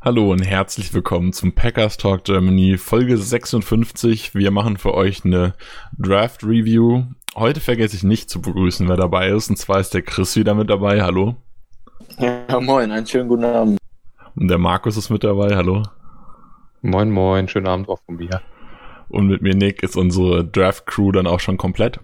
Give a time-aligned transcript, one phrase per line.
[0.00, 4.32] Hallo und herzlich willkommen zum Packers Talk Germany Folge 56.
[4.32, 5.54] Wir machen für euch eine
[5.98, 7.02] Draft Review.
[7.34, 9.50] Heute vergesse ich nicht zu begrüßen, wer dabei ist.
[9.50, 11.02] Und zwar ist der Chris wieder mit dabei.
[11.02, 11.34] Hallo.
[12.16, 13.78] Ja, moin, einen schönen guten Abend.
[14.36, 15.56] Und der Markus ist mit dabei.
[15.56, 15.82] Hallo.
[16.80, 18.40] Moin, moin, schönen Abend auch von mir.
[19.08, 21.98] Und mit mir Nick ist unsere Draft Crew dann auch schon komplett.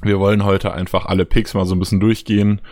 [0.00, 2.62] Wir wollen heute einfach alle Picks mal so ein bisschen durchgehen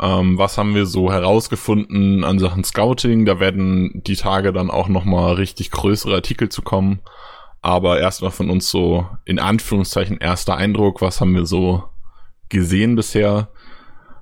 [0.00, 3.24] ähm, was haben wir so herausgefunden an Sachen Scouting?
[3.24, 7.00] Da werden die Tage dann auch nochmal richtig größere Artikel zu kommen.
[7.62, 11.00] Aber erstmal von uns so in Anführungszeichen erster Eindruck.
[11.00, 11.84] Was haben wir so
[12.48, 13.48] gesehen bisher?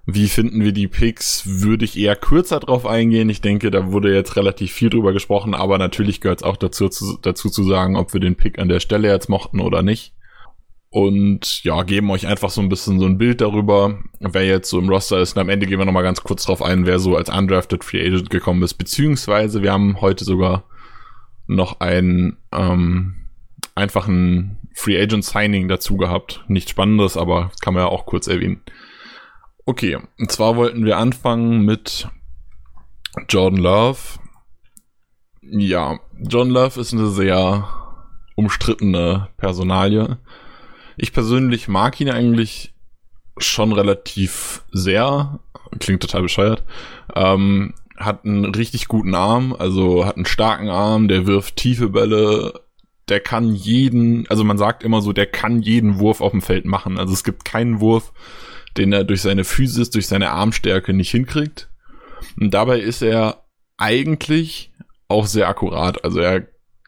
[0.07, 1.43] Wie finden wir die Picks?
[1.47, 3.29] Würde ich eher kürzer drauf eingehen.
[3.31, 6.89] Ich denke, da wurde jetzt relativ viel drüber gesprochen, aber natürlich gehört es auch dazu
[6.89, 10.15] zu, dazu zu sagen, ob wir den Pick an der Stelle jetzt mochten oder nicht
[10.95, 14.79] und ja, geben euch einfach so ein bisschen so ein Bild darüber, wer jetzt so
[14.79, 15.35] im Roster ist.
[15.35, 18.07] Und am Ende gehen wir nochmal ganz kurz drauf ein, wer so als undrafted Free
[18.07, 18.75] Agent gekommen ist.
[18.75, 20.63] Beziehungsweise wir haben heute sogar
[21.49, 23.17] noch ein ähm,
[23.75, 26.45] einfachen Free Agent Signing dazu gehabt.
[26.47, 28.63] Nichts Spannendes, aber kann man ja auch kurz erwähnen.
[29.65, 32.07] Okay, und zwar wollten wir anfangen mit
[33.29, 33.99] Jordan Love.
[35.43, 37.69] Ja, John Love ist eine sehr
[38.37, 40.19] umstrittene Personalie.
[40.97, 42.75] Ich persönlich mag ihn eigentlich
[43.39, 45.41] schon relativ sehr.
[45.81, 46.65] Klingt total bescheuert.
[47.15, 52.61] Ähm, hat einen richtig guten Arm, also hat einen starken Arm, der wirft tiefe Bälle,
[53.09, 56.65] der kann jeden, also man sagt immer so, der kann jeden Wurf auf dem Feld
[56.65, 56.99] machen.
[56.99, 58.13] Also es gibt keinen Wurf,
[58.77, 61.69] den er durch seine Physis, durch seine Armstärke nicht hinkriegt.
[62.41, 63.45] Und dabei ist er
[63.77, 64.73] eigentlich
[65.09, 66.05] auch sehr akkurat.
[66.05, 66.47] Also er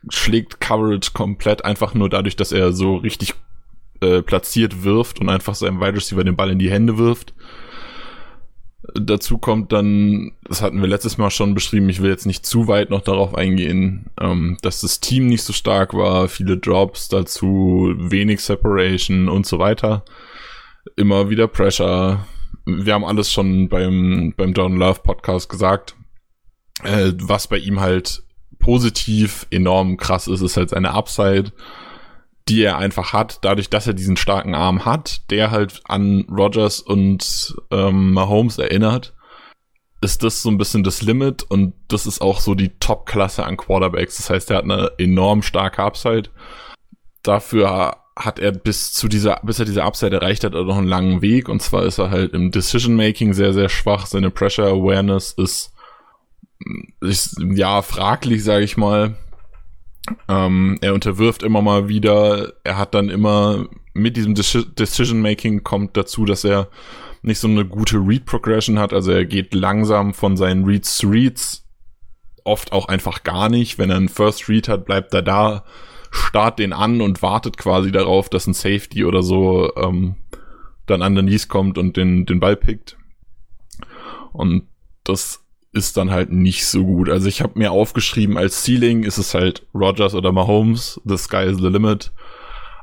[0.09, 3.34] schlägt Coverage komplett einfach nur dadurch, dass er so richtig
[4.01, 7.34] äh, platziert wirft und einfach seinem Wide Receiver den Ball in die Hände wirft.
[8.95, 12.69] Dazu kommt dann, das hatten wir letztes Mal schon beschrieben, ich will jetzt nicht zu
[12.69, 17.95] weit noch darauf eingehen, ähm, dass das Team nicht so stark war, viele Drops dazu,
[17.97, 20.05] wenig Separation und so weiter.
[20.95, 22.25] Immer wieder Pressure.
[22.65, 25.97] Wir haben alles schon beim, beim John Love Podcast gesagt.
[26.85, 28.23] Äh, was bei ihm halt
[28.59, 31.53] positiv enorm krass ist, ist halt seine Upside
[32.49, 36.81] die er einfach hat, dadurch, dass er diesen starken Arm hat, der halt an Rogers
[36.81, 39.15] und ähm, Mahomes erinnert,
[40.01, 43.56] ist das so ein bisschen das Limit und das ist auch so die Top-Klasse an
[43.56, 44.19] Quarterbacks.
[44.19, 46.31] Das heißt, er hat eine enorm starke Upside.
[47.23, 51.23] Dafür hat er bis zu dieser, bis er diese Upside erreicht hat, noch einen langen
[51.23, 51.49] Weg.
[51.49, 54.06] Und zwar ist er halt im Decision-Making sehr, sehr schwach.
[54.06, 55.73] Seine Pressure-Awareness ist,
[57.01, 59.17] ist, ja, fraglich, sage ich mal.
[60.28, 62.55] Ähm, er unterwirft immer mal wieder.
[62.65, 66.69] Er hat dann immer mit diesem Decision Making kommt dazu, dass er
[67.22, 68.93] nicht so eine gute Read Progression hat.
[68.93, 71.67] Also er geht langsam von seinen Reads zu Reads.
[72.44, 73.78] Oft auch einfach gar nicht.
[73.78, 75.65] Wenn er einen First Read hat, bleibt er da,
[76.11, 80.17] starrt den an und wartet quasi darauf, dass ein Safety oder so ähm,
[80.87, 82.97] dann an den Knees kommt und den, den Ball pickt.
[84.33, 84.69] Und
[85.03, 85.46] das
[85.76, 87.09] ist dann halt nicht so gut.
[87.09, 91.44] Also ich habe mir aufgeschrieben, als Ceiling ist es halt Rogers oder Mahomes, the sky
[91.44, 92.12] is the limit.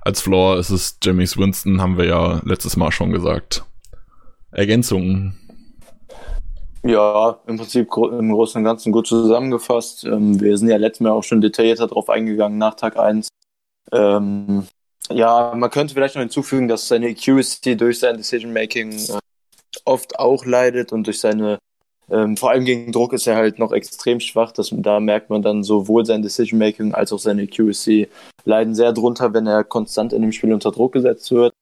[0.02, 3.66] Als Floor ist es James Winston, haben wir ja letztes Mal schon gesagt.
[4.52, 5.40] Ergänzungen?
[6.84, 10.04] Ja, im Prinzip im Großen und Ganzen gut zusammengefasst.
[10.04, 13.30] Ähm, wir sind ja letztes Mal auch schon detaillierter drauf eingegangen nach Tag 1.
[13.92, 14.68] Ähm,
[15.10, 19.20] ja, man könnte vielleicht noch hinzufügen, dass seine Accuracy durch sein Decision Making äh,
[19.86, 21.58] oft auch leidet und durch seine
[22.10, 24.52] ähm, vor allem gegen Druck ist er halt noch extrem schwach.
[24.52, 28.10] Das, da merkt man dann sowohl sein Decision Making als auch seine Accuracy
[28.46, 31.54] leiden sehr drunter, wenn er konstant in dem Spiel unter Druck gesetzt wird.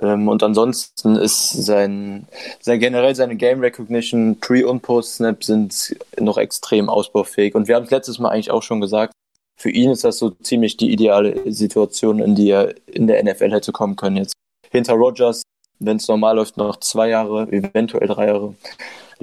[0.00, 2.26] Ähm, und ansonsten ist sein,
[2.60, 7.54] sein generell seine Game Recognition, Pre- und Post-Snap sind noch extrem ausbaufähig.
[7.54, 9.12] Und wir haben es letztes Mal eigentlich auch schon gesagt,
[9.56, 13.52] für ihn ist das so ziemlich die ideale Situation, in die er in der NFL
[13.52, 14.16] hätte kommen können.
[14.16, 14.34] Jetzt
[14.70, 15.42] hinter Rogers,
[15.78, 18.54] wenn es normal läuft, noch zwei Jahre, eventuell drei Jahre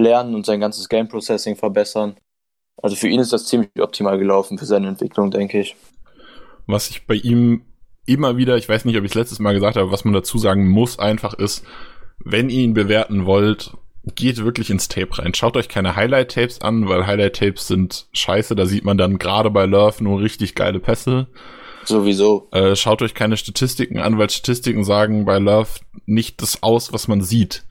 [0.02, 2.16] lernen und sein ganzes Game Processing verbessern.
[2.82, 5.76] Also für ihn ist das ziemlich optimal gelaufen für seine Entwicklung, denke ich.
[6.68, 7.64] Was ich bei ihm
[8.06, 10.38] immer wieder, ich weiß nicht, ob ich es letztes Mal gesagt habe, was man dazu
[10.38, 11.64] sagen muss, einfach ist,
[12.24, 13.72] wenn ihr ihn bewerten wollt,
[14.16, 15.34] geht wirklich ins Tape rein.
[15.34, 18.56] Schaut euch keine Highlight-Tapes an, weil Highlight-Tapes sind scheiße.
[18.56, 21.28] Da sieht man dann gerade bei Love nur richtig geile Pässe.
[21.86, 22.48] Sowieso.
[22.52, 25.70] Äh, schaut euch keine Statistiken an, weil Statistiken sagen bei Love
[26.06, 27.64] nicht das aus, was man sieht.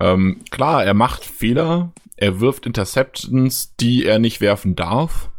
[0.00, 5.30] Ähm, klar, er macht Fehler, er wirft Interceptions, die er nicht werfen darf.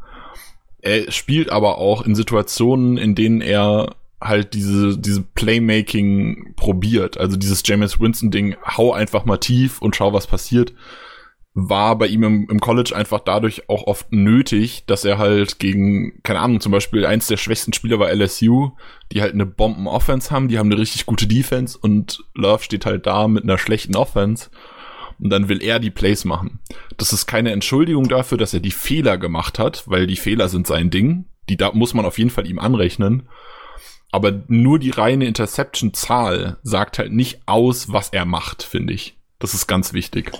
[0.82, 7.18] Er spielt aber auch in Situationen, in denen er halt diese, diese Playmaking probiert.
[7.18, 10.74] Also dieses James Winston-Ding, hau einfach mal tief und schau, was passiert.
[11.56, 16.22] War bei ihm im, im College einfach dadurch auch oft nötig, dass er halt gegen,
[16.24, 18.72] keine Ahnung, zum Beispiel eins der schwächsten Spieler war LSU,
[19.12, 23.06] die halt eine Bomben-Offense haben, die haben eine richtig gute Defense und Love steht halt
[23.06, 24.50] da mit einer schlechten Offense
[25.20, 26.60] und dann will er die Plays machen.
[26.98, 30.68] Das ist keine Entschuldigung dafür, dass er die Fehler gemacht hat, weil die Fehler sind
[30.68, 31.26] sein Ding.
[31.50, 33.30] Die da muss man auf jeden Fall ihm anrechnen.
[34.12, 39.18] Aber nur die reine Interception-Zahl sagt halt nicht aus, was er macht, finde ich.
[39.40, 40.32] Das ist ganz wichtig.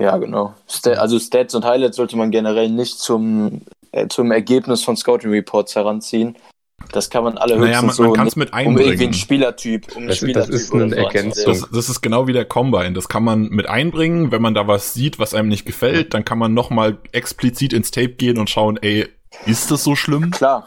[0.00, 0.54] Ja, genau.
[0.96, 3.62] also Stats und Highlights sollte man generell nicht zum,
[3.92, 6.36] äh, zum Ergebnis von Scouting Reports heranziehen.
[6.92, 8.78] Das kann man alle naja, man, man kann es mit einbringen.
[8.78, 11.52] Um irgendwie einen Spielertyp, um das, Spielertyp das ist eine Ergänzung.
[11.52, 12.94] Das, das, ist genau wie der Combine.
[12.94, 14.32] Das kann man mit einbringen.
[14.32, 17.90] Wenn man da was sieht, was einem nicht gefällt, dann kann man nochmal explizit ins
[17.90, 19.06] Tape gehen und schauen, ey,
[19.44, 20.30] ist das so schlimm?
[20.30, 20.66] Klar.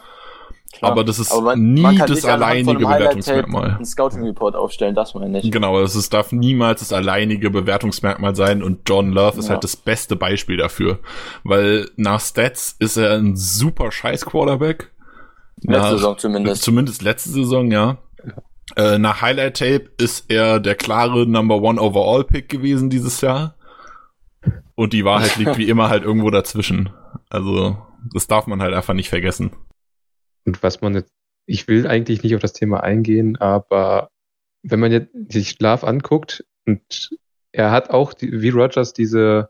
[0.74, 0.92] Klar.
[0.92, 3.78] Aber das ist aber man, nie man das alleinige Bewertungsmerkmal.
[3.78, 5.52] Ein Scouting Report aufstellen, das meine ich.
[5.52, 9.52] Genau, es ist, darf niemals das alleinige Bewertungsmerkmal sein und John Love ist ja.
[9.52, 10.98] halt das beste Beispiel dafür.
[11.44, 14.92] Weil nach Stats ist er ein super scheiß Quarterback.
[15.62, 16.64] Letzte nach, Saison zumindest.
[16.64, 17.98] Zumindest letzte Saison, ja.
[18.76, 23.54] Äh, nach Highlight Tape ist er der klare Number One Overall Pick gewesen dieses Jahr.
[24.74, 26.90] Und die Wahrheit liegt wie immer halt irgendwo dazwischen.
[27.30, 27.78] Also,
[28.12, 29.52] das darf man halt einfach nicht vergessen.
[30.46, 31.12] Und was man jetzt,
[31.46, 34.10] ich will eigentlich nicht auf das Thema eingehen, aber
[34.62, 37.12] wenn man jetzt sich Schlaf anguckt und
[37.52, 39.50] er hat auch die, wie Rogers diese,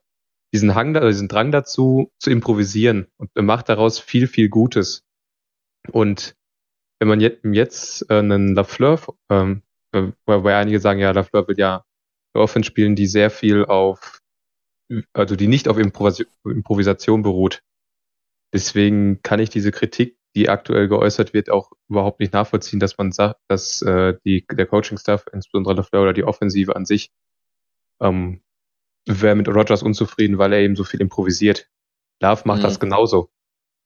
[0.53, 5.03] diesen Hang, diesen Drang dazu zu improvisieren und er macht daraus viel, viel Gutes.
[5.91, 6.35] Und
[6.99, 8.99] wenn man jetzt, jetzt äh, einen Lafleur,
[9.29, 9.61] ähm,
[10.25, 11.85] wobei einige sagen, ja, Lafleur will ja
[12.33, 14.21] Offense spielen, die sehr viel auf,
[15.13, 17.61] also die nicht auf Improvisation beruht.
[18.53, 23.11] Deswegen kann ich diese Kritik die aktuell geäußert wird, auch überhaupt nicht nachvollziehen, dass man
[23.11, 27.11] sagt, dass äh, die, der Coaching-Staff, insbesondere der Fleur oder die Offensive an sich,
[28.01, 28.41] ähm,
[29.05, 31.69] wäre mit Rogers unzufrieden, weil er eben so viel improvisiert.
[32.21, 32.63] Love macht mhm.
[32.63, 33.29] das genauso.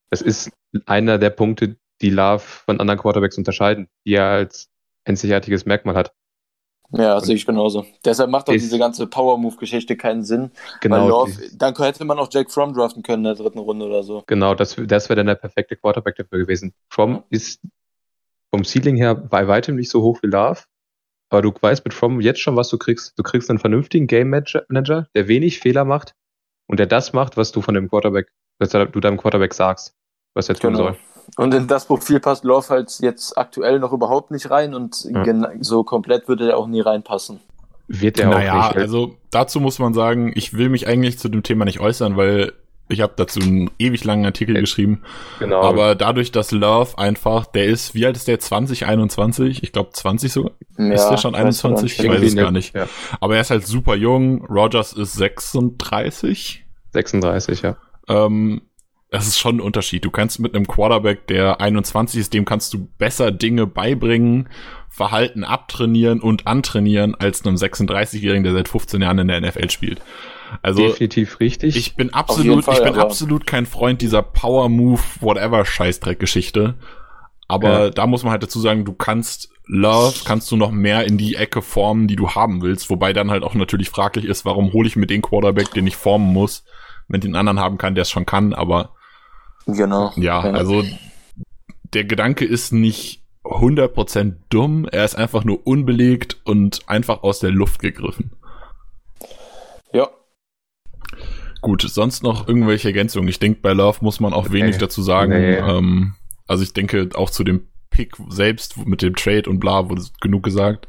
[0.10, 0.52] Das ist
[0.86, 4.70] einer der Punkte, die Love von anderen Quarterbacks unterscheiden, die er als
[5.06, 6.14] einzigartiges Merkmal hat.
[6.92, 7.86] Ja, sehe ich genauso.
[8.06, 10.52] Deshalb macht auch diese ganze Power-Move-Geschichte keinen Sinn.
[10.80, 11.10] Genau.
[11.10, 14.24] Love, dann hätte man auch Jack Fromm draften können in der dritten Runde oder so.
[14.26, 16.74] Genau, das, das wäre dann der perfekte Quarterback dafür gewesen.
[16.90, 17.62] Fromm ist
[18.52, 20.62] vom Ceiling her bei weitem nicht so hoch wie Love.
[21.30, 23.20] Aber du weißt mit Fromm jetzt schon, was du kriegst.
[23.20, 26.16] Du kriegst einen vernünftigen Game Manager, der wenig Fehler macht
[26.68, 29.94] und der das macht, was du von dem Quarterback, was du deinem Quarterback sagst,
[30.34, 30.86] was er tun genau.
[30.86, 30.98] soll.
[31.38, 35.52] Und in das Profil passt Love halt jetzt aktuell noch überhaupt nicht rein und ja.
[35.60, 37.40] so komplett würde er auch nie reinpassen.
[37.88, 38.82] Wird er naja, auch nicht.
[38.82, 42.54] Also dazu muss man sagen, ich will mich eigentlich zu dem Thema nicht äußern, weil
[42.90, 44.62] ich habe dazu einen ewig langen Artikel ja.
[44.62, 45.04] geschrieben.
[45.40, 45.62] Genau.
[45.62, 48.40] Aber dadurch, dass Love einfach, der ist, wie alt ist der?
[48.40, 49.62] 20, 21?
[49.62, 50.52] Ich glaube 20 sogar.
[50.78, 52.00] Ja, ist der schon 21?
[52.00, 52.76] Ich weiß es gar nicht.
[52.76, 52.88] Ja.
[53.20, 54.44] Aber er ist halt super jung.
[54.46, 56.66] Rogers ist 36.
[56.94, 57.78] 36, ja.
[58.08, 58.62] Ähm,
[59.10, 60.04] das ist schon ein Unterschied.
[60.04, 64.50] Du kannst mit einem Quarterback, der 21 ist, dem kannst du besser Dinge beibringen,
[64.90, 70.02] Verhalten abtrainieren und antrainieren als einem 36-Jährigen, der seit 15 Jahren in der NFL spielt.
[70.62, 71.76] Also definitiv richtig.
[71.78, 76.76] Ich bin absolut, Fall, ich bin absolut kein Freund dieser Power Move Whatever Scheißdreck Geschichte.
[77.48, 77.90] Aber ja.
[77.90, 81.36] da muss man halt dazu sagen, du kannst Love kannst du noch mehr in die
[81.36, 84.88] Ecke formen, die du haben willst, wobei dann halt auch natürlich fraglich ist, warum hole
[84.88, 86.64] ich mir den Quarterback, den ich formen muss,
[87.10, 88.97] wenn ich den anderen haben kann, der es schon kann, aber
[89.68, 90.14] Genau.
[90.16, 90.84] Ja, also
[91.94, 97.52] der Gedanke ist nicht 100% dumm, er ist einfach nur unbelegt und einfach aus der
[97.52, 98.32] Luft gegriffen.
[99.94, 100.10] Ja.
[101.62, 103.30] Gut, sonst noch irgendwelche Ergänzungen.
[103.30, 105.32] Ich denke, bei Love muss man auch wenig dazu sagen.
[105.32, 105.56] Nee.
[105.56, 106.16] Ähm,
[106.48, 110.44] also ich denke auch zu dem Pick selbst mit dem Trade und bla wurde genug
[110.44, 110.88] gesagt.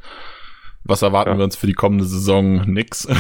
[0.89, 1.37] Was erwarten ja.
[1.37, 2.63] wir uns für die kommende Saison?
[2.67, 3.07] Nix.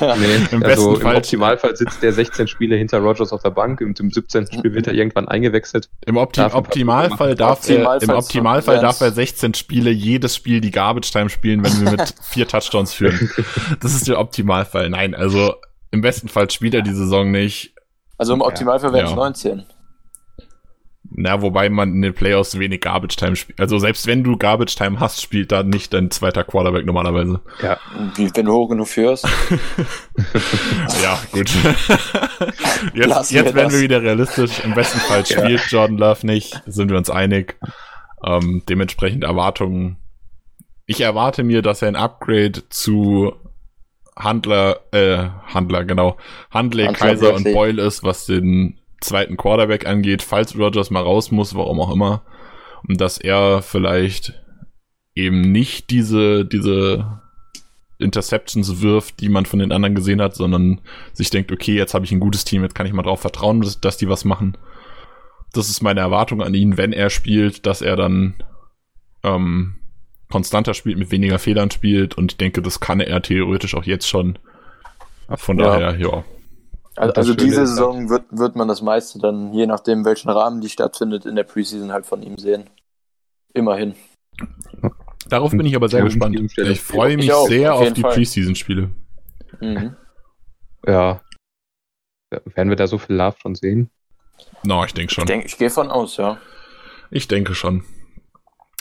[0.00, 3.80] Ja, nee, Im, also im Optimalfall sitzt der 16 Spiele hinter Rogers auf der Bank
[3.80, 4.46] und im 17.
[4.46, 5.88] Spiel wird er irgendwann eingewechselt.
[6.04, 11.12] Im Opti Optimalfall, darf er, im Optimalfall darf er 16 Spiele jedes Spiel die Garbage
[11.12, 13.30] Time spielen, wenn wir mit vier Touchdowns führen.
[13.80, 14.90] Das ist der Optimalfall.
[14.90, 15.54] Nein, also
[15.92, 17.74] im besten Fall spielt er die Saison nicht.
[18.18, 19.16] Also im Optimalfall wären es ja.
[19.16, 19.62] 19.
[21.14, 23.60] Na, wobei man in den Playoffs wenig Garbage Time spielt.
[23.60, 27.40] Also selbst wenn du Garbage Time hast, spielt da nicht dein zweiter Quarterback normalerweise.
[27.62, 27.78] Ja.
[28.14, 29.24] Wie, wenn du hoch genug führst.
[31.02, 31.50] ja, gut.
[32.94, 33.72] jetzt jetzt wir werden das.
[33.74, 34.64] wir wieder realistisch.
[34.64, 37.58] Im besten Fall spielt Jordan Love nicht, sind wir uns einig.
[38.24, 39.98] Ähm, dementsprechend Erwartungen.
[40.86, 43.34] Ich erwarte mir, dass er ein Upgrade zu
[44.16, 46.16] Handler, äh, Handler, genau,
[46.50, 47.44] Handley, Hunter Kaiser und.
[47.44, 52.22] Boyle ist, was den zweiten Quarterback angeht, falls Rogers mal raus muss, warum auch immer.
[52.88, 54.34] Und dass er vielleicht
[55.14, 57.20] eben nicht diese, diese
[57.98, 60.80] Interceptions wirft, die man von den anderen gesehen hat, sondern
[61.12, 63.60] sich denkt, okay, jetzt habe ich ein gutes Team, jetzt kann ich mal drauf vertrauen,
[63.60, 64.56] dass, dass die was machen.
[65.52, 68.34] Das ist meine Erwartung an ihn, wenn er spielt, dass er dann
[69.22, 69.74] ähm,
[70.30, 74.08] konstanter spielt, mit weniger Fehlern spielt und ich denke, das kann er theoretisch auch jetzt
[74.08, 74.38] schon.
[75.34, 75.78] Von Ja.
[75.78, 76.24] daher, ja.
[76.96, 80.68] Also, also diese Saison wird, wird man das meiste dann, je nachdem, welchen Rahmen die
[80.68, 82.68] stattfindet, in der Preseason halt von ihm sehen.
[83.54, 83.94] Immerhin.
[85.28, 86.38] Darauf bin ich aber sehr Ja, gespannt.
[86.58, 88.02] Ich freue Ich mich auch, sehr auf auf die.
[88.02, 88.90] Preseason-Spiele.
[89.60, 89.96] Mhm.
[90.86, 91.22] Ja.
[92.30, 93.90] Werden wir da so viel Love schon sehen?
[94.62, 95.24] No, ich denke schon.
[95.24, 96.38] Ich, denk, ich gehe von aus, ja.
[97.10, 97.84] Ich denke schon.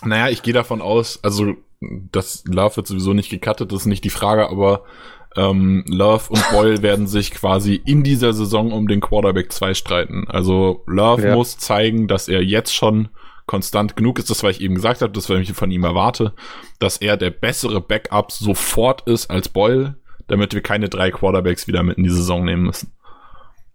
[0.03, 4.03] Naja, ich gehe davon aus, also das Love wird sowieso nicht gecuttet, das ist nicht
[4.03, 4.85] die Frage, aber
[5.35, 10.25] ähm, Love und Boyle werden sich quasi in dieser Saison um den Quarterback 2 streiten.
[10.27, 11.35] Also Love Ja.
[11.35, 13.09] muss zeigen, dass er jetzt schon
[13.47, 16.33] konstant genug ist, das, was ich eben gesagt habe, das, was ich von ihm erwarte,
[16.79, 19.97] dass er der bessere Backup sofort ist als Boyle,
[20.27, 22.93] damit wir keine drei Quarterbacks wieder mit in die Saison nehmen müssen.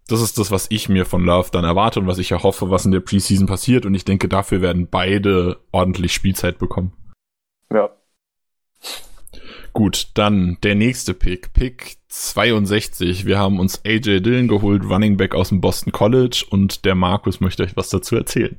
[0.09, 2.87] Das ist das, was ich mir von Love dann erwarte und was ich erhoffe, was
[2.87, 3.85] in der Preseason passiert.
[3.85, 6.93] Und ich denke, dafür werden beide ordentlich Spielzeit bekommen.
[7.73, 7.91] Ja.
[9.77, 11.53] Gut, dann der nächste Pick.
[11.53, 13.27] Pick 62.
[13.27, 16.47] Wir haben uns AJ Dillon geholt, Running Back aus dem Boston College.
[16.49, 18.59] Und der Markus möchte euch was dazu erzählen.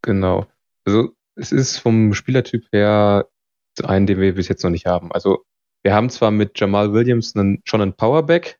[0.00, 0.46] Genau.
[0.86, 3.28] Also es ist vom Spielertyp her
[3.84, 5.12] einen, den wir bis jetzt noch nicht haben.
[5.12, 5.44] Also
[5.82, 8.58] wir haben zwar mit Jamal Williams einen, schon einen Powerback,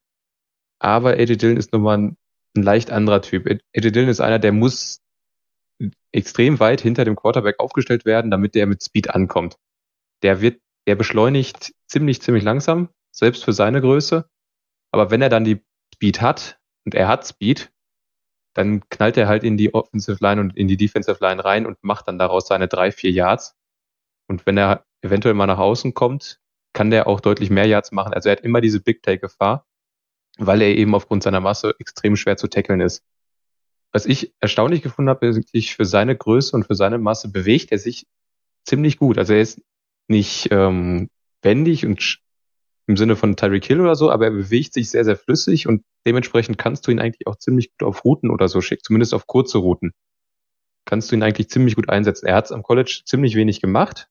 [0.80, 2.18] aber AJ Dillon ist nochmal ein,
[2.54, 3.46] ein leicht anderer Typ.
[3.46, 5.00] AJ Dillon ist einer, der muss
[6.12, 9.56] extrem weit hinter dem Quarterback aufgestellt werden, damit der mit Speed ankommt.
[10.22, 14.26] Der wird, der beschleunigt ziemlich, ziemlich langsam, selbst für seine Größe.
[14.90, 15.62] Aber wenn er dann die
[15.94, 17.70] Speed hat, und er hat Speed,
[18.54, 21.76] dann knallt er halt in die Offensive Line und in die Defensive Line rein und
[21.84, 23.54] macht dann daraus seine drei, vier Yards.
[24.28, 26.40] Und wenn er eventuell mal nach außen kommt,
[26.72, 28.14] kann der auch deutlich mehr Yards machen.
[28.14, 29.66] Also er hat immer diese Big Take Gefahr,
[30.38, 33.04] weil er eben aufgrund seiner Masse extrem schwer zu tackeln ist.
[33.92, 37.78] Was ich erstaunlich gefunden habe, ist für seine Größe und für seine Masse bewegt er
[37.78, 38.06] sich
[38.64, 39.18] ziemlich gut.
[39.18, 39.60] Also er ist
[40.08, 41.08] nicht ähm,
[41.42, 42.18] wendig und
[42.86, 45.84] im Sinne von Tyreek Hill oder so, aber er bewegt sich sehr, sehr flüssig und
[46.06, 49.26] dementsprechend kannst du ihn eigentlich auch ziemlich gut auf Routen oder so schicken, zumindest auf
[49.26, 49.92] kurze Routen.
[50.86, 52.26] Kannst du ihn eigentlich ziemlich gut einsetzen.
[52.26, 54.08] Er hat am College ziemlich wenig gemacht.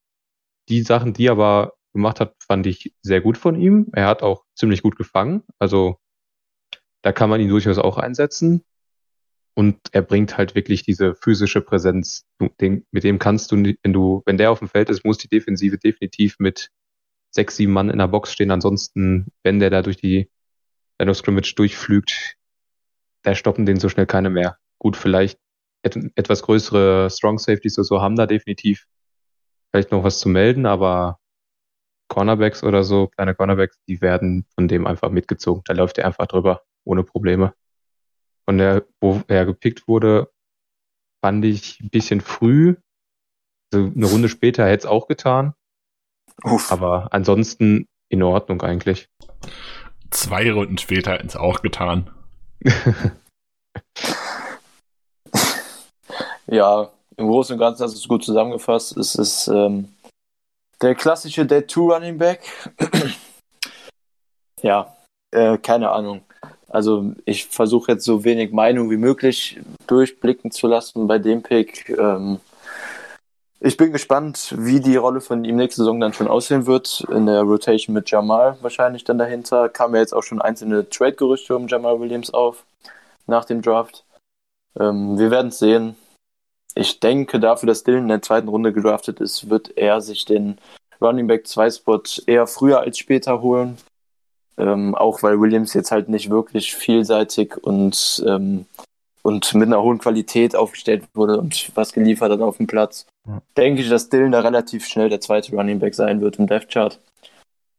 [0.70, 3.88] Die Sachen, die er aber gemacht hat, fand ich sehr gut von ihm.
[3.94, 5.42] Er hat auch ziemlich gut gefangen.
[5.58, 5.98] Also
[7.02, 8.64] da kann man ihn durchaus auch einsetzen.
[9.58, 12.28] Und er bringt halt wirklich diese physische Präsenz.
[12.62, 15.30] Den, mit dem kannst du, wenn du, wenn der auf dem Feld ist, muss die
[15.30, 16.70] Defensive definitiv mit
[17.32, 18.52] sechs, sieben Mann in der Box stehen.
[18.52, 20.30] Ansonsten, wenn der da durch die
[21.00, 22.36] Line of Scrimmage durchflügt,
[23.24, 24.60] da stoppen den so schnell keine mehr.
[24.78, 25.40] Gut, vielleicht
[25.82, 28.86] et etwas größere Strong Safeties oder so haben da definitiv
[29.72, 31.18] vielleicht noch was zu melden, aber
[32.10, 35.64] Cornerbacks oder so, kleine Cornerbacks, die werden von dem einfach mitgezogen.
[35.66, 37.56] Da läuft er einfach drüber, ohne Probleme.
[38.48, 40.32] Von der, wo er gepickt wurde,
[41.24, 42.76] fand ich ein bisschen früh.
[43.74, 45.54] Also eine Runde später hätte es auch getan,
[46.44, 46.72] Uff.
[46.72, 49.10] aber ansonsten in Ordnung eigentlich.
[50.10, 52.10] Zwei Runden später hat es auch getan.
[56.48, 58.96] Ja, im Großen und Ganzen hast du es gut zusammengefasst.
[58.96, 59.94] Es ist ähm,
[60.82, 62.42] der klassische Dead 2 Running Back.
[64.62, 64.96] ja,
[65.32, 66.22] äh, keine Ahnung.
[66.70, 71.90] Also ich versuche jetzt so wenig Meinung wie möglich durchblicken zu lassen bei dem Pick.
[71.90, 72.40] Ähm,
[73.60, 77.06] ich bin gespannt, wie die Rolle von ihm nächste Saison dann schon aussehen wird.
[77.10, 79.70] In der Rotation mit Jamal wahrscheinlich dann dahinter.
[79.70, 82.66] Kamen ja jetzt auch schon einzelne Trade-Gerüchte um Jamal Williams auf
[83.26, 84.06] nach dem Draft.
[84.80, 85.96] Ähm, wir werden es sehen.
[86.76, 90.60] Ich denke, dafür, dass Dylan in der zweiten Runde gedraftet ist, wird er sich den
[91.02, 93.78] Running Back 2 Spot eher früher als später holen.
[94.58, 98.66] Ähm, auch weil Williams jetzt halt nicht wirklich vielseitig und, ähm,
[99.22, 103.06] und mit einer hohen Qualität aufgestellt wurde und was geliefert hat auf dem Platz.
[103.28, 103.42] Ja.
[103.56, 106.70] Denke ich, dass Dylan da relativ schnell der zweite Running Back sein wird im Death
[106.70, 107.00] Chart.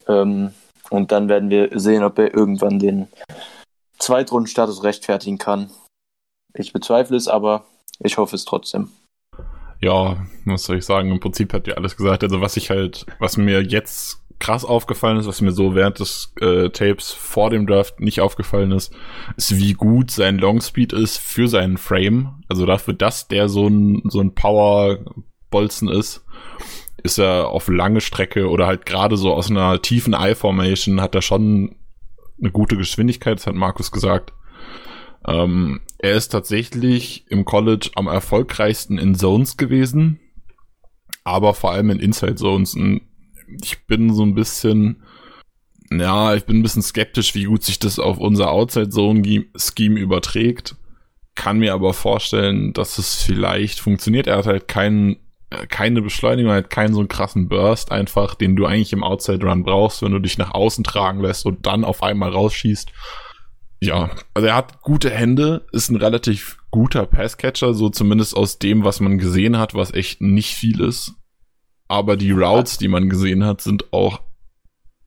[0.07, 0.53] Ähm,
[0.91, 3.09] und dann werden wir sehen, ob er irgendwann den
[3.99, 5.71] Zweitrundenstatus rechtfertigen kann.
[6.55, 7.65] Ich bezweifle es, aber
[8.01, 8.91] Ich hoffe es trotzdem.
[9.81, 11.11] Ja, was soll ich sagen?
[11.11, 12.23] Im Prinzip hat ihr alles gesagt.
[12.23, 16.33] Also was ich halt, was mir jetzt krass aufgefallen ist, was mir so während des
[16.41, 18.95] äh, Tapes vor dem Draft nicht aufgefallen ist,
[19.37, 22.43] ist, wie gut sein Longspeed ist für seinen Frame.
[22.49, 26.25] Also dafür, dass der so ein, so ein Power-Bolzen ist,
[27.03, 31.23] ist er auf lange Strecke oder halt gerade so aus einer tiefen I-Formation hat er
[31.23, 31.77] schon
[32.41, 34.33] eine gute Geschwindigkeit, das hat Markus gesagt.
[35.27, 40.21] Ähm, er ist tatsächlich im College am erfolgreichsten in Zones gewesen,
[41.25, 42.75] aber vor allem in Inside Zones.
[42.75, 43.03] Und
[43.63, 45.03] ich bin so ein bisschen,
[45.91, 49.99] ja, ich bin ein bisschen skeptisch, wie gut sich das auf unser Outside Zone Scheme
[49.99, 50.77] überträgt.
[51.35, 54.27] Kann mir aber vorstellen, dass es vielleicht funktioniert.
[54.27, 55.17] Er hat halt keinen
[55.51, 59.45] äh, keine Beschleunigung, halt keinen so einen krassen Burst einfach, den du eigentlich im Outside
[59.47, 62.91] Run brauchst, wenn du dich nach außen tragen lässt und dann auf einmal rausschießt.
[63.81, 68.85] Ja, also er hat gute Hände, ist ein relativ guter Passcatcher, so zumindest aus dem,
[68.85, 71.15] was man gesehen hat, was echt nicht viel ist.
[71.89, 74.21] Aber die Routes, die man gesehen hat, sind auch,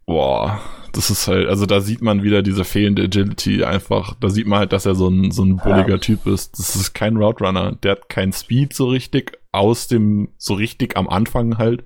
[0.05, 0.59] boah,
[0.93, 4.59] das ist halt, also da sieht man wieder diese fehlende Agility einfach, da sieht man
[4.59, 5.97] halt, dass er so ein, so ein bulliger ja.
[5.97, 6.57] Typ ist.
[6.59, 10.97] Das ist kein Route Runner, der hat kein Speed so richtig, aus dem, so richtig
[10.97, 11.85] am Anfang halt.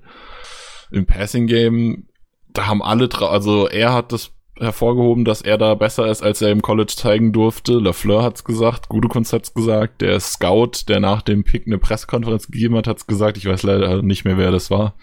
[0.90, 2.08] Im Passing Game,
[2.48, 6.50] da haben alle, also er hat das hervorgehoben, dass er da besser ist, als er
[6.50, 7.74] im College zeigen durfte.
[7.74, 12.76] LaFleur hat's gesagt, Gutekunst hat's gesagt, der Scout, der nach dem Pick eine Pressekonferenz gegeben
[12.76, 13.36] hat, hat's gesagt.
[13.36, 14.94] Ich weiß leider nicht mehr, wer das war.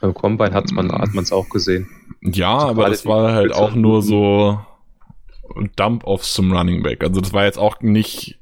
[0.00, 1.88] Beim Combine hat's man, hat man's auch gesehen.
[2.22, 4.58] Ja, also aber das war halt auch nur so
[5.76, 7.02] Dump-Offs zum Running Back.
[7.02, 8.38] Also das war jetzt auch nicht,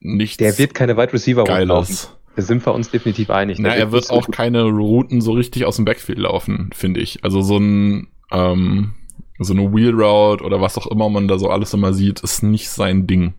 [0.00, 0.40] nicht.
[0.40, 1.96] Der wird keine Wide Receiver laufen.
[2.36, 3.58] Da sind wir uns definitiv einig.
[3.60, 7.22] Na, er wird auch keine Routen so richtig aus dem Backfield laufen, finde ich.
[7.22, 8.92] Also so ein, ähm,
[9.38, 12.42] so eine Wheel Route oder was auch immer man da so alles immer sieht, ist
[12.42, 13.34] nicht sein Ding.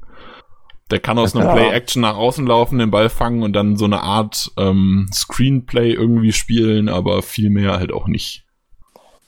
[0.91, 4.01] Der kann aus einem Play-Action nach außen laufen, den Ball fangen und dann so eine
[4.01, 8.45] Art ähm, Screenplay irgendwie spielen, aber viel mehr halt auch nicht.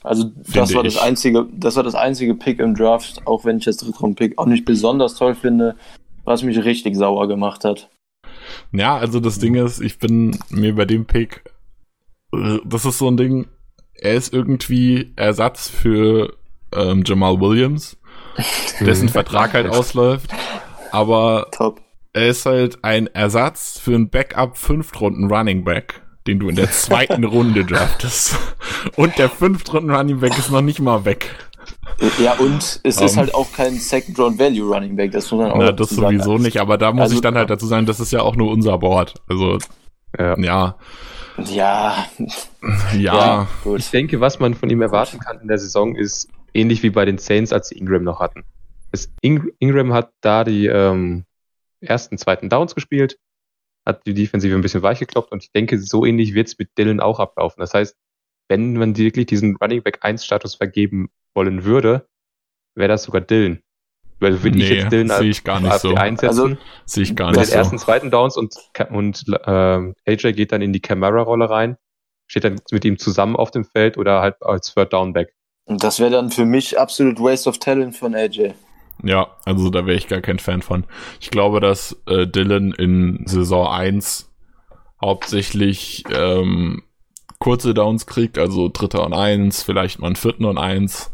[0.04, 0.94] Also das war ich.
[0.94, 4.46] das einzige, das war das einzige Pick im Draft, auch wenn ich das Drittrunden-Pick auch
[4.46, 5.74] nicht besonders toll finde,
[6.24, 7.90] was mich richtig sauer gemacht hat.
[8.72, 11.42] Ja, also das Ding ist, ich bin mir bei dem Pick,
[12.64, 13.48] das ist so ein Ding,
[13.94, 16.36] er ist irgendwie Ersatz für
[16.74, 17.96] ähm, Jamal Williams,
[18.80, 20.30] dessen Vertrag halt ausläuft.
[20.90, 21.80] Aber Top.
[22.12, 26.70] er ist halt ein Ersatz für ein Backup Fünftrunden Running Back, den du in der
[26.70, 28.36] zweiten Runde draftest.
[28.96, 31.34] Und der Fünftrunden Running Back ist noch nicht mal weg.
[32.18, 33.18] Ja, und es um, ist ähm.
[33.18, 36.32] halt auch kein Second Round Value Running Back, das muss man auch Na, das sowieso
[36.32, 36.42] sagen.
[36.42, 38.50] nicht, aber da muss also, ich dann halt dazu sagen, das ist ja auch nur
[38.50, 39.14] unser Board.
[39.28, 39.58] Also,
[40.18, 40.38] ja.
[40.38, 40.76] Ja.
[41.44, 42.06] Ja.
[42.92, 42.96] ja.
[42.96, 46.90] ja ich denke, was man von ihm erwarten kann in der Saison ist ähnlich wie
[46.90, 48.44] bei den Saints, als sie Ingram noch hatten.
[48.90, 51.24] Das Ing Ingram hat da die ähm,
[51.80, 53.18] ersten, zweiten Downs gespielt,
[53.84, 56.76] hat die Defensive ein bisschen weich geklopft und ich denke, so ähnlich wird es mit
[56.76, 57.60] Dylan auch ablaufen.
[57.60, 57.96] Das heißt,
[58.48, 62.08] wenn man wirklich diesen Running Back 1 Status vergeben wollen würde,
[62.74, 63.62] wäre das sogar Dylan.
[64.20, 65.94] Weil würde nee, ich jetzt Dylan sehe ich gar nicht so.
[65.94, 66.26] einsetzen.
[66.26, 66.56] Also,
[66.86, 67.54] sehe ich gar nicht so.
[67.54, 68.56] ersten, zweiten Downs und,
[68.90, 71.76] und ähm, AJ geht dann in die Camara-Rolle rein,
[72.26, 75.34] steht dann mit ihm zusammen auf dem Feld oder halt als Third Down Back.
[75.68, 78.54] Und das wäre dann für mich absolut Waste of Talent von AJ.
[79.04, 80.84] Ja, also da wäre ich gar kein Fan von.
[81.20, 84.32] Ich glaube, dass äh, Dylan in Saison 1
[85.00, 86.82] hauptsächlich ähm,
[87.38, 91.12] kurze Downs kriegt, also dritter und eins, vielleicht mal einen vierten und eins.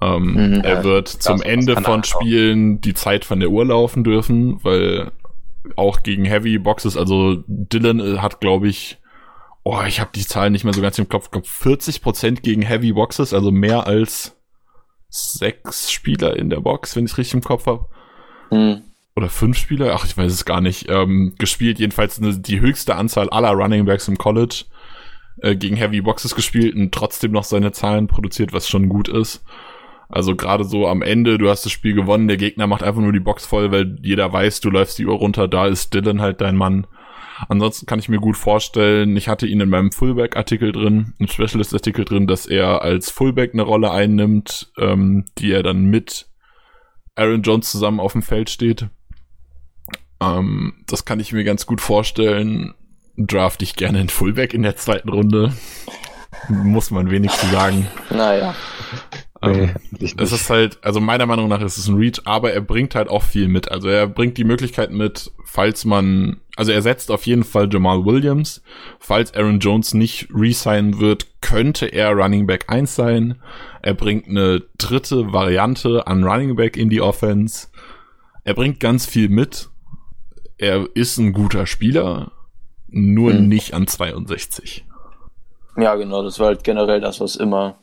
[0.00, 4.04] Ähm, mhm, er ja, wird zum Ende von Spielen die Zeit von der Uhr laufen
[4.04, 5.10] dürfen, weil
[5.76, 8.98] auch gegen Heavy Boxes, also Dylan äh, hat, glaube ich,
[9.64, 12.62] oh, ich habe die Zahlen nicht mehr so ganz im Kopf, ich glaube 40% gegen
[12.62, 14.36] Heavy Boxes, also mehr als
[15.08, 17.86] sechs Spieler in der Box, wenn ich richtig im Kopf habe.
[18.50, 18.82] Hm.
[19.14, 21.78] Oder fünf Spieler, ach, ich weiß es gar nicht, ähm, gespielt.
[21.78, 24.64] Jedenfalls eine, die höchste Anzahl aller Running Backs im College
[25.42, 29.44] äh, gegen Heavy Boxes gespielt und trotzdem noch seine Zahlen produziert, was schon gut ist.
[30.08, 33.12] Also gerade so am Ende, du hast das Spiel gewonnen, der Gegner macht einfach nur
[33.12, 36.40] die Box voll, weil jeder weiß, du läufst die Uhr runter, da ist Dylan halt
[36.40, 36.86] dein Mann.
[37.48, 42.04] Ansonsten kann ich mir gut vorstellen, ich hatte ihn in meinem Fullback-Artikel drin, im Specialist-Artikel
[42.04, 46.26] drin, dass er als Fullback eine Rolle einnimmt, ähm, die er dann mit
[47.14, 48.88] Aaron Jones zusammen auf dem Feld steht.
[50.20, 52.74] Ähm, das kann ich mir ganz gut vorstellen.
[53.16, 55.52] Draft ich gerne in Fullback in der zweiten Runde.
[56.48, 57.86] Muss man wenig zu sagen.
[58.10, 58.54] Naja.
[59.42, 62.60] Ähm, nee, es ist halt, also meiner Meinung nach ist es ein Reach, aber er
[62.60, 63.70] bringt halt auch viel mit.
[63.70, 68.04] Also er bringt die Möglichkeit mit, falls man, also er setzt auf jeden Fall Jamal
[68.04, 68.62] Williams.
[69.00, 73.40] Falls Aaron Jones nicht resignen wird, könnte er Running Back 1 sein.
[73.82, 77.68] Er bringt eine dritte Variante an Running Back in die Offense.
[78.44, 79.68] Er bringt ganz viel mit.
[80.58, 82.30] er ist ein guter Spieler,
[82.88, 83.48] nur hm.
[83.48, 84.84] nicht an 62.
[85.76, 87.76] Ja, genau, das war halt generell das, was immer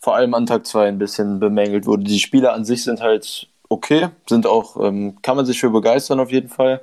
[0.00, 2.04] vor allem an Tag 2 ein bisschen bemängelt wurde.
[2.04, 6.20] Die Spieler an sich sind halt okay, sind auch, ähm, kann man sich für begeistern
[6.20, 6.80] auf jeden Fall.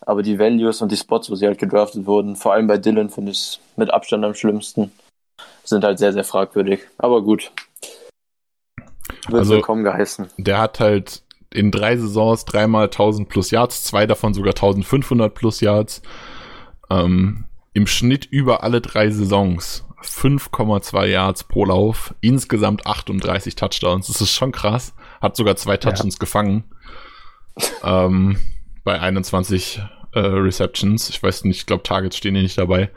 [0.00, 3.10] Aber die Values und die Spots, wo sie halt gedraftet wurden, vor allem bei Dylan
[3.10, 4.92] finde ich mit Abstand am schlimmsten,
[5.62, 6.80] sind halt sehr, sehr fragwürdig.
[6.96, 7.52] Aber gut.
[9.28, 10.30] Wird also, willkommen geheißen.
[10.38, 15.60] Der hat halt in drei Saisons dreimal 1000 plus Yards, zwei davon sogar 1500 plus
[15.60, 16.00] Yards.
[16.88, 24.06] Ähm, Im Schnitt über alle drei Saisons 5,2 Yards pro Lauf, insgesamt 38 Touchdowns.
[24.06, 24.94] Das ist schon krass.
[25.20, 26.18] Hat sogar zwei Touchdowns ja.
[26.18, 26.64] gefangen.
[27.84, 28.38] ähm,
[28.84, 31.10] bei 21 äh, Receptions.
[31.10, 32.90] Ich weiß nicht, ich glaube, Targets stehen hier nicht dabei.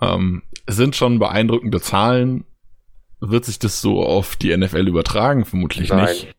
[0.00, 2.44] Ähm, sind schon beeindruckende Zahlen.
[3.20, 5.44] Wird sich das so auf die NFL übertragen?
[5.44, 6.06] Vermutlich Nein.
[6.06, 6.34] nicht.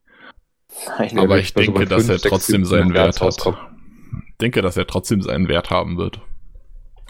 [0.98, 3.38] Nein, Aber ich denke, dass er trotzdem seinen Wert hat.
[3.38, 6.22] Ich denke, dass er trotzdem seinen Wert haben wird.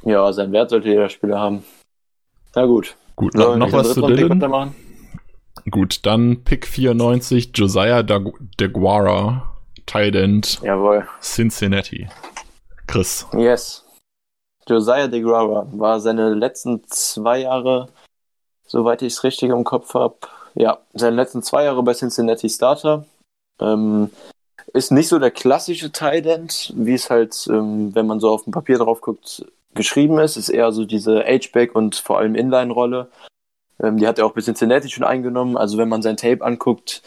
[0.04, 1.64] Ja, seinen Wert sollte jeder Spieler haben.
[2.56, 2.96] Na gut.
[3.16, 4.74] Gut, noch, noch was zu Dylan?
[5.70, 11.08] Gut, dann Pick 94, Josiah DeGuara, Tight End, Jawohl.
[11.22, 12.08] Cincinnati.
[12.88, 13.28] Chris.
[13.34, 13.86] Yes.
[14.68, 17.90] Josiah DeGuara war seine letzten zwei Jahre,
[18.66, 20.18] soweit ich es richtig im Kopf habe,
[20.56, 23.06] ja, seine letzten zwei Jahre bei Cincinnati Starter.
[23.60, 24.10] Ähm,
[24.74, 28.44] ist nicht so der klassische Tight End, wie es halt, ähm, wenn man so auf
[28.44, 30.38] dem Papier drauf guckt, geschrieben ist.
[30.38, 33.10] Ist eher so diese H-Back und vor allem Inline-Rolle.
[33.82, 35.58] Ähm, die hat er auch bis Cincinnati schon eingenommen.
[35.58, 37.02] Also wenn man sein Tape anguckt,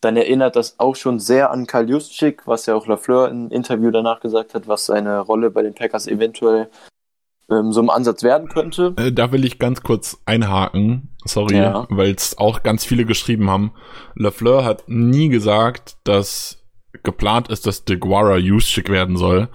[0.00, 3.90] dann erinnert das auch schon sehr an Karl Juszczyk, was ja auch Lafleur im Interview
[3.90, 6.68] danach gesagt hat, was seine Rolle bei den Packers eventuell
[7.50, 8.94] ähm, so im Ansatz werden könnte.
[8.96, 11.86] Äh, da will ich ganz kurz einhaken, sorry, ja.
[11.90, 13.72] weil es auch ganz viele geschrieben haben.
[14.14, 16.64] Lafleur hat nie gesagt, dass
[17.02, 19.48] geplant ist, dass DeGuara Juszczyk werden soll.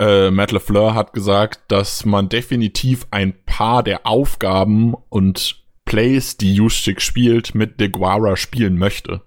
[0.00, 6.54] Äh, Matt LeFleur hat gesagt, dass man definitiv ein paar der Aufgaben und Plays, die
[6.54, 9.22] Juszczyk spielt, mit DeGuara spielen möchte.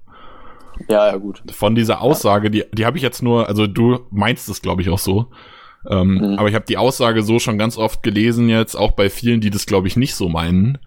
[0.90, 1.42] Ja, ja, gut.
[1.52, 4.90] Von dieser Aussage, die, die habe ich jetzt nur, also du meinst es, glaube ich,
[4.90, 5.28] auch so.
[5.90, 6.40] Ähm, mhm.
[6.40, 9.50] Aber ich habe die Aussage so schon ganz oft gelesen jetzt, auch bei vielen, die
[9.50, 10.78] das, glaube ich, nicht so meinen.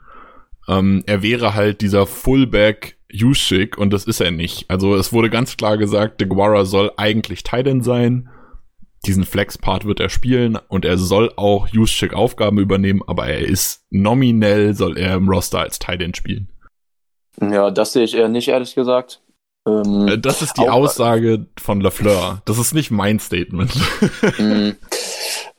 [0.69, 4.71] Ähm, er wäre halt dieser Fullback Juszczyk und das ist er nicht.
[4.71, 8.29] Also es wurde ganz klar gesagt, DeGuara soll eigentlich Titan sein.
[9.05, 13.85] Diesen Flex-Part wird er spielen und er soll auch Juszczyk Aufgaben übernehmen, aber er ist
[13.91, 16.49] nominell, soll er im Roster als Titan spielen.
[17.41, 19.21] Ja, das sehe ich eher nicht, ehrlich gesagt.
[19.67, 22.43] Ähm, äh, das ist die Aussage von Lafleur.
[22.45, 23.73] Das ist nicht mein Statement.
[24.39, 24.77] Mhm.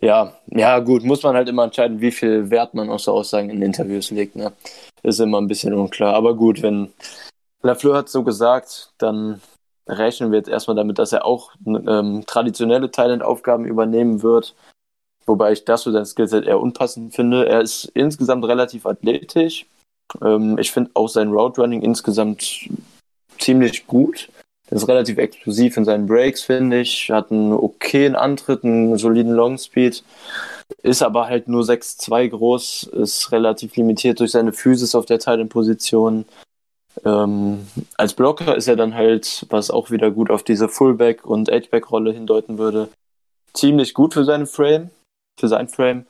[0.02, 3.50] ja, ja, gut, muss man halt immer entscheiden, wie viel Wert man aus so Aussagen
[3.50, 4.36] in Interviews legt.
[4.36, 4.52] Ne?
[5.04, 6.14] Ist immer ein bisschen unklar.
[6.14, 6.94] Aber gut, wenn
[7.62, 9.42] Lafleur hat so gesagt, dann
[9.88, 14.56] rechnen wir jetzt erstmal damit, dass er auch ähm, traditionelle Thailand-Aufgaben übernehmen wird.
[15.26, 17.48] Wobei ich das für sein Skillset eher unpassend finde.
[17.48, 19.66] Er ist insgesamt relativ athletisch.
[20.22, 22.70] Ähm, ich finde auch sein Roadrunning insgesamt
[23.40, 24.30] ziemlich gut.
[24.70, 27.10] Er ist relativ explosiv in seinen Breaks, finde ich.
[27.12, 30.04] Hat einen okayen Antritt, einen soliden Longspeed.
[30.82, 36.26] Ist aber halt nur 6'2 groß, ist relativ limitiert durch seine Physis auf der Thailand-Position.
[37.06, 41.50] Ähm, als Blocker ist er dann halt, was auch wieder gut auf diese Fullback- und
[41.50, 42.90] Edgeback-Rolle hindeuten würde,
[43.54, 44.90] ziemlich gut für seine Frame,
[45.40, 46.06] für sein Frame.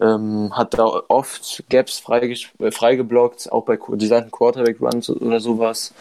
[0.00, 5.94] Ähm, hat da oft Gaps freigeblockt, frei auch bei designten Quarterback-Runs oder sowas.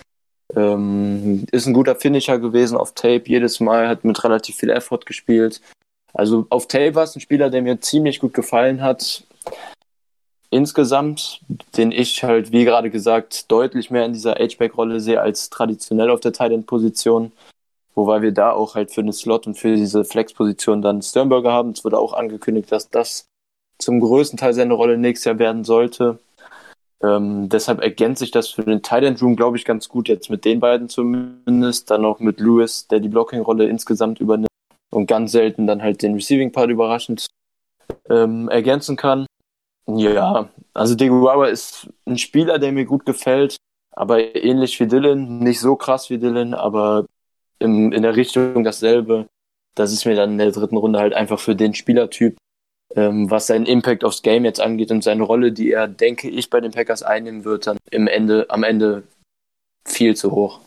[0.56, 5.06] Ähm, ist ein guter Finisher gewesen auf Tape, jedes Mal hat mit relativ viel Effort
[5.06, 5.62] gespielt.
[6.14, 9.24] Also auf Tape war es ein Spieler, der mir ziemlich gut gefallen hat
[10.52, 11.42] insgesamt,
[11.76, 16.20] den ich halt, wie gerade gesagt, deutlich mehr in dieser H-Back-Rolle sehe als traditionell auf
[16.20, 17.32] der Tight-End-Position.
[17.96, 21.72] Wobei wir da auch halt für den Slot und für diese Flex-Position dann Sternberger haben.
[21.72, 23.26] Es wurde auch angekündigt, dass das
[23.80, 26.20] zum größten Teil seine Rolle nächstes Jahr werden sollte.
[27.02, 30.30] Ähm, deshalb ergänzt sich das für den Tight End Room, glaube ich, ganz gut jetzt
[30.30, 31.90] mit den beiden zumindest.
[31.90, 34.48] Dann noch mit Lewis, der die Blocking-Rolle insgesamt übernimmt
[34.92, 37.26] und ganz selten dann halt den Receiving Part überraschend
[38.10, 39.26] ähm, ergänzen kann.
[39.98, 43.58] Ja, also Deguara ist ein Spieler, der mir gut gefällt,
[43.92, 47.06] aber ähnlich wie Dylan, nicht so krass wie Dylan, aber
[47.60, 49.28] im, in der Richtung dasselbe.
[49.76, 52.38] Das ist mir dann in der dritten Runde halt einfach für den Spielertyp,
[52.96, 56.50] ähm, was seinen Impact aufs Game jetzt angeht und seine Rolle, die er, denke ich,
[56.50, 59.04] bei den Packers einnehmen wird, dann im Ende, am Ende
[59.86, 60.60] viel zu hoch.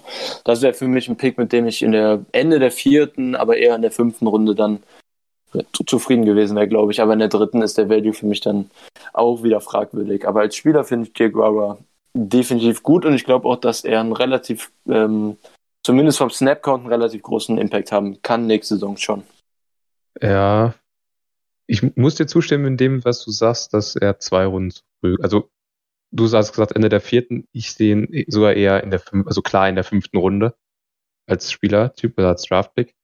[0.45, 3.57] Das wäre für mich ein Pick, mit dem ich in der Ende der vierten, aber
[3.57, 4.83] eher in der fünften Runde dann
[5.87, 7.01] zufrieden gewesen wäre, glaube ich.
[7.01, 8.71] Aber in der dritten ist der Value für mich dann
[9.13, 10.27] auch wieder fragwürdig.
[10.27, 11.79] Aber als Spieler finde ich Diaguara
[12.15, 15.37] definitiv gut und ich glaube auch, dass er einen relativ, ähm,
[15.83, 19.25] zumindest vom Snap-Count einen relativ großen Impact haben kann nächste Saison schon.
[20.21, 20.75] Ja,
[21.67, 25.51] ich muss dir zustimmen in dem, was du sagst, dass er zwei Runden früh, also
[26.13, 29.43] du hast gesagt Ende der vierten, ich sehe ihn sogar eher in der fünften, also
[29.43, 30.55] klar in der fünften Runde
[31.27, 32.95] als Spielertyp oder als Draftpick.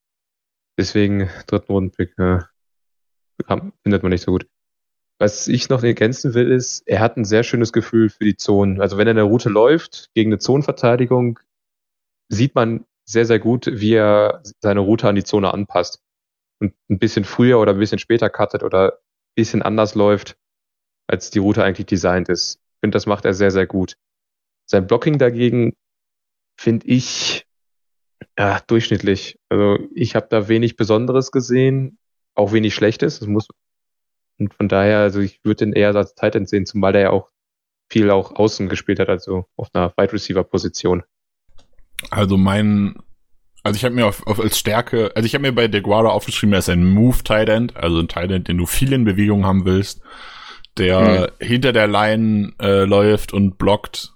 [0.80, 2.38] Deswegen dritten Rundenpick äh,
[3.82, 4.46] findet man nicht so gut.
[5.18, 8.80] Was ich noch ergänzen will, ist, er hat ein sehr schönes Gefühl für die Zonen.
[8.80, 11.38] Also wenn er in der Route läuft, gegen eine Zonenverteidigung,
[12.30, 16.02] sieht man sehr, sehr gut, wie er seine Route an die Zone anpasst.
[16.60, 20.38] Und ein bisschen früher oder ein bisschen später cuttet oder ein bisschen anders läuft,
[21.08, 22.54] als die Route eigentlich designt ist.
[22.54, 23.98] Ich finde, das macht er sehr, sehr gut.
[24.64, 25.74] Sein Blocking dagegen
[26.58, 27.46] finde ich
[28.38, 29.38] ja, durchschnittlich.
[29.48, 31.98] Also ich habe da wenig Besonderes gesehen,
[32.34, 33.18] auch wenig Schlechtes.
[33.18, 33.48] Das muss
[34.40, 37.28] und von daher, also ich würde den eher als Titan sehen, zumal der ja auch
[37.90, 41.02] viel auch außen gespielt hat, also auf einer Wide Receiver Position.
[42.10, 42.94] Also mein,
[43.62, 46.54] also ich habe mir auf, auf als Stärke, also ich habe mir bei DeGuara aufgeschrieben,
[46.54, 49.44] er ist ein Move Tight End, also ein Tight End, den du viel in Bewegung
[49.44, 50.00] haben willst,
[50.78, 51.46] der mhm.
[51.46, 54.14] hinter der Line äh, läuft und blockt,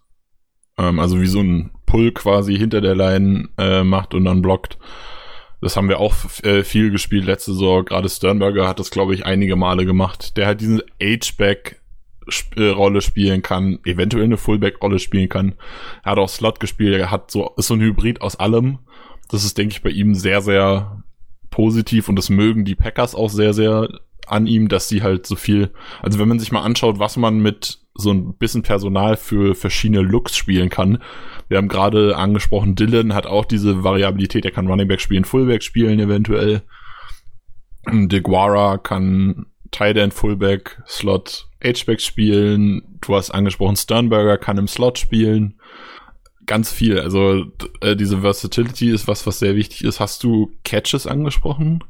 [0.78, 4.78] ähm, also wie so ein Pull quasi hinter der Line äh, macht und dann blockt.
[5.60, 7.84] Das haben wir auch äh, viel gespielt letzte Saison.
[7.84, 10.36] Gerade Sternberger hat das, glaube ich, einige Male gemacht.
[10.36, 11.80] Der halt diese H-Back
[12.56, 15.54] äh, Rolle spielen kann, eventuell eine Fullback-Rolle spielen kann.
[16.02, 18.80] Er hat auch Slot gespielt, er hat so, ist so ein Hybrid aus allem.
[19.30, 21.04] Das ist, denke ich, bei ihm sehr, sehr
[21.50, 23.88] positiv und das mögen die Packers auch sehr, sehr
[24.26, 25.70] an ihm, dass sie halt so viel,
[26.02, 30.00] also wenn man sich mal anschaut, was man mit so ein bisschen Personal für verschiedene
[30.00, 30.98] Looks spielen kann.
[31.48, 35.62] Wir haben gerade angesprochen, Dylan hat auch diese Variabilität, er kann Running Back spielen, Fullback
[35.62, 36.62] spielen eventuell.
[37.92, 42.98] DeGuara kann Tight End, Fullback, Slot, H-Back spielen.
[43.00, 45.60] Du hast angesprochen, Sternberger kann im Slot spielen.
[46.46, 47.00] Ganz viel.
[47.00, 47.46] Also
[47.80, 49.98] äh, diese Versatility ist was, was sehr wichtig ist.
[49.98, 51.82] Hast du Catches angesprochen,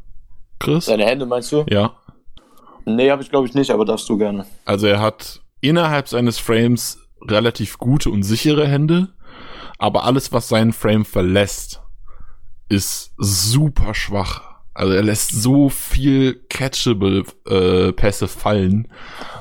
[0.60, 0.86] Chris?
[0.86, 1.66] Seine Hände meinst du?
[1.68, 1.96] Ja.
[2.86, 4.46] Nee, habe ich glaube ich nicht, aber darfst du gerne.
[4.64, 9.08] Also er hat innerhalb seines Frames relativ gute und sichere Hände,
[9.78, 11.82] aber alles, was seinen Frame verlässt,
[12.68, 14.54] ist super schwach.
[14.74, 18.88] Also er lässt so viel catchable äh, Pässe fallen,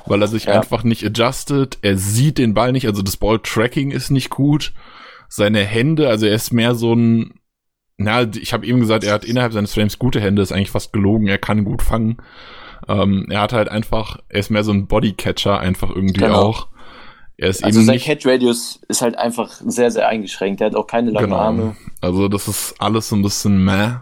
[0.05, 0.53] weil er sich ja.
[0.53, 1.79] einfach nicht adjusted.
[1.81, 4.73] Er sieht den Ball nicht, also das Ball-Tracking ist nicht gut.
[5.29, 7.39] Seine Hände, also er ist mehr so ein,
[7.97, 10.93] na, ich habe eben gesagt, er hat innerhalb seines Frames gute Hände, ist eigentlich fast
[10.93, 12.17] gelogen, er kann gut fangen.
[12.87, 16.41] Ähm, er hat halt einfach, er ist mehr so ein Bodycatcher einfach irgendwie genau.
[16.41, 16.67] auch.
[17.37, 20.61] Er ist also eben sein Catch-Radius ist halt einfach sehr, sehr eingeschränkt.
[20.61, 21.37] Er hat auch keine langen genau.
[21.37, 21.75] Arme.
[22.01, 23.95] Also das ist alles so ein bisschen meh.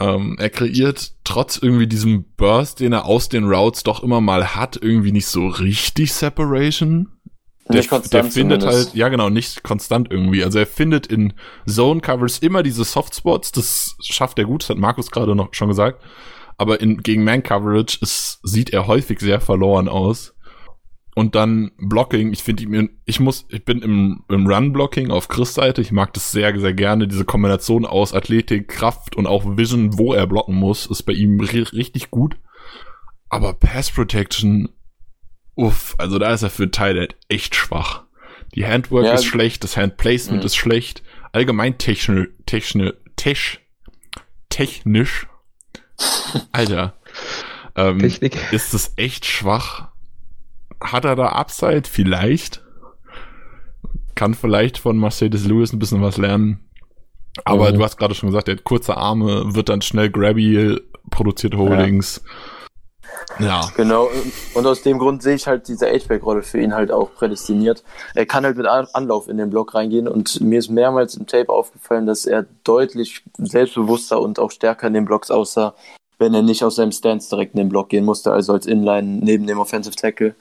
[0.00, 4.54] Ähm, er kreiert trotz irgendwie diesem Burst, den er aus den Routes doch immer mal
[4.54, 7.08] hat, irgendwie nicht so richtig Separation.
[7.68, 8.88] Der, nicht konstant der findet zumindest.
[8.90, 10.44] halt, ja genau, nicht konstant irgendwie.
[10.44, 11.34] Also er findet in
[11.68, 15.68] Zone Covers immer diese Softspots, das schafft er gut, das hat Markus gerade noch schon
[15.68, 16.00] gesagt
[16.58, 20.34] aber in, gegen Man-Coverage sieht er häufig sehr verloren aus.
[21.18, 25.80] Und dann Blocking, ich finde, ich muss, ich bin im, im Run-Blocking auf Chris Seite,
[25.80, 30.14] ich mag das sehr, sehr gerne, diese Kombination aus Athletik, Kraft und auch Vision, wo
[30.14, 32.36] er blocken muss, ist bei ihm richtig gut.
[33.30, 34.68] Aber Pass Protection,
[35.56, 38.04] uff, also da ist er für Thailand echt schwach.
[38.54, 40.46] Die Handwork ja, ist schlecht, das Handplacement mh.
[40.46, 41.02] ist schlecht,
[41.32, 42.94] allgemein technisch, technisch,
[44.50, 45.26] technisch
[46.52, 46.96] Alter.
[47.74, 48.36] Ähm, Technik.
[48.52, 49.88] Ist das echt schwach?
[50.82, 51.84] Hat er da Upside?
[51.88, 52.62] Vielleicht.
[54.14, 56.68] Kann vielleicht von Mercedes Lewis ein bisschen was lernen.
[57.44, 57.72] Aber oh.
[57.72, 62.22] du hast gerade schon gesagt, er hat kurze Arme, wird dann schnell grabby, produziert Holdings.
[62.24, 62.32] Ja.
[63.38, 63.70] Ja.
[63.76, 64.08] Genau.
[64.54, 67.84] Und aus dem Grund sehe ich halt diese H-Back-Rolle für ihn halt auch prädestiniert.
[68.14, 71.52] Er kann halt mit Anlauf in den Block reingehen und mir ist mehrmals im Tape
[71.52, 75.74] aufgefallen, dass er deutlich selbstbewusster und auch stärker in den Blocks aussah,
[76.18, 79.20] wenn er nicht aus seinem Stance direkt in den Block gehen musste, also als Inline
[79.22, 80.34] neben dem Offensive Tackle.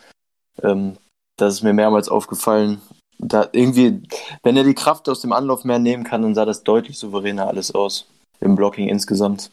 [0.64, 0.98] Ähm,
[1.38, 2.82] das ist mir mehrmals aufgefallen.
[3.20, 4.02] Da irgendwie,
[4.44, 7.48] wenn er die Kraft aus dem Anlauf mehr nehmen kann, dann sah das deutlich souveräner
[7.48, 8.08] alles aus.
[8.40, 9.52] Im Blocking insgesamt.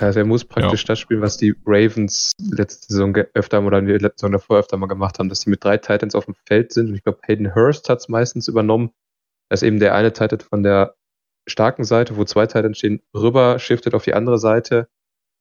[0.00, 0.88] Also er muss praktisch ja.
[0.88, 4.86] das spielen, was die Ravens letzte Saison öfter oder die letzte Saison davor öfter mal
[4.86, 6.88] gemacht haben, dass sie mit drei Titans auf dem Feld sind.
[6.88, 8.92] Und ich glaube, Hayden Hurst hat es meistens übernommen.
[9.50, 10.94] dass eben der eine Titan von der
[11.48, 14.88] starken Seite, wo zwei Titans stehen, rüber shiftet auf die andere Seite.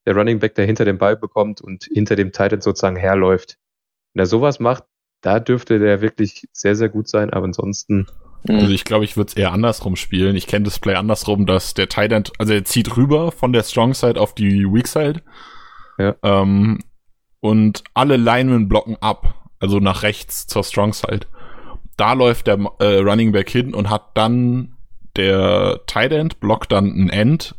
[0.07, 3.57] Der Running Back, der hinter dem Ball bekommt und hinter dem Titan sozusagen herläuft.
[4.13, 4.85] Wenn er sowas macht,
[5.21, 8.07] da dürfte der wirklich sehr, sehr gut sein, aber ansonsten
[8.47, 8.55] Mhm.
[8.55, 10.35] Also ich glaube, ich würde es eher andersrum spielen.
[10.35, 13.63] Ich kenne das Play andersrum, dass der Tight End, also er zieht rüber von der
[13.63, 15.21] Strong Side auf die Weak Side.
[15.97, 16.15] Ja.
[16.23, 16.79] Ähm,
[17.41, 21.27] und alle Linemen blocken ab, also nach rechts zur Strong Side.
[21.97, 24.75] Da läuft der äh, Running Back hin und hat dann
[25.15, 27.55] der Tight End blockt dann ein End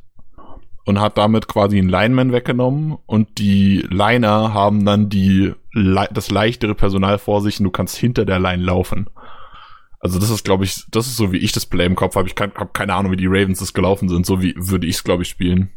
[0.91, 6.75] und hat damit quasi einen Lineman weggenommen und die Liner haben dann die das leichtere
[6.75, 9.09] Personal vor sich und du kannst hinter der Line laufen.
[10.01, 12.29] Also das ist, glaube ich, das ist so, wie ich das Play im Kopf habe.
[12.29, 14.27] Ich habe keine Ahnung, wie die Ravens das gelaufen sind.
[14.27, 15.71] So wie würde ich es, glaube ich, spielen.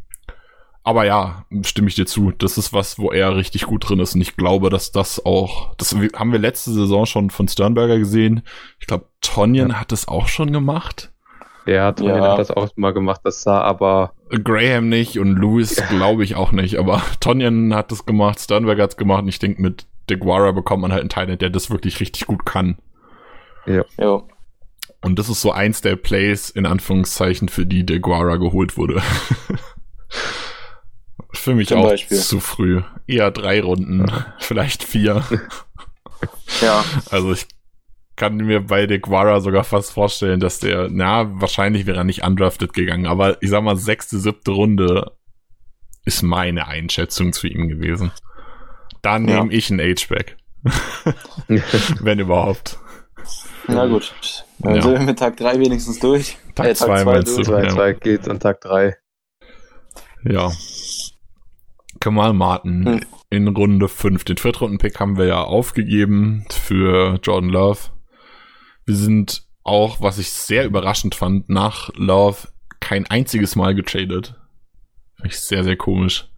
[0.82, 2.32] Aber ja, stimme ich dir zu.
[2.32, 4.16] Das ist was, wo er richtig gut drin ist.
[4.16, 8.42] Und ich glaube, dass das auch, das haben wir letzte Saison schon von Sternberger gesehen.
[8.80, 9.80] Ich glaube, Tonyan ja.
[9.80, 11.13] hat das auch schon gemacht.
[11.66, 12.32] Ja, Tonyan ja.
[12.32, 13.22] hat das auch mal gemacht.
[13.24, 14.14] Das sah aber.
[14.30, 16.78] Graham nicht und Lewis glaube ich auch nicht.
[16.78, 19.24] Aber Tonyan hat das gemacht, Sternberger hat's gemacht.
[19.24, 22.46] Und ich denke, mit DeGuara bekommt man halt einen Teil, der das wirklich richtig gut
[22.46, 22.78] kann.
[23.66, 23.86] Ja.
[23.98, 24.22] ja.
[25.02, 29.02] Und das ist so eins der Plays, in Anführungszeichen, für die DeGuara geholt wurde.
[31.36, 32.20] Für mich Zum auch Beispiel.
[32.20, 32.84] zu früh.
[33.08, 34.06] Eher drei Runden,
[34.38, 35.24] vielleicht vier.
[36.62, 36.86] ja.
[37.10, 37.48] Also ich
[38.16, 42.74] kann mir bei DeGuara sogar fast vorstellen, dass der, na, wahrscheinlich wäre er nicht undrafted
[42.74, 45.12] gegangen, aber ich sag mal, sechste, siebte Runde
[46.06, 48.12] ist meine Einschätzung zu ihm gewesen.
[49.02, 49.58] Da nehme ja.
[49.58, 50.38] ich einen H-Back.
[52.02, 52.78] Wenn überhaupt.
[53.68, 54.14] Na gut.
[54.60, 54.82] Dann ja.
[54.82, 56.38] sind wir mit Tag 3 wenigstens durch.
[56.56, 57.44] Tag 2 äh, meinst du?
[57.44, 58.96] Tag 2 geht an Tag 3.
[60.24, 60.52] Ja.
[62.00, 63.02] Kamal Martin hm.
[63.30, 64.24] in Runde 5.
[64.26, 67.80] Den Viertrunden-Pick haben wir ja aufgegeben für Jordan Love.
[68.86, 74.36] Wir sind auch, was ich sehr überraschend fand, nach Love kein einziges Mal getradet.
[75.16, 76.30] Finde ich sehr, sehr komisch.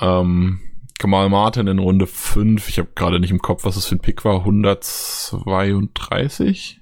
[0.00, 0.60] Ähm,
[0.98, 2.66] Kamal Martin in Runde 5.
[2.68, 4.38] Ich habe gerade nicht im Kopf, was das für ein Pick war.
[4.40, 6.80] 132,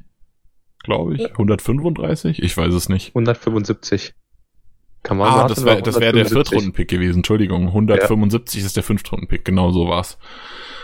[0.82, 1.30] glaube ich.
[1.30, 2.42] 135?
[2.42, 3.08] Ich weiß es nicht.
[3.08, 4.14] 175.
[5.02, 7.18] Kamal ah, Martin das wäre das wär der Viertrunden-Pick gewesen.
[7.18, 7.68] Entschuldigung.
[7.68, 8.66] 175 ja.
[8.66, 9.44] ist der Fünftrunden-Pick.
[9.44, 10.18] Genau so war's.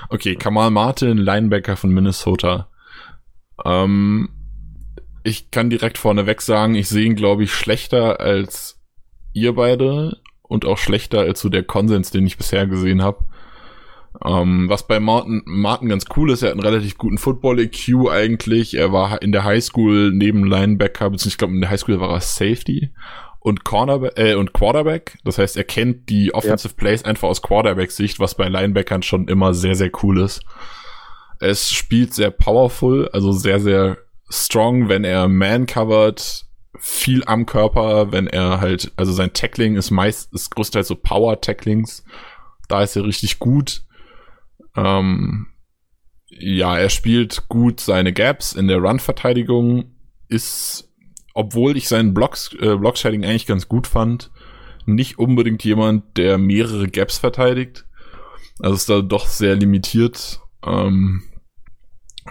[0.08, 2.69] Okay, Kamal Martin, Linebacker von Minnesota.
[3.64, 4.28] Ähm,
[5.22, 8.80] ich kann direkt vorneweg sagen, ich sehe ihn, glaube ich, schlechter als
[9.32, 13.24] ihr beide und auch schlechter als so der Konsens, den ich bisher gesehen habe.
[14.24, 18.74] Ähm, was bei Martin, Martin ganz cool ist, er hat einen relativ guten Football-EQ eigentlich.
[18.74, 22.20] Er war in der Highschool neben Linebacker, beziehungsweise ich glaube in der Highschool war er
[22.20, 22.90] Safety
[23.38, 25.18] und Cornerback äh, und Quarterback.
[25.24, 26.76] Das heißt, er kennt die Offensive ja.
[26.76, 30.42] Plays einfach aus Quarterback-Sicht, was bei Linebackern schon immer sehr, sehr cool ist.
[31.40, 33.98] Es spielt sehr powerful, also sehr, sehr
[34.28, 36.44] strong, wenn er man-covered,
[36.78, 42.04] viel am Körper, wenn er halt, also sein Tackling ist meist, ist größtenteils so Power-Tacklings.
[42.68, 43.82] Da ist er richtig gut.
[44.76, 45.48] Ähm,
[46.28, 49.96] ja, er spielt gut seine Gaps in der Run-Verteidigung,
[50.28, 50.90] ist,
[51.34, 54.30] obwohl ich seinen Blocks, äh, Blockshading eigentlich ganz gut fand,
[54.86, 57.84] nicht unbedingt jemand, der mehrere Gaps verteidigt.
[58.60, 60.40] Also ist da doch sehr limitiert.
[60.64, 61.22] Ähm,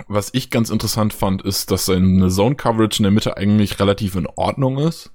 [0.08, 4.16] was ich ganz interessant fand, ist, dass seine Zone Coverage in der Mitte eigentlich relativ
[4.16, 5.12] in Ordnung ist.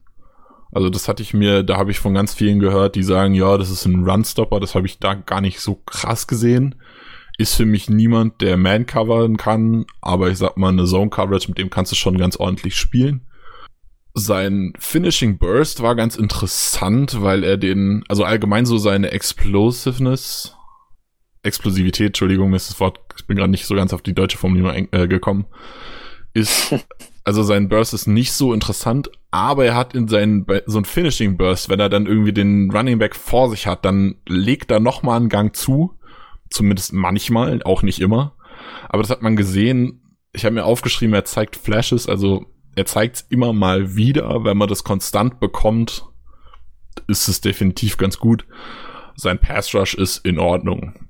[0.73, 3.57] Also das hatte ich mir, da habe ich von ganz vielen gehört, die sagen, ja,
[3.57, 6.75] das ist ein Runstopper, das habe ich da gar nicht so krass gesehen.
[7.38, 11.49] Ist für mich niemand, der Man covern kann, aber ich sag mal, eine Zone Coverage,
[11.49, 13.23] mit dem kannst du schon ganz ordentlich spielen.
[14.14, 20.57] Sein Finishing Burst war ganz interessant, weil er den, also allgemein so seine Explosiveness
[21.44, 24.88] Explosivität, Entschuldigung, ist das Wort, ich bin gerade nicht so ganz auf die deutsche Formulierung
[24.92, 25.46] äh, gekommen,
[26.33, 26.74] ist,
[27.24, 31.37] also sein Burst ist nicht so interessant, aber er hat in seinen, so ein Finishing
[31.37, 35.18] Burst, wenn er dann irgendwie den Running Back vor sich hat, dann legt er nochmal
[35.18, 35.98] einen Gang zu,
[36.50, 38.37] zumindest manchmal, auch nicht immer,
[38.88, 40.00] aber das hat man gesehen,
[40.33, 44.57] ich habe mir aufgeschrieben, er zeigt Flashes, also er zeigt es immer mal wieder, wenn
[44.57, 46.04] man das konstant bekommt,
[47.07, 48.46] ist es definitiv ganz gut.
[49.16, 51.03] Sein Pass Rush ist in Ordnung.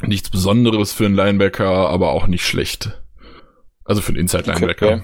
[0.00, 3.02] Nichts Besonderes für einen Linebacker, aber auch nicht schlecht.
[3.84, 4.86] Also für einen Inside-Linebacker.
[4.86, 5.02] Okay.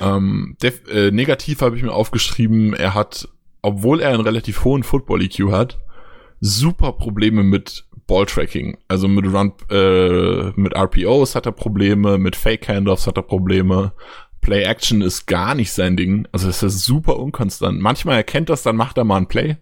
[0.00, 3.28] Ähm, äh, negativ habe ich mir aufgeschrieben, er hat,
[3.62, 5.78] obwohl er einen relativ hohen Football-EQ hat,
[6.40, 8.78] super Probleme mit Ball-Tracking.
[8.88, 13.92] Also mit Run, äh, mit RPOs hat er Probleme, mit Fake-Handoffs hat er Probleme.
[14.40, 16.26] Play-Action ist gar nicht sein Ding.
[16.32, 17.80] Also es ist super unkonstant.
[17.80, 19.56] Manchmal erkennt das, dann macht er mal ein Play.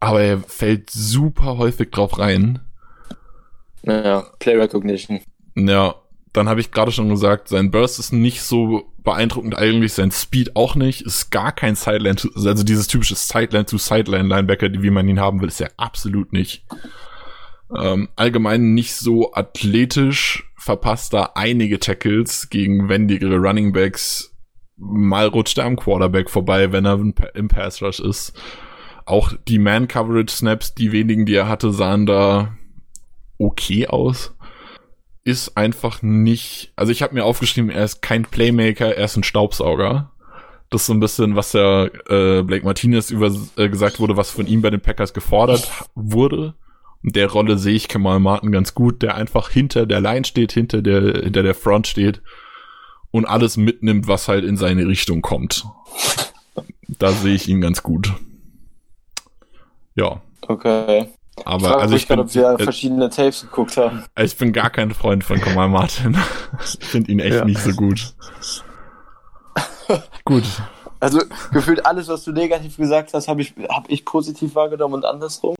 [0.00, 2.60] Aber er fällt super häufig drauf rein.
[3.86, 5.20] Ja, Play Recognition.
[5.54, 5.94] Ja,
[6.32, 10.56] dann habe ich gerade schon gesagt, sein Burst ist nicht so beeindruckend eigentlich, sein Speed
[10.56, 14.90] auch nicht, ist gar kein Sideline, to, also dieses typische Sideline to Sideline Linebacker, wie
[14.90, 16.66] man ihn haben will, ist er absolut nicht.
[17.74, 24.36] Ähm, allgemein nicht so athletisch, verpasst da einige Tackles gegen wendigere Running Backs.
[24.76, 27.00] Mal rutscht er am Quarterback vorbei, wenn er
[27.34, 28.38] im Pass Rush ist.
[29.06, 32.56] Auch die Man Coverage Snaps, die wenigen, die er hatte, sahen da
[33.38, 34.34] okay aus.
[35.24, 36.72] Ist einfach nicht.
[36.76, 40.12] Also ich habe mir aufgeschrieben, er ist kein Playmaker, er ist ein Staubsauger.
[40.70, 44.30] Das ist so ein bisschen, was der äh, Blake Martinez über äh, gesagt wurde, was
[44.30, 46.54] von ihm bei den Packers gefordert wurde.
[47.02, 50.52] Und der Rolle sehe ich Kamal Martin ganz gut, der einfach hinter der Line steht,
[50.52, 52.20] hinter der, hinter der Front steht
[53.10, 55.64] und alles mitnimmt, was halt in seine Richtung kommt.
[56.88, 58.12] Da sehe ich ihn ganz gut.
[59.94, 60.22] Ja.
[60.42, 61.08] Okay.
[61.44, 64.04] Aber Frag also mich ich bin, grad, ob wir äh, verschiedene Tapes geguckt haben.
[64.18, 66.16] ich bin gar kein Freund von Kamal Martin.
[66.80, 67.44] Ich finde ihn echt Ja.
[67.44, 68.14] nicht so gut.
[70.24, 70.44] gut.
[70.98, 71.20] Also
[71.52, 75.54] gefühlt alles, was du negativ gesagt hast, habe ich, hab ich positiv wahrgenommen und andersrum.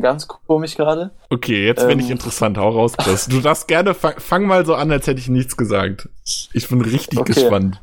[0.00, 1.10] Ganz komisch gerade.
[1.30, 2.12] Okay, jetzt bin ich Ähm.
[2.12, 2.58] interessant.
[2.58, 3.26] Hau raus, Chris.
[3.26, 6.08] Du darfst gerne, fang, fang mal so an, als hätte ich nichts gesagt.
[6.52, 7.32] Ich bin richtig Okay.
[7.34, 7.80] gespannt.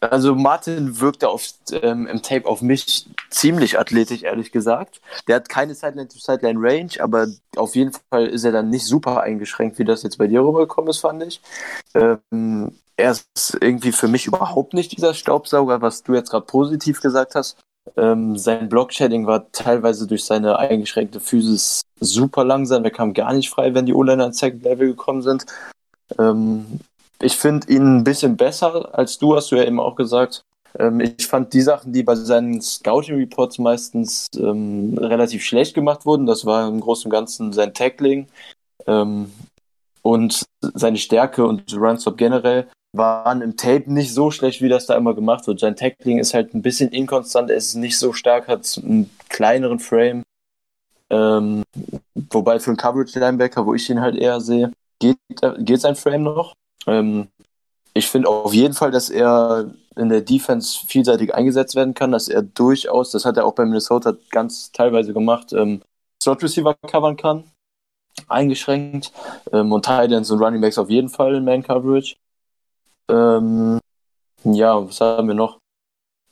[0.00, 5.00] Also Martin wirkte auf, ähm, im Tape auf mich ziemlich athletisch, ehrlich gesagt.
[5.28, 7.26] Der hat keine Sideline-to-Sideline-Range, aber
[7.56, 10.90] auf jeden Fall ist er dann nicht super eingeschränkt, wie das jetzt bei dir rübergekommen
[10.90, 11.40] ist, fand ich.
[11.94, 17.00] Ähm, er ist irgendwie für mich überhaupt nicht dieser Staubsauger, was du jetzt gerade positiv
[17.00, 17.56] gesagt hast.
[17.96, 22.84] Ähm, sein Block-Shedding war teilweise durch seine eingeschränkte Physis super langsam.
[22.84, 25.46] Er kam gar nicht frei, wenn die O-Liner ans Second Level gekommen sind.
[26.18, 26.80] Ähm,
[27.24, 30.44] ich finde ihn ein bisschen besser als du, hast du ja eben auch gesagt.
[30.78, 36.26] Ähm, ich fand die Sachen, die bei seinen Scouting-Reports meistens ähm, relativ schlecht gemacht wurden,
[36.26, 38.26] das war im Großen und Ganzen sein Tackling
[38.86, 39.32] ähm,
[40.02, 44.96] und seine Stärke und Runstop generell waren im Tape nicht so schlecht, wie das da
[44.96, 45.60] immer gemacht wird.
[45.60, 49.80] Sein Tackling ist halt ein bisschen inkonstant, er ist nicht so stark, hat einen kleineren
[49.80, 50.22] Frame.
[51.10, 51.64] Ähm,
[52.30, 55.16] wobei für einen Coverage-Linebacker, wo ich ihn halt eher sehe, geht,
[55.58, 56.54] geht sein Frame noch.
[56.86, 57.28] Ähm,
[57.94, 62.28] ich finde auf jeden Fall, dass er in der Defense vielseitig eingesetzt werden kann, dass
[62.28, 65.82] er durchaus, das hat er auch bei Minnesota ganz teilweise gemacht, ähm,
[66.22, 67.44] Slot Receiver covern kann,
[68.28, 69.12] eingeschränkt
[69.52, 72.16] ähm, und Titans und Running Backs auf jeden Fall in Man Coverage.
[73.08, 73.78] Ähm,
[74.44, 75.58] ja, was haben wir noch?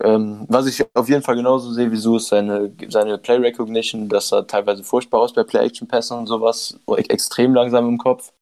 [0.02, 4.08] Ähm, was ich auf jeden Fall genauso sehe wie du, ist seine, seine Play Recognition,
[4.08, 6.76] dass er teilweise furchtbar aus bei Play Action Pässen und sowas,
[7.08, 8.32] extrem langsam im Kopf.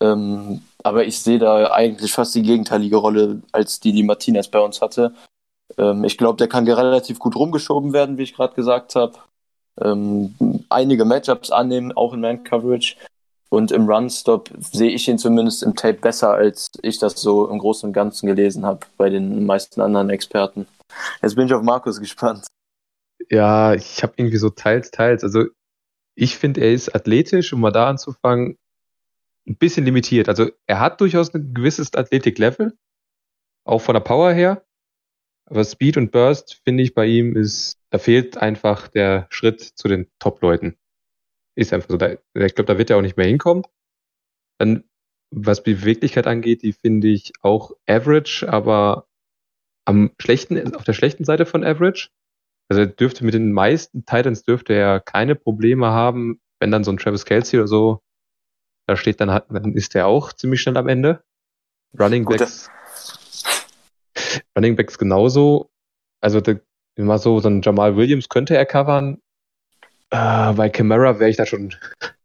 [0.00, 4.60] Ähm, aber ich sehe da eigentlich fast die gegenteilige Rolle, als die, die Martinez bei
[4.60, 5.14] uns hatte.
[5.78, 9.14] Ähm, ich glaube, der kann relativ gut rumgeschoben werden, wie ich gerade gesagt habe.
[9.80, 10.34] Ähm,
[10.68, 12.96] einige Matchups annehmen, auch in Man-Coverage.
[13.48, 17.58] Und im Run-Stop sehe ich ihn zumindest im Tape besser, als ich das so im
[17.58, 20.68] Großen und Ganzen gelesen habe bei den meisten anderen Experten.
[21.20, 22.46] Jetzt bin ich auf Markus gespannt.
[23.28, 25.24] Ja, ich habe irgendwie so teils, teils.
[25.24, 25.46] Also
[26.14, 28.56] ich finde, er ist athletisch, um mal da anzufangen,
[29.46, 30.28] ein bisschen limitiert.
[30.28, 32.76] Also er hat durchaus ein gewisses Athletik-Level,
[33.64, 34.64] auch von der Power her.
[35.46, 39.88] Aber Speed und Burst, finde ich, bei ihm ist, da fehlt einfach der Schritt zu
[39.88, 40.76] den Top-Leuten.
[41.56, 41.96] Ist einfach so.
[41.96, 43.64] Da, ich glaube, da wird er auch nicht mehr hinkommen.
[44.58, 44.84] Dann,
[45.30, 49.08] was Beweglichkeit angeht, die finde ich auch average, aber
[49.84, 52.10] am schlechten, auf der schlechten Seite von average.
[52.68, 56.92] Also er dürfte mit den meisten Titans dürfte er keine Probleme haben, wenn dann so
[56.92, 58.02] ein Travis Kelsey oder so
[58.90, 61.22] da steht, dann, hat, dann ist er auch ziemlich schnell am Ende.
[61.98, 62.68] Running Backs.
[64.56, 65.70] Running Backs genauso.
[66.20, 66.60] Also der,
[66.96, 69.18] immer so, so ein Jamal Williams könnte er covern.
[70.10, 71.72] Äh, bei Camara wäre ich da schon,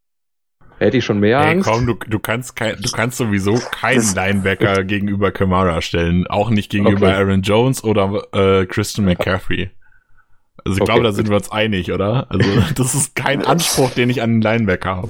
[0.80, 1.70] hätte ich schon mehr Ey, Angst.
[1.70, 6.26] komm, du, du kannst kein, du kannst sowieso keinen Linebacker gegenüber Kamara stellen.
[6.26, 7.16] Auch nicht gegenüber Okay.
[7.16, 9.70] Aaron Jones oder äh, Christian McCaffrey.
[10.64, 11.16] Also ich Okay, glaube, da gut.
[11.18, 12.26] sind wir uns einig, oder?
[12.30, 15.10] Also das ist kein Anspruch, den ich an einen Linebacker habe.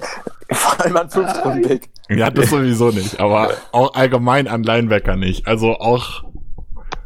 [0.52, 1.90] Vor allem an Fünftrunden-Pick.
[2.10, 5.48] Ja, das sowieso nicht, aber auch allgemein an Linebacker nicht.
[5.48, 6.24] Also auch,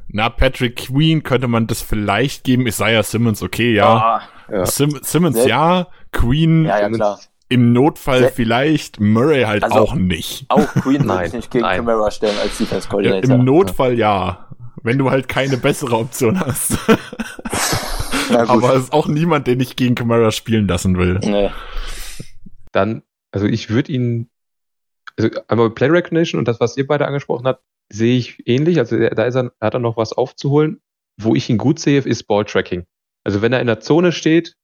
[0.10, 2.68] na, Patrick Queen könnte man das vielleicht geben.
[2.68, 3.88] Isaiah Simmons, okay, ja.
[3.96, 4.22] Ah,
[4.52, 4.66] Ja.
[4.66, 5.88] Sim Simmons, ja.
[6.12, 7.20] Queen ja, ja, klar.
[7.50, 9.00] im Notfall Se- vielleicht.
[9.00, 10.46] Murray halt Also- auch nicht.
[10.50, 11.78] Auch Queen Nein, nicht gegen nein.
[11.86, 13.36] Camara stellen als Defense Ja, Coordinator.
[13.36, 14.48] Im Notfall ja.
[14.82, 16.78] Wenn du halt keine bessere Option hast.
[18.48, 21.20] Aber es ist auch niemand, den ich gegen Kamara spielen lassen will.
[21.20, 21.50] Nee.
[22.72, 24.30] dann, also ich würde ihn,
[25.18, 28.78] also einmal Play Recognition und das, was ihr beide angesprochen habt, sehe ich ähnlich.
[28.80, 30.82] Also da ist er, hat er noch was aufzuholen.
[31.22, 32.86] Wo ich ihn gut sehe, ist Ball Tracking.
[33.26, 34.56] Also wenn er in der Zone steht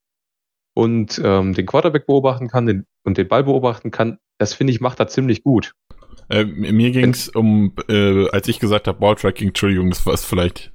[0.74, 4.80] und ähm, den Quarterback beobachten kann den, und den Ball beobachten kann, das finde ich,
[4.80, 5.74] macht er ziemlich gut.
[6.28, 10.72] Äh, mir ging's um, äh, als ich gesagt habe, Balltracking, Entschuldigung, das war es vielleicht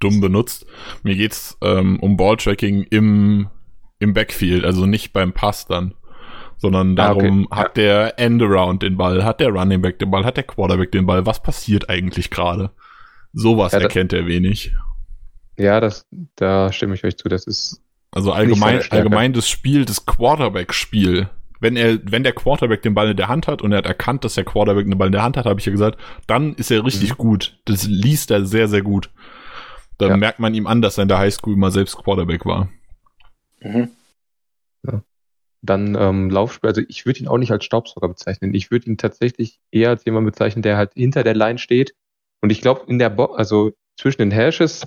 [0.00, 0.66] dumm benutzt.
[1.02, 3.48] Mir geht's ähm, um Balltracking im,
[3.98, 5.94] im Backfield, also nicht beim Pass dann.
[6.58, 7.22] Sondern Ah, okay.
[7.22, 10.90] darum, hat der Endaround den Ball, hat der Running Back den Ball, hat der Quarterback
[10.92, 12.70] den Ball, was passiert eigentlich gerade?
[13.34, 14.72] Sowas Ja, erkennt er wenig.
[15.58, 17.28] Ja, das, da stimme ich euch zu.
[17.28, 21.28] Das ist, Also allgemein, allgemein das Spiel, das Quarterback-Spiel.
[21.60, 24.24] Wenn er, wenn der Quarterback den Ball in der Hand hat und er hat erkannt,
[24.24, 26.70] dass der Quarterback den Ball in der Hand hat, habe ich ja gesagt, dann ist
[26.70, 27.16] er richtig Mhm.
[27.18, 27.58] gut.
[27.64, 29.10] Das liest er sehr, sehr gut.
[29.98, 30.16] Dann Ja.
[30.16, 32.70] merkt man ihm an, dass er in der Highschool mal selbst Quarterback war.
[33.60, 33.90] Mhm.
[35.62, 38.54] Dann ähm, Laufspiel, also ich würde ihn auch nicht als Staubsauger bezeichnen.
[38.54, 41.94] Ich würde ihn tatsächlich eher als jemand bezeichnen, der halt hinter der Line steht.
[42.40, 44.86] Und ich glaube, in der Bo also zwischen den Hashes,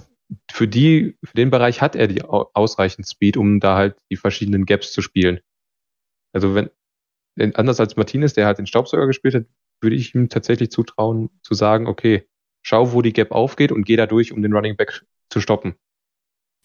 [0.49, 4.15] für die, für den Bereich hat er die au- ausreichend Speed, um da halt die
[4.15, 5.41] verschiedenen Gaps zu spielen.
[6.33, 6.69] Also wenn,
[7.35, 9.45] wenn anders als Martinez, der halt den Staubsauger gespielt hat,
[9.81, 12.28] würde ich ihm tatsächlich zutrauen, zu sagen, okay,
[12.63, 15.75] schau, wo die Gap aufgeht und geh da durch, um den Running Back zu stoppen.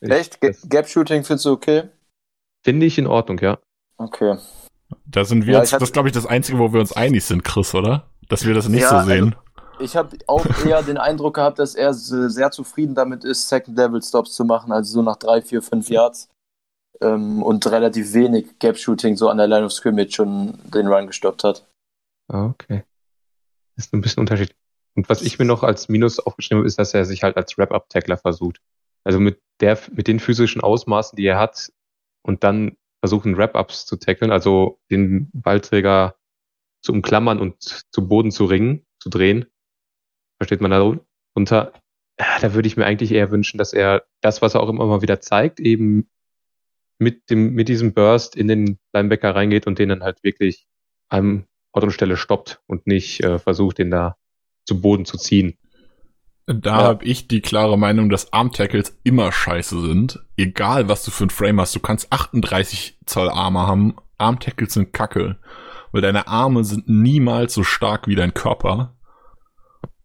[0.00, 0.38] Ich- Echt?
[0.40, 1.88] Gap Shooting findest du okay?
[2.62, 3.58] Finde ich in Ordnung, ja.
[3.96, 4.36] Okay.
[5.06, 7.44] Da sind wir Ja, hatte- das glaube ich, das Einzige, wo wir uns einig sind,
[7.44, 8.10] Chris, oder?
[8.28, 9.34] Dass wir das nicht Ja, so also- sehen.
[9.80, 14.32] Ich habe auch eher den Eindruck gehabt, dass er se- sehr zufrieden damit ist, Second-Level-Stops
[14.32, 16.28] zu machen, also so nach drei, vier, fünf Yards.
[17.00, 21.42] Ähm, und relativ wenig Gap-Shooting so an der Line of Scrimmage schon den Run gestoppt
[21.42, 21.66] hat.
[22.28, 22.84] Ah, okay.
[23.74, 24.56] Das ist ein bisschen unterschiedlich.
[24.94, 27.58] Und was ich mir noch als Minus aufgeschrieben habe, ist, dass er sich halt als
[27.58, 28.60] Wrap-Up-Tackler versucht.
[29.02, 31.70] Also mit der, mit den physischen Ausmaßen, die er hat,
[32.22, 36.16] und dann versuchen, Wrap-Ups zu tackeln, also den Ballträger
[36.80, 39.46] zu umklammern und zu Boden zu ringen, zu drehen.
[40.38, 41.72] Versteht man darunter?
[42.18, 44.86] Ja, Da würde ich mir eigentlich eher wünschen, dass er das, was er auch immer
[44.86, 46.08] mal wieder zeigt, eben
[46.98, 50.66] mit dem, mit diesem Burst in den Linebacker reingeht und den dann halt wirklich
[51.08, 54.16] am Ort und Stelle stoppt und nicht äh, versucht, den da
[54.66, 55.56] zu Boden zu ziehen.
[56.46, 56.84] Da Ja.
[56.88, 60.20] habe ich die klare Meinung, dass Arm-Tackles immer scheiße sind.
[60.36, 61.74] Egal, was du für ein Frame hast.
[61.74, 63.94] Du kannst 38 Zoll Arme haben.
[64.18, 65.36] Arm-Tackles sind kacke.
[65.92, 68.94] Weil deine Arme sind niemals so stark wie dein Körper.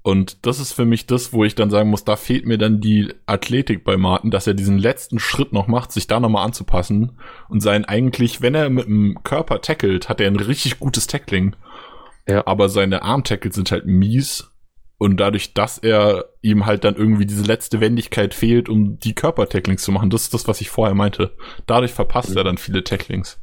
[0.01, 2.79] Und das ist für mich das, wo ich dann sagen muss, da fehlt mir dann
[2.79, 7.19] die Athletik bei Martin, dass er diesen letzten Schritt noch macht, sich da nochmal anzupassen
[7.49, 11.55] und sein eigentlich, wenn er mit dem Körper tackelt, hat er ein richtig gutes Tackling.
[12.27, 12.47] Ja.
[12.47, 14.48] Aber seine Arm-Tackles sind halt mies.
[14.99, 19.81] Und dadurch, dass er ihm halt dann irgendwie diese letzte Wendigkeit fehlt, um die Körpertacklings
[19.81, 21.31] zu machen, das ist das, was ich vorher meinte.
[21.65, 22.37] Dadurch verpasst Mhm.
[22.37, 23.39] er dann viele Tacklings.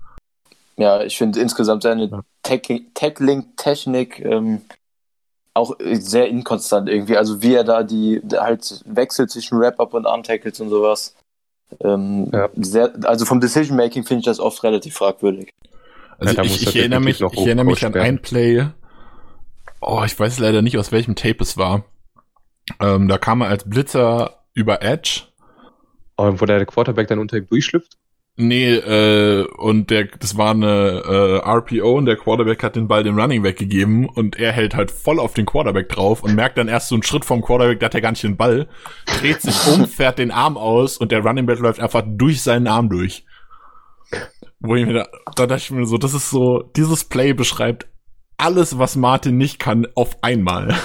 [0.77, 2.21] Ja, ich finde insgesamt seine Ja.
[2.43, 4.61] Tack- Tackling-Technik ähm,
[5.55, 7.17] auch sehr inkonstant irgendwie.
[7.17, 11.15] Also wie er da die halt wechselt zwischen Wrap-Up und Arm-Tackles und sowas.
[11.81, 12.51] Ähm, Ja.
[12.57, 15.49] sehr, also vom Decision-Making finde ich das oft relativ fragwürdig.
[16.19, 18.67] Also Ja, ich, ich, er erinnere mich, ich erinnere mich an ein Play.
[19.89, 21.84] Oh, ich weiß leider nicht, aus welchem Tape es war.
[22.80, 25.22] Ähm, da kam er als Blitzer über Edge.
[26.16, 27.97] Und wo der Quarterback dann unter ihm durchschlüpft.
[28.34, 33.05] Nee, äh, und der, das war eine äh, RPO und der Quarterback hat den Ball
[33.05, 36.59] dem Running Back gegeben und er hält halt voll auf den Quarterback drauf und merkt
[36.59, 38.68] dann erst so einen Schritt vom Quarterback, da hat er gar nicht den Ball,
[39.20, 42.66] dreht sich um, fährt den Arm aus und der Running Back läuft einfach durch seinen
[42.66, 43.24] Arm durch.
[44.59, 47.87] Wo ich mir da, da dachte ich mir so, das ist so, dieses Play beschreibt
[48.37, 50.68] alles, was Martin nicht kann, auf einmal.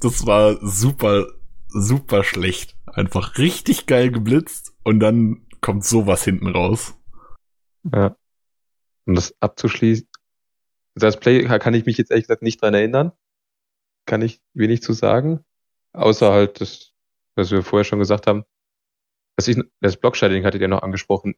[0.00, 1.26] das war super,
[1.68, 2.76] super schlecht.
[2.86, 6.94] Einfach richtig geil geblitzt und dann kommt sowas hinten raus.
[7.92, 8.16] Ja.
[9.06, 10.08] Um das abzuschließen.
[10.94, 13.12] Das Play kann ich mich jetzt ehrlich gesagt nicht dran erinnern.
[14.06, 15.44] Kann ich wenig zu sagen.
[15.92, 16.92] Außer halt das,
[17.34, 18.44] was wir vorher schon gesagt haben.
[19.36, 21.36] Das, ich, das Blockshading hattet ihr noch angesprochen.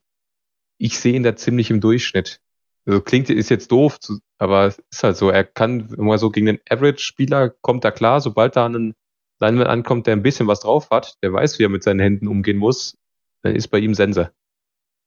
[0.78, 2.40] Ich sehe ihn da ziemlich im Durchschnitt.
[2.86, 5.30] Also klingt, ist jetzt doof, zu, aber es ist halt so.
[5.30, 8.94] Er kann immer so gegen den Average-Spieler kommt er klar, sobald da ein
[9.40, 12.28] Lineman ankommt, der ein bisschen was drauf hat, der weiß, wie er mit seinen Händen
[12.28, 12.98] umgehen muss,
[13.42, 14.32] dann ist bei ihm Sense.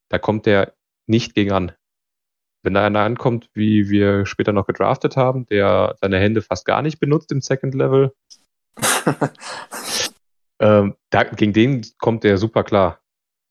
[0.10, 0.74] Da kommt der
[1.08, 1.72] nicht gegen an.
[2.64, 6.82] Wenn da einer ankommt, wie wir später noch gedraftet haben, der seine Hände fast gar
[6.82, 8.14] nicht benutzt im Second Level,
[10.60, 13.00] ähm, da, gegen den kommt der super klar.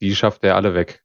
[0.00, 1.04] Die schafft er alle weg.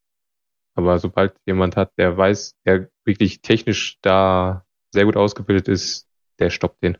[0.77, 6.07] Aber sobald jemand hat, der weiß, der wirklich technisch da sehr gut ausgebildet ist,
[6.39, 6.97] der stoppt den.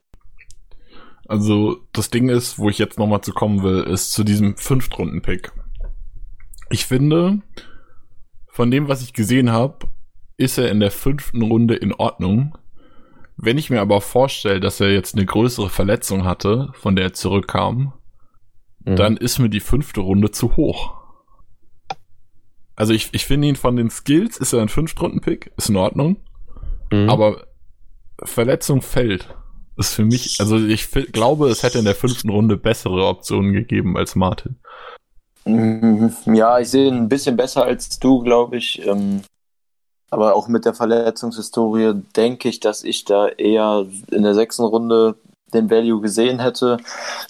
[1.27, 5.51] Also das Ding ist, wo ich jetzt nochmal zu kommen will, ist zu diesem Fünftrunden-Pick.
[6.69, 7.41] Ich finde,
[8.47, 9.87] von dem, was ich gesehen habe,
[10.37, 12.57] ist er in der fünften Runde in Ordnung.
[13.35, 17.13] Wenn ich mir aber vorstelle, dass er jetzt eine größere Verletzung hatte, von der er
[17.13, 17.93] zurückkam,
[18.87, 18.95] Mhm.
[18.95, 20.95] dann ist mir die fünfte Runde zu hoch.
[22.77, 26.17] Also ich, ich finde ihn von den Skills, ist er ein Fünftrunden-Pick, ist in Ordnung,
[26.91, 27.09] Mhm.
[27.09, 27.47] aber
[28.23, 29.27] Verletzung fällt.
[29.75, 33.97] Ist für mich, also ich glaube, es hätte in der fünften Runde bessere Optionen gegeben
[33.97, 34.55] als Martin.
[35.45, 36.13] Mhm.
[36.33, 38.85] Ja, ich sehe ihn ein bisschen besser als du, glaube ich.
[38.87, 39.21] Ähm,
[40.09, 45.15] aber auch mit der Verletzungshistorie denke ich, dass ich da eher in der sechsten Runde
[45.53, 46.77] den Value gesehen hätte.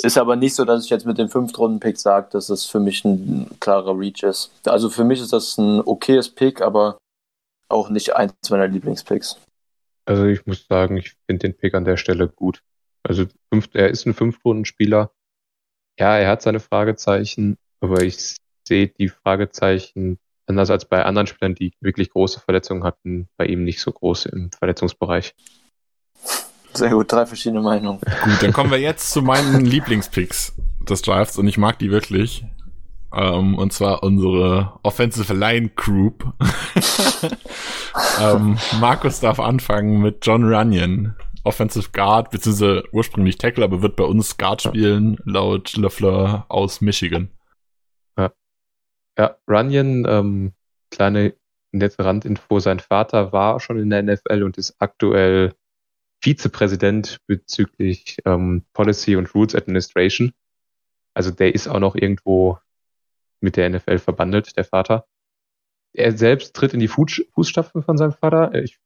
[0.02, 3.06] Ist aber nicht so, dass ich jetzt mit dem Fünftrunden-Pick sage, dass es für mich
[3.06, 4.52] ein klarer Reach ist.
[4.66, 6.98] Also für mich ist das ein okayes Pick, aber
[7.70, 9.40] auch nicht eins meiner Lieblingspicks.
[10.06, 12.62] Also ich muss sagen, ich finde den Pick an der Stelle gut.
[13.04, 15.12] Also fünf, er ist ein Fünftrunden-Spieler.
[16.00, 18.38] ja, er hat seine Fragezeichen, aber ich
[18.68, 23.64] sehe die Fragezeichen anders als bei anderen Spielern, die wirklich große Verletzungen hatten, bei ihm
[23.64, 25.36] nicht so groß im Verletzungsbereich.
[26.78, 28.00] Sehr gut, drei verschiedene Meinungen.
[28.00, 30.54] Gut, dann kommen wir jetzt zu meinen Lieblingspicks
[30.88, 32.46] des Drafts und ich mag die wirklich.
[33.12, 36.34] Ähm, und zwar unsere Offensive Line Group.
[38.22, 41.16] ähm, Markus darf anfangen mit John Runyon.
[41.44, 47.30] Offensive Guard, beziehungsweise ursprünglich Tackle, aber wird bei uns Guard spielen, laut LeFleur aus Michigan.
[48.20, 48.32] Ja,
[49.18, 50.54] ja Runyon, ähm,
[50.92, 51.34] kleine
[51.72, 55.56] nette Randinfo, sein Vater war schon in der NFL und ist aktuell
[56.22, 60.34] Vizepräsident bezüglich ähm, Policy und Rules Administration.
[61.14, 62.58] Also der ist auch noch irgendwo
[63.40, 65.06] mit der NFL verbandelt, der Vater.
[65.94, 68.54] Er selbst tritt in die Fußstapfen von seinem Vater.
[68.56, 68.80] Ich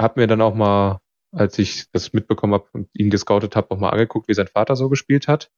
[0.00, 1.00] habe mir dann auch mal
[1.32, 4.76] als ich das mitbekommen habe und ihn gescoutet habe, auch mal angeguckt, wie sein Vater
[4.76, 5.50] so gespielt hat.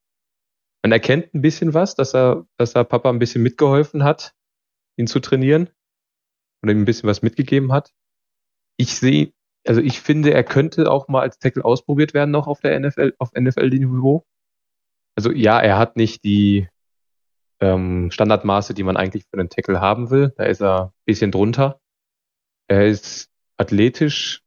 [0.82, 4.34] Man erkennt ein bisschen was, dass er, dass er Papa ein bisschen mitgeholfen hat,
[4.96, 5.70] ihn zu trainieren
[6.62, 7.92] und ihm ein bisschen was mitgegeben hat.
[8.76, 9.32] Ich sehe,
[9.66, 13.14] also ich finde, er könnte auch mal als Tackle ausprobiert werden noch auf der NFL,
[13.18, 14.24] auf NFL-Niveau.
[15.16, 16.68] Also ja, er hat nicht die
[17.60, 20.32] ähm, Standardmaße, die man eigentlich für einen Tackle haben will.
[20.36, 21.80] Da ist er ein bisschen drunter.
[22.68, 24.42] Er ist athletisch,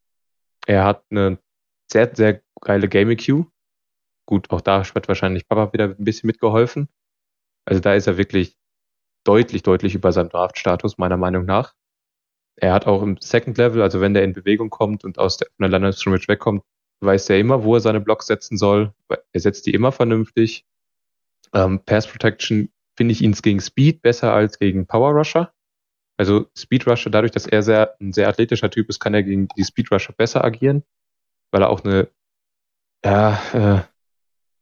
[0.66, 1.38] er hat eine
[1.92, 3.46] sehr, sehr geile Game EQ.
[4.26, 6.88] Gut, auch da wird wahrscheinlich Papa wieder ein bisschen mitgeholfen.
[7.66, 8.58] Also da ist er wirklich
[9.26, 11.76] deutlich, deutlich über seinem Draft-Status, meiner Meinung nach.
[12.56, 15.48] Er hat auch im Second Level, also wenn der in Bewegung kommt und aus der,
[15.60, 16.64] der Line Scrimmage wegkommt,
[17.02, 18.94] weiß er immer, wo er seine Blocks setzen soll.
[19.10, 20.66] Er setzt die immer vernünftig.
[21.54, 25.54] Ähm, Pass Protection finde ich ihn gegen Speed besser als gegen Power Rusher.
[26.18, 29.48] Also Speed Rusher, dadurch, dass er sehr, ein sehr athletischer Typ ist, kann er gegen
[29.58, 30.84] die Speed Rusher besser agieren,
[31.52, 32.10] weil er auch eine,
[33.04, 33.86] ja,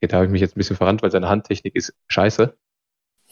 [0.01, 2.57] äh, da habe ich mich jetzt ein bisschen verrannt, weil seine Handtechnik ist scheiße.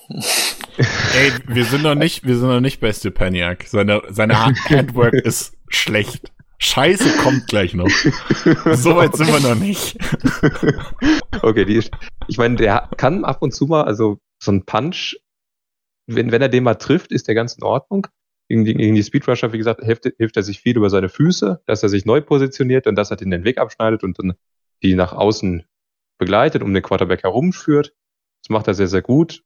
[0.77, 3.65] Ey, wir sind noch nicht, wir sind noch nicht bei Stepaniak.
[3.67, 6.31] Seine, seine Handwork ist schlecht.
[6.59, 7.89] Scheiße kommt gleich noch.
[7.89, 9.97] So weit sind wir noch nicht.
[11.41, 11.81] Okay, die,
[12.27, 15.15] ich meine, der kann ab und zu mal, also so ein Punch
[16.09, 18.07] wenn, wenn er den mal trifft, ist der ganz in Ordnung.
[18.49, 21.61] Gegen die, gegen die Speedrusher, wie gesagt, hilft, hilft er sich viel über seine Füße,
[21.67, 24.33] dass er sich neu positioniert und dass er den, den Weg abschneidet und dann
[24.81, 25.63] die nach außen
[26.17, 27.93] begleitet, um den Quarterback herumführt.
[28.41, 29.43] Das macht er sehr, sehr gut.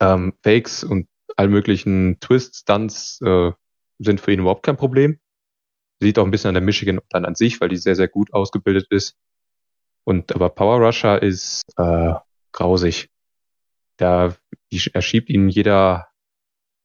[0.00, 3.52] Ähm, Fakes und all möglichen Twists, Stunts äh,
[3.98, 5.18] sind für ihn überhaupt kein Problem.
[6.00, 8.32] Sieht auch ein bisschen an der Michigan dann an sich, weil die sehr, sehr gut
[8.32, 9.16] ausgebildet ist.
[10.04, 12.14] Und aber Power Rusher ist äh,
[12.52, 13.10] grausig.
[13.96, 14.36] Da
[14.72, 16.08] die, er schiebt ihn jeder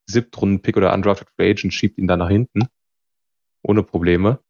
[0.06, 2.68] Siebtrunden-Pick oder Undrafted Free Agent schiebt ihn da nach hinten.
[3.62, 4.40] Ohne Probleme.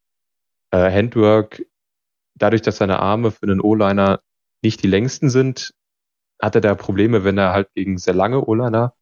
[0.70, 1.62] Äh, Handwork,
[2.34, 4.20] dadurch, dass seine Arme für einen O-Liner
[4.62, 5.74] nicht die längsten sind,
[6.43, 8.95] hat er da Probleme, wenn er halt gegen sehr lange O-Liner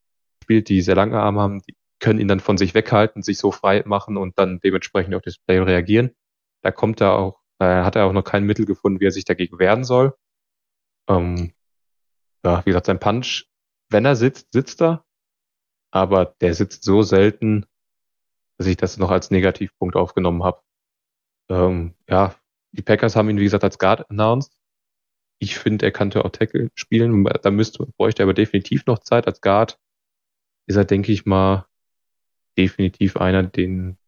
[0.43, 3.53] spielt, die sehr lange Arme haben, die können ihn dann von sich weghalten, sich so
[3.53, 6.11] frei machen und dann dementsprechend auf das Play reagieren.
[6.62, 9.24] Da kommt er auch, äh, hat er auch noch kein Mittel gefunden, wie er sich
[9.24, 10.14] dagegen wehren soll.
[11.09, 11.53] Ähm,
[12.45, 13.51] ja, wie gesagt, sein Punch
[13.91, 15.05] wenn er sitzt, sitzt er.
[15.93, 17.66] Aber der sitzt so selten,
[18.57, 20.62] dass ich das noch als Negativpunkt aufgenommen habe.
[21.49, 22.36] Ähm, ja,
[22.70, 24.57] die Packers haben ihn, wie gesagt, als Guard announced.
[25.41, 27.24] Ich finde, er könnte auch Tackle spielen.
[27.24, 29.78] Da müsste, bräuchte er aber definitiv noch Zeit als Guard.
[30.66, 31.66] Ist er, denke ich mal,
[32.57, 33.99] definitiv einer, den,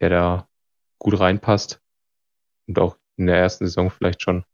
[0.00, 0.48] der da
[0.98, 1.82] gut reinpasst.
[2.66, 4.44] Und auch in der ersten Saison vielleicht schon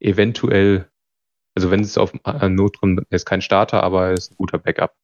[0.00, 0.90] eventuell
[1.56, 4.36] also wenn es auf äh, Not kommt, er ist kein Starter, aber er ist ein
[4.36, 4.94] guter Backup.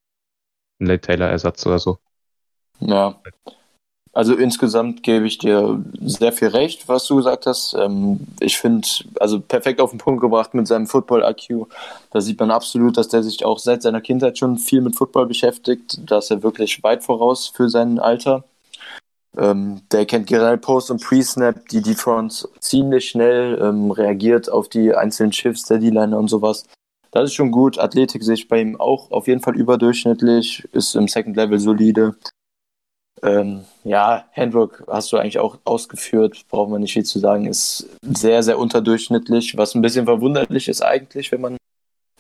[0.79, 1.99] Ein Late Taylor-Ersatz oder so.
[2.79, 3.21] Ja.
[4.15, 7.75] Also insgesamt gebe ich dir sehr viel recht, was du gesagt hast.
[7.75, 8.87] Ähm, ich finde,
[9.19, 11.67] also perfekt auf den Punkt gebracht mit seinem Football-IQ.
[12.11, 15.27] Da sieht man absolut, dass der sich auch seit seiner Kindheit schon viel mit Football
[15.27, 15.99] beschäftigt.
[16.05, 18.45] Da ist er wirklich weit voraus für sein Alter.
[19.39, 24.95] Ähm, der kennt generell Post- und Pre-Snap, die Defense ziemlich schnell ähm, reagiert auf die
[24.95, 26.67] einzelnen Shifts der D-Liner und sowas.
[27.13, 27.79] Das ist schon gut.
[27.79, 32.15] Athletik sehe ich bei ihm auch auf jeden Fall überdurchschnittlich, ist im Second Level solide.
[33.25, 37.89] Ähm, ja, Handwork hast du eigentlich auch ausgeführt, braucht man nicht viel zu sagen, ist
[38.03, 41.57] sehr, sehr unterdurchschnittlich, was ein bisschen verwunderlich ist eigentlich, wenn man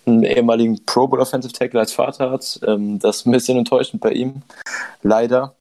[0.06, 2.60] einen ehemaligen Pro Bowl Offensive Tackle als Vater hat.
[2.66, 4.42] Ähm, das ist ein bisschen enttäuschend bei ihm,
[5.02, 5.56] leider.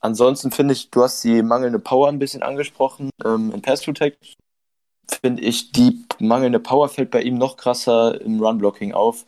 [0.00, 3.10] Ansonsten finde ich, du hast die mangelnde Power ein bisschen angesprochen.
[3.24, 4.36] Ähm, in Pass Protect
[5.22, 9.26] finde ich, die mangelnde Power fällt bei ihm noch krasser im Run-Blocking auf.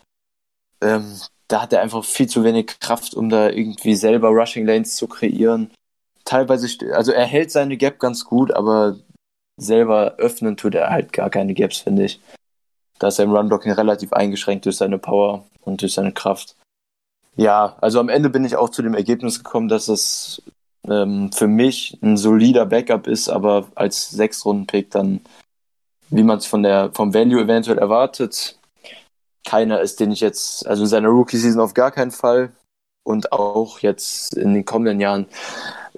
[0.80, 4.96] Ähm, da hat er einfach viel zu wenig Kraft, um da irgendwie selber Rushing Lanes
[4.96, 5.70] zu kreieren.
[6.24, 8.96] Teilweise, also er hält seine Gap ganz gut, aber
[9.58, 12.20] selber öffnen tut er halt gar keine Gaps, finde ich.
[12.98, 16.54] Da ist er im Runblocking relativ eingeschränkt durch seine Power und durch seine Kraft.
[17.36, 20.42] Ja, also am Ende bin ich auch zu dem Ergebnis gekommen, dass es
[20.88, 25.20] ähm, für mich ein solider Backup ist, aber als Sechs-Runden-Pick dann,
[26.10, 28.57] wie man es von der, vom Value eventuell erwartet,
[29.48, 32.52] keiner ist, den ich jetzt, also in seiner Rookie-Season auf gar keinen Fall
[33.04, 35.26] und auch jetzt in den kommenden Jahren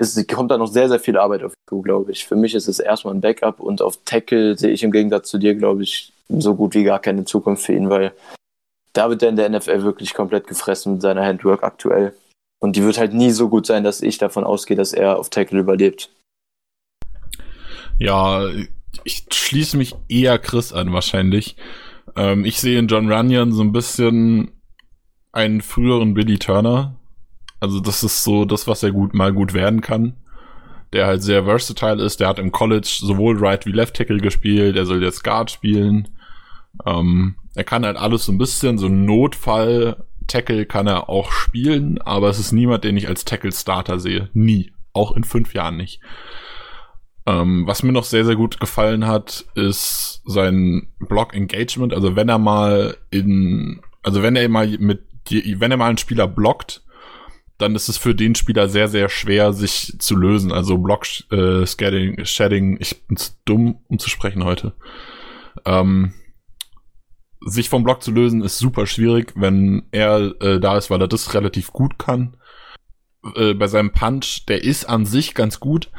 [0.00, 2.26] es kommt da noch sehr, sehr viel Arbeit auf zu, glaube ich.
[2.26, 5.38] Für mich ist es erstmal ein Backup und auf Tackle sehe ich im Gegensatz zu
[5.38, 8.12] dir, glaube ich, so gut wie gar keine Zukunft für ihn, weil
[8.92, 12.14] da wird er in der NFL wirklich komplett gefressen mit seiner Handwork aktuell.
[12.60, 15.30] Und die wird halt nie so gut sein, dass ich davon ausgehe, dass er auf
[15.30, 16.10] Tackle überlebt.
[17.98, 18.48] Ja,
[19.04, 21.56] ich schließe mich eher Chris an wahrscheinlich.
[22.16, 24.52] Ähm, ich sehe in John Runyon so ein bisschen
[25.32, 26.96] einen früheren Billy Turner.
[27.60, 30.16] Also das ist so das, was er gut mal gut werden kann.
[30.92, 32.20] Der halt sehr versatile ist.
[32.20, 34.76] Der hat im College sowohl Right wie Left Tackle gespielt.
[34.76, 36.08] Er soll jetzt Guard spielen.
[36.84, 42.00] Ähm, er kann halt alles so ein bisschen, so Notfall Tackle kann er auch spielen,
[42.00, 44.30] aber es ist niemand, den ich als Tackle Starter sehe.
[44.32, 44.72] Nie.
[44.92, 46.00] Auch in fünf Jahren nicht.
[47.30, 51.92] Ähm, was mir noch sehr, sehr gut gefallen hat, ist sein Block Engagement.
[51.92, 56.26] Also wenn er mal in, also wenn er mal mit, wenn er mal einen Spieler
[56.26, 56.82] blockt,
[57.58, 60.50] dann ist es für den Spieler sehr, sehr schwer, sich zu lösen.
[60.50, 64.72] Also Block äh, Shedding, Shedding, ich bin zu dumm, um zu sprechen heute.
[65.64, 66.14] Ähm,
[67.42, 71.08] sich vom Block zu lösen ist super schwierig, wenn er äh, da ist, weil er
[71.08, 72.36] das relativ gut kann.
[73.36, 75.90] Äh, bei seinem Punch, der ist an sich ganz gut,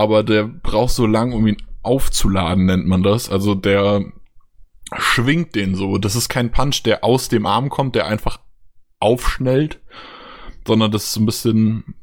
[0.00, 3.28] aber der braucht so lang, um ihn aufzuladen, nennt man das.
[3.28, 4.02] Also der
[4.96, 5.98] schwingt den so.
[5.98, 8.40] Das ist kein Punch, der aus dem Arm kommt, der einfach
[8.98, 9.78] aufschnellt,
[10.66, 11.94] sondern das ist so ein bisschen,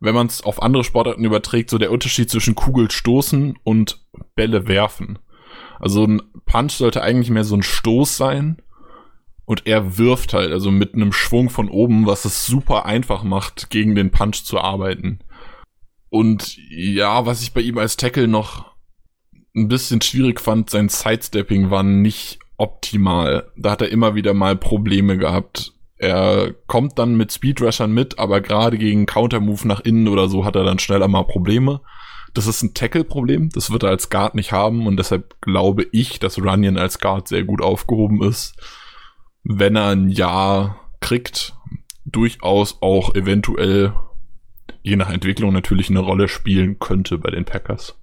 [0.00, 5.20] wenn man es auf andere Sportarten überträgt, so der Unterschied zwischen Kugelstoßen und Bälle werfen.
[5.78, 8.60] Also ein Punch sollte eigentlich mehr so ein Stoß sein.
[9.44, 13.70] Und er wirft halt, also mit einem Schwung von oben, was es super einfach macht,
[13.70, 15.20] gegen den Punch zu arbeiten.
[16.10, 18.70] Und ja, was ich bei ihm als Tackle noch
[19.54, 23.50] ein bisschen schwierig fand, sein Sidestepping war nicht optimal.
[23.56, 25.72] Da hat er immer wieder mal Probleme gehabt.
[25.96, 30.56] Er kommt dann mit Speedrushern mit, aber gerade gegen Countermove nach innen oder so hat
[30.56, 31.80] er dann schneller mal Probleme.
[32.32, 36.20] Das ist ein Tackle-Problem, das wird er als Guard nicht haben und deshalb glaube ich,
[36.20, 38.54] dass Runyon als Guard sehr gut aufgehoben ist.
[39.42, 41.54] Wenn er ein Jahr kriegt,
[42.04, 43.92] durchaus auch eventuell,
[44.82, 47.96] je nach Entwicklung natürlich eine Rolle spielen könnte bei den Packers.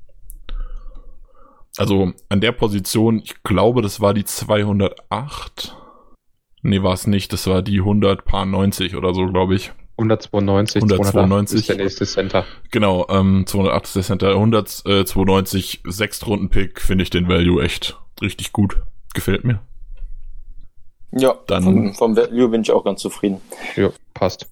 [1.78, 5.76] Also an der Position, ich glaube, das war die 208.
[6.64, 9.72] Nee, war es nicht, das war die 100 Paar 90 oder so, glaube ich.
[9.98, 12.46] 192, 192 ist der nächste Center.
[12.72, 18.54] Genau, ähm, 280 ist der Center, 192, äh, Sechstrunden-Pick, finde ich den Value echt richtig
[18.54, 18.82] gut.
[19.14, 19.62] Gefällt mir.
[21.12, 23.42] Ja, dann, vom, vom Value bin ich auch ganz zufrieden.
[23.76, 24.48] Ja, passt.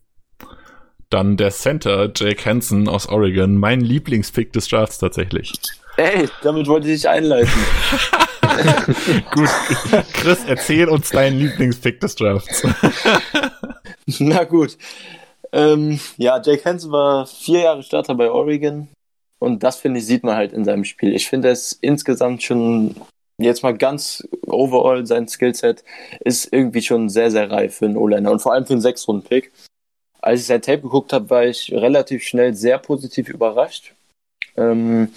[1.09, 5.53] Dann der Center, Jake Hansen aus Oregon, mein Lieblingspick des Drafts tatsächlich.
[5.97, 7.51] Ey, damit wollte ich dich einleiten.
[9.33, 9.49] Gut,
[10.13, 12.63] Chris, erzähl uns deinen Lieblingspick des Drafts.
[14.19, 14.77] Na gut.
[15.51, 18.87] Ähm, ja, Jake Hansen war vier Jahre Starter bei Oregon.
[19.39, 21.13] Und das, finde ich, sieht man halt in seinem Spiel.
[21.13, 22.95] Ich finde es insgesamt schon,
[23.37, 25.83] jetzt mal ganz overall, sein Skillset
[26.21, 29.51] ist irgendwie schon sehr, sehr reif für einen O-Liner und vor allem für einen Sechs-Runden-Pick.
[30.25, 33.93] Als ich sein Tape geguckt habe, war ich relativ schnell sehr positiv überrascht.
[34.57, 35.09] Ähm,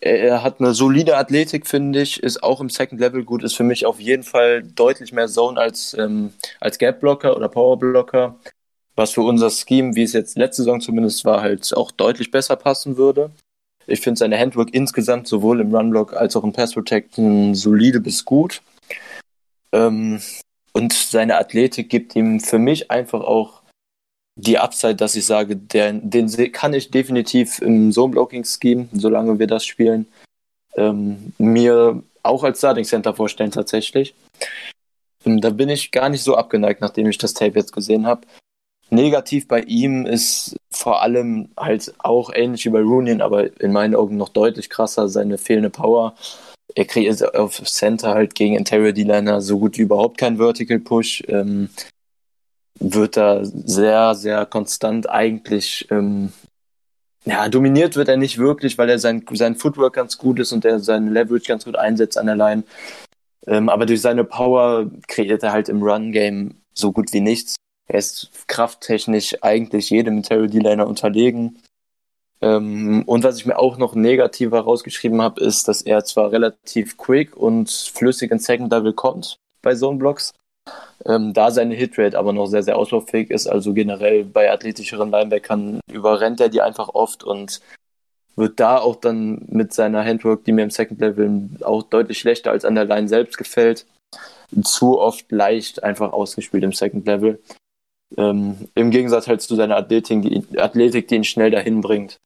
[0.00, 3.62] er hat eine solide Athletik, finde ich, ist auch im Second Level gut, ist für
[3.62, 8.34] mich auf jeden Fall deutlich mehr Zone als, ähm, als Gap Blocker oder Power Blocker,
[8.96, 12.56] was für unser Scheme, wie es jetzt letzte Saison zumindest war, halt auch deutlich besser
[12.56, 13.30] passen würde.
[13.86, 18.24] Ich finde seine Handwork insgesamt sowohl im Runblock als auch im Pass Protection solide bis
[18.24, 18.60] gut.
[19.70, 20.20] Ähm,
[20.72, 23.57] und seine Athletik gibt ihm für mich einfach auch
[24.38, 29.66] die Upside, dass ich sage, der, den kann ich definitiv im Zone-Blocking-Scheme, solange wir das
[29.66, 30.06] spielen,
[30.76, 34.14] ähm, mir auch als Starting Center vorstellen tatsächlich.
[35.24, 38.22] Und da bin ich gar nicht so abgeneigt, nachdem ich das Tape jetzt gesehen habe.
[38.90, 43.96] Negativ bei ihm ist vor allem halt auch ähnlich wie bei Runyon, aber in meinen
[43.96, 46.14] Augen noch deutlich krasser seine fehlende Power.
[46.76, 51.24] Er kreiert auf Center halt gegen Interior D-Liner so gut wie überhaupt keinen Vertical Push.
[51.26, 51.70] Ähm,
[52.80, 56.32] wird da sehr, sehr konstant eigentlich, ähm,
[57.24, 60.64] ja, dominiert wird er nicht wirklich, weil er sein, sein Footwork ganz gut ist und
[60.64, 62.64] er seine Leverage ganz gut einsetzt an der Line.
[63.46, 67.56] Ähm, aber durch seine Power kreiert er halt im Run-Game so gut wie nichts.
[67.86, 71.58] Er ist krafttechnisch eigentlich jedem Interior D-Liner unterlegen.
[72.40, 76.96] Ähm, und was ich mir auch noch negativer rausgeschrieben habe, ist, dass er zwar relativ
[76.96, 80.32] quick und flüssig in Second Level kommt bei Zone Blocks,
[81.04, 83.46] ähm, da seine Hitrate aber noch sehr, sehr ausbaufähig ist.
[83.46, 87.60] Also generell bei athletischeren Linebackern überrennt er die einfach oft und
[88.36, 92.52] wird da auch dann mit seiner Handwork, die mir im Second Level auch deutlich schlechter
[92.52, 93.84] als an der Line selbst gefällt,
[94.62, 97.40] zu oft leicht einfach ausgespielt im Second Level.
[98.16, 102.16] Ähm, Im Gegensatz halt zu seiner Athletik die, Athletik, die ihn schnell dahin bringt.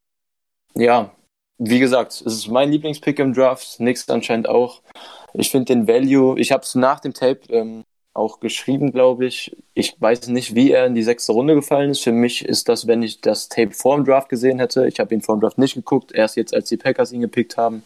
[0.74, 1.10] Ja,
[1.58, 4.82] wie gesagt, es ist mein Lieblingspick im Draft, Nix anscheinend auch.
[5.34, 7.84] Ich finde den Value, ich habe es nach dem Tape ähm,
[8.14, 9.56] auch geschrieben, glaube ich.
[9.74, 12.02] Ich weiß nicht, wie er in die sechste Runde gefallen ist.
[12.02, 14.86] Für mich ist das, wenn ich das Tape vor dem Draft gesehen hätte.
[14.86, 17.56] Ich habe ihn vor dem Draft nicht geguckt, erst jetzt, als die Packers ihn gepickt
[17.56, 17.82] haben.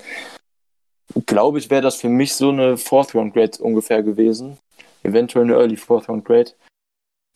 [1.27, 4.59] Glaube ich, wäre das für mich so eine Fourth Round Grade ungefähr gewesen.
[5.03, 6.51] Eventuell eine Early Fourth Round Grade.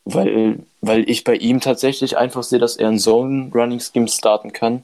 [0.04, 4.52] Weil, weil ich bei ihm tatsächlich einfach sehe, dass er ein Zone Running Scheme starten
[4.52, 4.82] kann.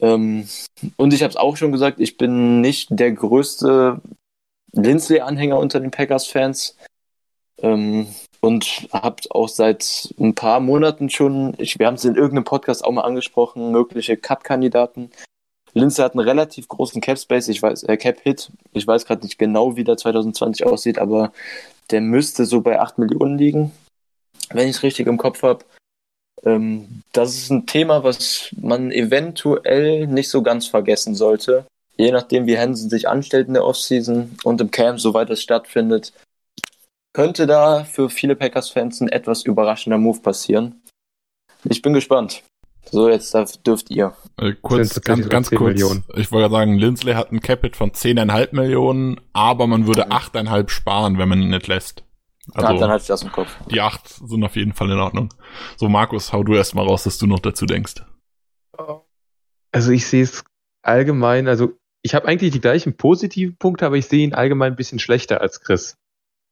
[0.00, 0.48] Ähm,
[0.96, 4.00] und ich habe es auch schon gesagt, ich bin nicht der größte
[4.72, 6.76] Lindsley-Anhänger unter den Packers-Fans.
[7.62, 8.06] Ähm,
[8.40, 12.84] und habt auch seit ein paar Monaten schon, ich, wir haben es in irgendeinem Podcast
[12.84, 15.10] auch mal angesprochen, mögliche Cut-Kandidaten.
[15.72, 18.50] Linze hat einen relativ großen Cap-Space, ich weiß, äh, Cap-Hit.
[18.72, 21.32] Ich weiß gerade nicht genau, wie der 2020 aussieht, aber
[21.90, 23.72] der müsste so bei 8 Millionen liegen,
[24.50, 25.64] wenn ich es richtig im Kopf habe.
[26.44, 31.66] Ähm, das ist ein Thema, was man eventuell nicht so ganz vergessen sollte.
[31.96, 36.12] Je nachdem, wie Hansen sich anstellt in der Offseason und im Camp, soweit es stattfindet,
[37.16, 40.82] könnte da für viele Packers-Fans ein etwas überraschender Move passieren.
[41.64, 42.42] Ich bin gespannt.
[42.90, 43.34] So, jetzt
[43.66, 44.14] dürft ihr.
[44.36, 45.72] Äh, kurz, ganz, ganz kurz.
[45.72, 46.04] Millionen.
[46.14, 50.68] Ich wollte sagen, Lindsley hat ein Capit von 10,5 Millionen, aber man würde 8,5 mhm.
[50.68, 52.04] sparen, wenn man ihn nicht lässt.
[52.52, 53.48] Also, ja, dann hatte ich das im Kopf.
[53.70, 55.32] Die 8 sind auf jeden Fall in Ordnung.
[55.78, 57.94] So, Markus, hau du erst mal raus, dass du noch dazu denkst.
[59.72, 60.44] Also ich sehe es
[60.82, 64.76] allgemein, also ich habe eigentlich die gleichen positiven Punkte, aber ich sehe ihn allgemein ein
[64.76, 65.96] bisschen schlechter als Chris.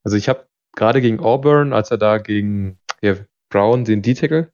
[0.04, 0.46] Also ich habe
[0.76, 3.16] gerade gegen Auburn, als er da gegen ja,
[3.48, 4.52] Brown den D-Tackle,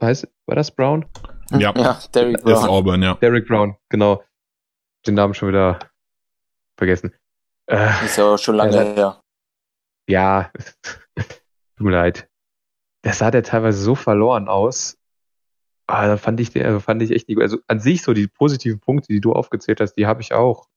[0.00, 1.06] heißt, war das Brown?
[1.52, 2.54] Ja, ja Derek Brown.
[2.54, 3.14] Ist Auburn, ja.
[3.14, 4.22] Derek Brown, genau.
[5.06, 5.78] Den Namen schon wieder
[6.76, 7.12] vergessen.
[7.66, 9.20] Äh, ist ja auch schon lange äh, her.
[10.08, 10.50] Ja,
[11.16, 12.28] tut mir leid.
[13.04, 14.98] Der sah der teilweise so verloren aus.
[15.86, 17.42] Ah, da fand ich, also fand ich echt nicht gut.
[17.42, 20.68] Also an sich so die positiven Punkte, die du aufgezählt hast, die habe ich auch.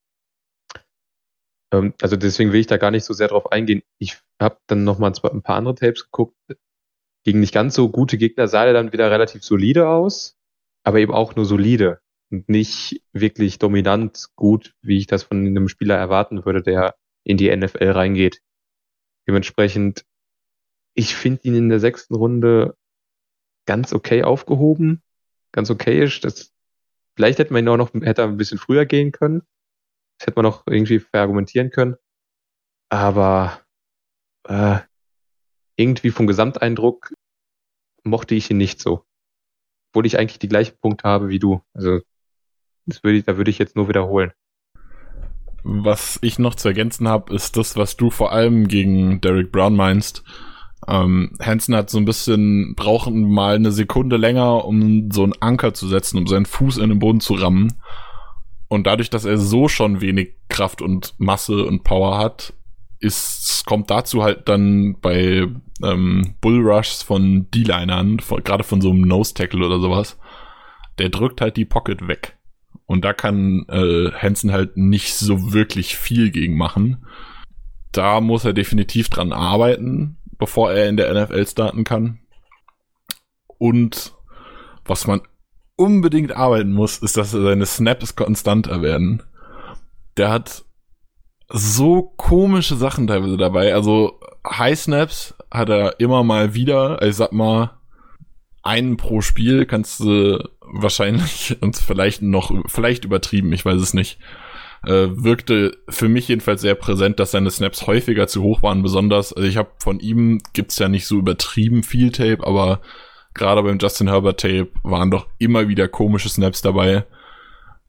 [1.74, 3.82] Ähm, also deswegen will ich da gar nicht so sehr drauf eingehen.
[3.98, 6.38] Ich habe dann noch mal ein paar andere Tapes geguckt.
[7.26, 10.38] Gegen nicht ganz so gute Gegner sah er dann wieder relativ solide aus,
[10.84, 12.00] aber eben auch nur solide
[12.30, 17.38] und nicht wirklich dominant gut, wie ich das von einem Spieler erwarten würde, der in
[17.38, 18.42] die NFL reingeht.
[19.28, 20.06] Dementsprechend,
[20.94, 22.76] ich finde ihn in der sechsten Runde
[23.66, 25.02] ganz okay aufgehoben,
[25.54, 26.20] ganz okayisch.
[26.20, 26.52] Das,
[27.16, 29.44] vielleicht hätte man ihn auch noch, hätte er ein bisschen früher gehen können.
[30.18, 31.96] Das hätte man noch irgendwie verargumentieren können.
[32.90, 33.60] Aber
[34.48, 34.80] äh,
[35.76, 37.14] irgendwie vom Gesamteindruck
[38.04, 39.06] mochte ich ihn nicht so.
[39.92, 41.62] Obwohl ich eigentlich die gleichen Punkte habe wie du.
[41.74, 42.02] Also
[42.86, 44.32] das würde ich, da würde ich jetzt nur wiederholen.
[45.64, 49.76] Was ich noch zu ergänzen habe, ist das, was du vor allem gegen Derek Brown
[49.76, 50.24] meinst.
[50.88, 55.74] Ähm, Hansen hat so ein bisschen, brauchen mal eine Sekunde länger, um so einen Anker
[55.74, 57.80] zu setzen, um seinen Fuß in den Boden zu rammen.
[58.74, 62.54] Und dadurch, dass er so schon wenig Kraft und Masse und Power hat,
[62.98, 65.48] ist, kommt dazu halt dann bei
[65.84, 70.18] ähm, Bullrushs von D-Linern, gerade von so einem Nose-Tackle oder sowas,
[70.98, 72.40] der drückt halt die Pocket weg.
[72.88, 77.06] Und da kann äh, Hansen halt nicht so wirklich viel gegen machen.
[77.92, 82.22] Da muss er definitiv dran arbeiten, bevor er in der NFL starten kann.
[83.60, 84.16] Und
[84.84, 85.22] was man
[85.76, 89.24] unbedingt arbeiten muss, ist, dass seine Snaps konstanter werden.
[90.18, 90.66] Der hat
[91.50, 93.74] so komische Sachen teilweise dabei.
[93.74, 97.02] Also High Snaps hat er immer mal wieder.
[97.02, 97.72] Ich sag mal,
[98.64, 104.20] einen pro Spiel kannst du wahrscheinlich uns vielleicht noch, vielleicht übertrieben, ich weiß es nicht.
[104.86, 109.32] Äh, wirkte für mich jedenfalls sehr präsent, dass seine Snaps häufiger zu hoch waren, besonders,
[109.32, 112.82] also ich habe von ihm gibt's ja nicht so übertrieben viel Tape, aber
[113.34, 117.06] gerade beim Justin Herbert Tape waren doch immer wieder komische Snaps dabei.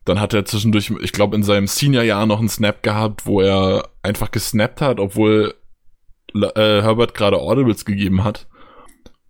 [0.05, 3.89] Dann hat er zwischendurch, ich glaube, in seinem Senior-Jahr noch einen Snap gehabt, wo er
[4.03, 5.55] einfach gesnappt hat, obwohl
[6.35, 8.47] äh, Herbert gerade Audibles gegeben hat.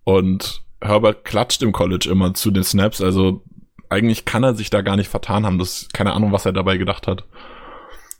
[0.03, 3.43] Und Herbert klatscht im College immer zu den Snaps, also
[3.89, 5.59] eigentlich kann er sich da gar nicht vertan haben.
[5.59, 7.23] Das keine Ahnung, was er dabei gedacht hat.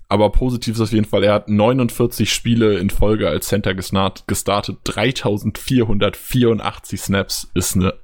[0.08, 4.78] Aber positiv ist auf jeden Fall, er hat 49 Spiele in Folge als Center gestartet.
[4.84, 7.96] 3484 Snaps ist eine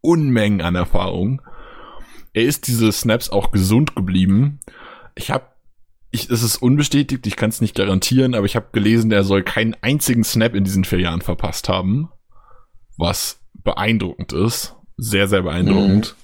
[0.00, 1.42] Unmenge an Erfahrung.
[2.32, 4.60] er ist diese Snaps auch gesund geblieben.
[5.16, 5.44] Ich habe
[6.12, 9.42] ich, es ist unbestätigt, ich kann es nicht garantieren, aber ich habe gelesen, er soll
[9.42, 12.08] keinen einzigen Snap in diesen vier Jahren verpasst haben.
[12.96, 14.76] Was beeindruckend ist.
[14.96, 16.16] Sehr, sehr beeindruckend.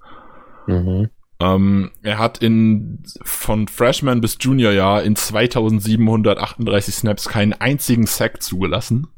[0.66, 0.74] Mhm.
[0.74, 1.10] Mhm.
[1.42, 9.08] Ähm, er hat in von Freshman bis Juniorjahr in 2738 Snaps keinen einzigen Sack zugelassen.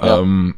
[0.00, 0.18] Ja.
[0.18, 0.56] Ähm,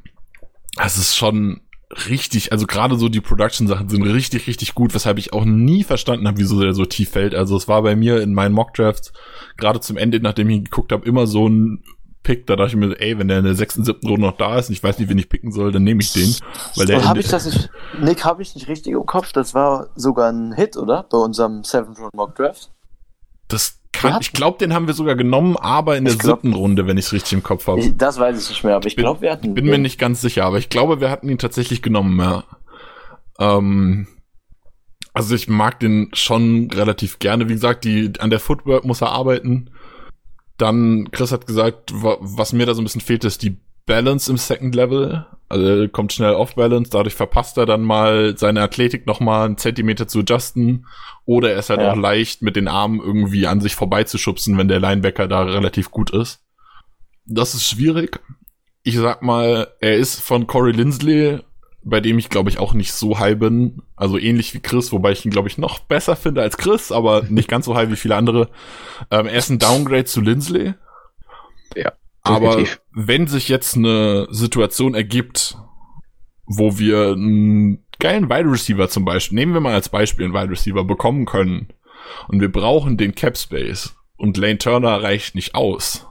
[0.77, 1.61] das ist schon
[2.09, 6.27] richtig, also gerade so die Production-Sachen sind richtig, richtig gut, weshalb ich auch nie verstanden
[6.27, 7.35] habe, wieso der so tief fällt.
[7.35, 9.13] Also es war bei mir in meinen Mock-Drafts,
[9.59, 11.83] gerade zum Ende, nachdem ich ihn geguckt habe, immer so ein
[12.23, 14.59] Pick, da dachte ich mir, ey, wenn der in der sechsten, siebten Runde noch da
[14.59, 16.35] ist und ich weiß nicht, wen ich picken soll, dann nehme ich den.
[16.77, 19.89] Weil der habe ich das nicht, Nick, habe ich nicht richtig im Kopf, das war
[19.97, 21.07] sogar ein Hit, oder?
[21.11, 22.71] Bei unserem Seventh Round Mock Draft.
[23.49, 26.87] Das kann, ich glaube, den haben wir sogar genommen, aber in der glaub, siebten Runde,
[26.87, 27.91] wenn ich es richtig im Kopf habe.
[27.93, 29.55] Das weiß ich nicht mehr, aber ich glaube, wir hatten ihn.
[29.55, 32.45] Bin mir nicht ganz sicher, aber ich glaube, wir hatten ihn tatsächlich genommen, ja.
[33.39, 34.07] Ähm,
[35.13, 37.49] also ich mag den schon relativ gerne.
[37.49, 39.71] Wie gesagt, die, an der Footwork muss er arbeiten.
[40.61, 43.57] Dann, Chris hat gesagt, was mir da so ein bisschen fehlt, ist die
[43.87, 45.27] Balance im Second Level.
[45.49, 49.57] Also er kommt schnell off Balance, dadurch verpasst er dann mal seine Athletik nochmal einen
[49.57, 50.87] Zentimeter zu adjusten.
[51.25, 51.93] Oder er ist halt ja.
[51.93, 56.11] auch leicht mit den Armen irgendwie an sich vorbeizuschubsen, wenn der Linebacker da relativ gut
[56.11, 56.45] ist.
[57.25, 58.21] Das ist schwierig.
[58.83, 61.41] Ich sag mal, er ist von Corey Lindsley
[61.83, 63.83] bei dem ich glaube ich auch nicht so high bin.
[63.97, 67.23] Also ähnlich wie Chris, wobei ich ihn glaube ich noch besser finde als Chris, aber
[67.29, 68.51] nicht ganz so high wie viele andere.
[69.11, 70.75] Ähm, er ist ein Downgrade zu Lindsley.
[71.77, 71.93] Ja.
[72.23, 72.63] Aber
[72.93, 75.57] wenn sich jetzt eine Situation ergibt,
[76.47, 80.51] wo wir einen geilen Wide Receiver zum Beispiel, nehmen wir mal als Beispiel einen Wide
[80.51, 81.69] Receiver bekommen können
[82.29, 86.07] und wir brauchen den Cap Space und Lane Turner reicht nicht aus,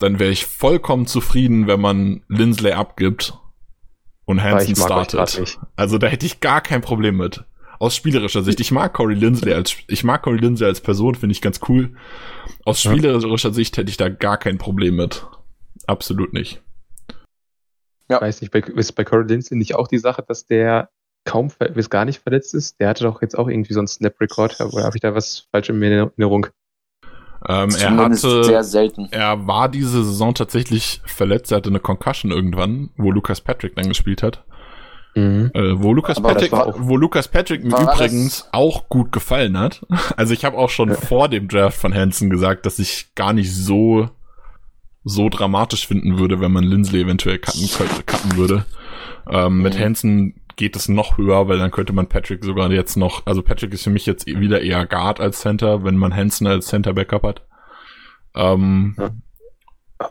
[0.00, 3.34] dann wäre ich vollkommen zufrieden, wenn man Lindsley abgibt
[4.24, 5.58] und Hansen startet.
[5.76, 7.44] Also da hätte ich gar kein Problem mit.
[7.78, 8.60] Aus spielerischer Sicht.
[8.60, 11.96] Ich mag Corey Lindsley als, ich mag Corey Lindsley als Person, finde ich ganz cool.
[12.64, 13.54] Aus spielerischer ja.
[13.54, 15.26] Sicht hätte ich da gar kein Problem mit.
[15.86, 16.62] Absolut nicht.
[18.08, 18.20] Ja.
[18.20, 20.90] Weiß nicht, bei, ist bei Corey Lindsley nicht auch die Sache, dass der
[21.24, 22.78] kaum, bis gar nicht verletzt ist?
[22.78, 25.70] Der hatte doch jetzt auch irgendwie so einen Snap-Record, oder habe ich da was falsch
[25.70, 26.46] in Erinnerung?
[27.48, 29.08] Ähm, er hatte, sehr selten.
[29.10, 31.52] Er war diese Saison tatsächlich verletzt.
[31.52, 34.44] Er hatte eine Concussion irgendwann, wo Lucas Patrick dann gespielt hat.
[35.14, 35.50] Mhm.
[35.54, 39.84] Äh, wo Lucas Aber Patrick, wo Lucas Patrick mir übrigens auch gut gefallen hat.
[40.16, 40.94] Also ich habe auch schon ja.
[40.94, 44.08] vor dem Draft von Hansen gesagt, dass ich gar nicht so
[45.04, 47.68] so dramatisch finden würde, wenn man Lindsley eventuell cutten,
[48.06, 48.64] cutten würde.
[49.28, 49.62] Ähm, mhm.
[49.62, 53.42] Mit Hansen geht es noch höher, weil dann könnte man Patrick sogar jetzt noch, also
[53.42, 56.92] Patrick ist für mich jetzt wieder eher Guard als Center, wenn man Hansen als Center
[56.92, 57.46] Backup hat.
[58.34, 59.10] Ähm, ja.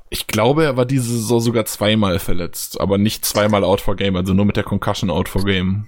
[0.10, 4.16] Ich glaube, er war diese Saison sogar zweimal verletzt, aber nicht zweimal out for game,
[4.16, 5.88] also nur mit der Concussion out for game.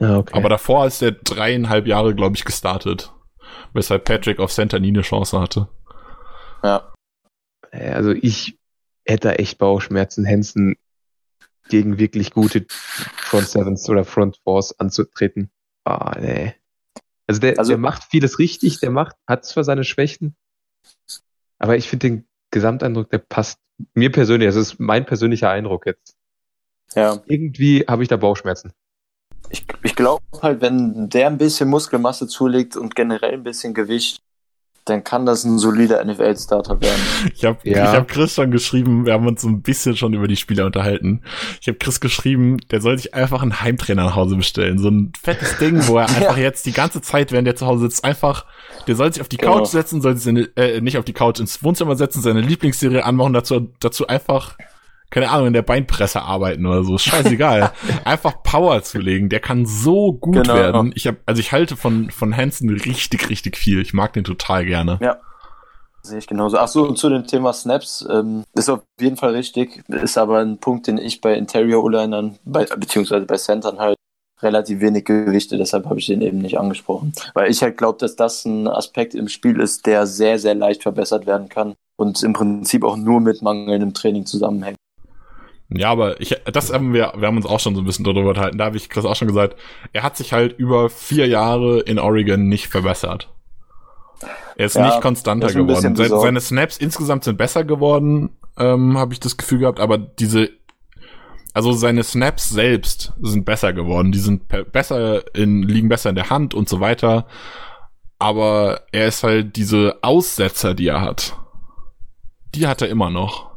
[0.00, 0.34] Ja, okay.
[0.36, 3.12] Aber davor ist er dreieinhalb Jahre, glaube ich, gestartet.
[3.72, 5.68] Weshalb Patrick auf Center nie eine Chance hatte.
[6.62, 6.92] Ja.
[7.72, 8.58] Also ich
[9.04, 10.76] hätte echt Bauchschmerzen, Hansen
[11.68, 15.50] gegen wirklich gute Front Sevens oder Front Fours anzutreten.
[15.84, 16.54] Ah, nee.
[17.26, 20.36] Also der, also der macht vieles richtig, der macht, hat zwar seine Schwächen,
[21.58, 23.58] aber ich finde den Gesamteindruck, der passt
[23.94, 26.16] mir persönlich, das ist mein persönlicher Eindruck jetzt.
[26.94, 27.20] Ja.
[27.26, 28.72] Irgendwie habe ich da Bauchschmerzen.
[29.50, 34.22] Ich, ich glaube halt, wenn der ein bisschen Muskelmasse zulegt und generell ein bisschen Gewicht,
[34.86, 37.00] dann kann das ein solider NFL-Starter werden.
[37.34, 37.92] Ich habe ja.
[37.92, 41.22] hab Chris schon geschrieben, wir haben uns so ein bisschen schon über die Spieler unterhalten.
[41.60, 44.78] Ich habe Chris geschrieben, der soll sich einfach einen Heimtrainer nach Hause bestellen.
[44.78, 46.44] So ein fettes Ding, wo er einfach ja.
[46.44, 48.46] jetzt die ganze Zeit, während er zu Hause sitzt, einfach,
[48.86, 49.58] der soll sich auf die genau.
[49.58, 53.04] Couch setzen, soll sich seine, äh, nicht auf die Couch, ins Wohnzimmer setzen, seine Lieblingsserie
[53.04, 54.56] anmachen, dazu, dazu einfach
[55.10, 56.98] keine Ahnung, in der Beinpresse arbeiten oder so.
[56.98, 57.72] Scheißegal.
[58.04, 59.28] Einfach Power zu legen.
[59.28, 60.54] Der kann so gut genau.
[60.54, 60.92] werden.
[60.94, 63.80] Ich habe, also ich halte von, von Hansen richtig, richtig viel.
[63.80, 64.98] Ich mag den total gerne.
[65.00, 65.16] Ja.
[66.02, 66.58] Sehe ich genauso.
[66.58, 70.38] Ach so, und zu dem Thema Snaps, ähm, ist auf jeden Fall richtig, ist aber
[70.38, 73.96] ein Punkt, den ich bei Interior O-Linern, beziehungsweise bei Centern halt
[74.42, 77.12] relativ wenig Gewichte, deshalb habe ich den eben nicht angesprochen.
[77.34, 80.82] Weil ich halt glaube, dass das ein Aspekt im Spiel ist, der sehr, sehr leicht
[80.82, 84.78] verbessert werden kann und im Prinzip auch nur mit mangelndem Training zusammenhängt.
[85.68, 88.28] Ja, aber ich, das haben wir, wir haben uns auch schon so ein bisschen darüber
[88.28, 88.58] unterhalten.
[88.58, 89.56] Da habe ich Chris auch schon gesagt,
[89.92, 93.28] er hat sich halt über vier Jahre in Oregon nicht verbessert.
[94.56, 95.96] Er ist ja, nicht konstanter geworden.
[95.96, 100.50] Seine, seine Snaps insgesamt sind besser geworden, ähm, habe ich das Gefühl gehabt, aber diese,
[101.52, 104.12] also seine Snaps selbst sind besser geworden.
[104.12, 107.26] Die sind besser in, liegen besser in der Hand und so weiter.
[108.18, 111.36] Aber er ist halt diese Aussetzer, die er hat.
[112.54, 113.55] Die hat er immer noch.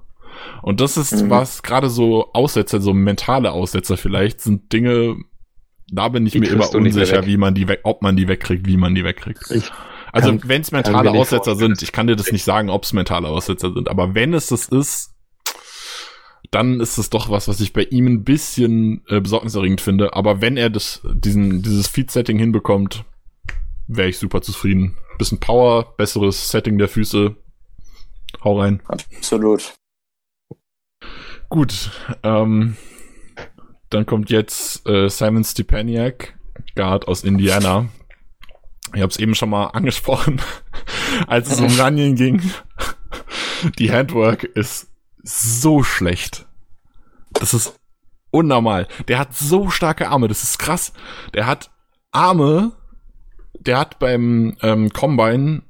[0.61, 1.29] Und das ist mhm.
[1.29, 5.17] was, gerade so Aussetzer, so mentale Aussetzer vielleicht, sind Dinge,
[5.91, 8.67] Da bin ich die mir immer unsicher, wie man die weg, ob man die wegkriegt,
[8.67, 9.51] wie man die wegkriegt.
[9.51, 9.71] Ich
[10.11, 13.27] also wenn es mentale Aussetzer sind, ich kann dir das nicht sagen, ob es mentale
[13.27, 15.13] Aussetzer sind, aber wenn es das ist,
[16.51, 20.13] dann ist es doch was, was ich bei ihm ein bisschen äh, besorgniserregend finde.
[20.13, 23.05] Aber wenn er das, diesen, dieses Feed-Setting hinbekommt,
[23.87, 24.97] wäre ich super zufrieden.
[25.19, 27.35] Bisschen Power, besseres Setting der Füße.
[28.43, 28.81] Hau rein.
[28.87, 29.73] Absolut.
[31.49, 31.89] Gut,
[32.21, 32.77] ähm,
[33.89, 36.37] dann kommt jetzt äh, Simon Stepaniak,
[36.75, 37.89] Guard aus Indiana.
[38.93, 40.41] Ich habe es eben schon mal angesprochen,
[41.27, 42.41] als es um Running ging.
[43.79, 44.91] Die Handwork ist
[45.23, 46.45] so schlecht.
[47.33, 47.79] Das ist
[48.31, 48.87] unnormal.
[49.07, 50.93] Der hat so starke Arme, das ist krass.
[51.33, 51.71] Der hat
[52.11, 52.73] Arme,
[53.59, 55.63] der hat beim ähm, Combine,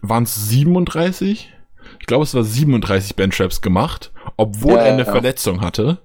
[0.00, 1.52] waren es 37?
[2.00, 5.10] Ich glaube, es war 37 Benchraps gemacht, obwohl ja, er eine ja.
[5.10, 5.98] Verletzung hatte.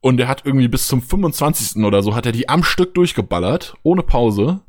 [0.00, 1.82] Und er hat irgendwie bis zum 25.
[1.82, 4.60] oder so, hat er die am Stück durchgeballert, ohne Pause.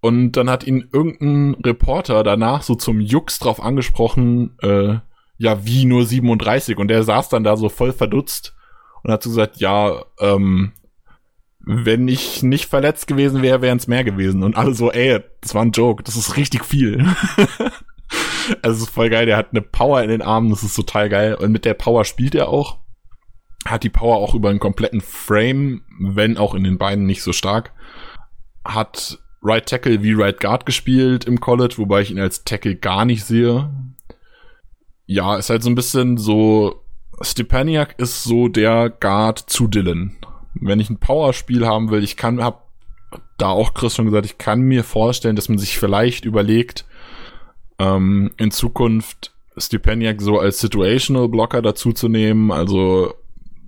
[0.00, 4.98] Und dann hat ihn irgendein Reporter danach so zum Jux drauf angesprochen, äh,
[5.38, 6.76] ja, wie nur 37?
[6.76, 8.54] Und der saß dann da so voll verdutzt
[9.02, 10.72] und hat so gesagt, ja, ähm,
[11.64, 14.42] wenn ich nicht verletzt gewesen wäre, wären es mehr gewesen.
[14.42, 17.06] Und alle so, ey, das war ein Joke, das ist richtig viel.
[18.62, 21.34] also ist voll geil, der hat eine Power in den Armen, das ist total geil.
[21.34, 22.78] Und mit der Power spielt er auch.
[23.64, 27.32] Hat die Power auch über einen kompletten Frame, wenn auch in den Beinen nicht so
[27.32, 27.72] stark.
[28.64, 33.04] Hat Right Tackle wie Right Guard gespielt im College, wobei ich ihn als Tackle gar
[33.04, 33.70] nicht sehe.
[35.06, 36.82] Ja, ist halt so ein bisschen so,
[37.20, 40.16] Stepaniak ist so der Guard zu Dylan.
[40.54, 42.68] Wenn ich ein Powerspiel haben will, ich kann, hab
[43.38, 46.84] da auch Chris schon gesagt, ich kann mir vorstellen, dass man sich vielleicht überlegt,
[47.82, 53.14] ähm, in Zukunft Stepaniak so als Situational Blocker dazu zu nehmen, also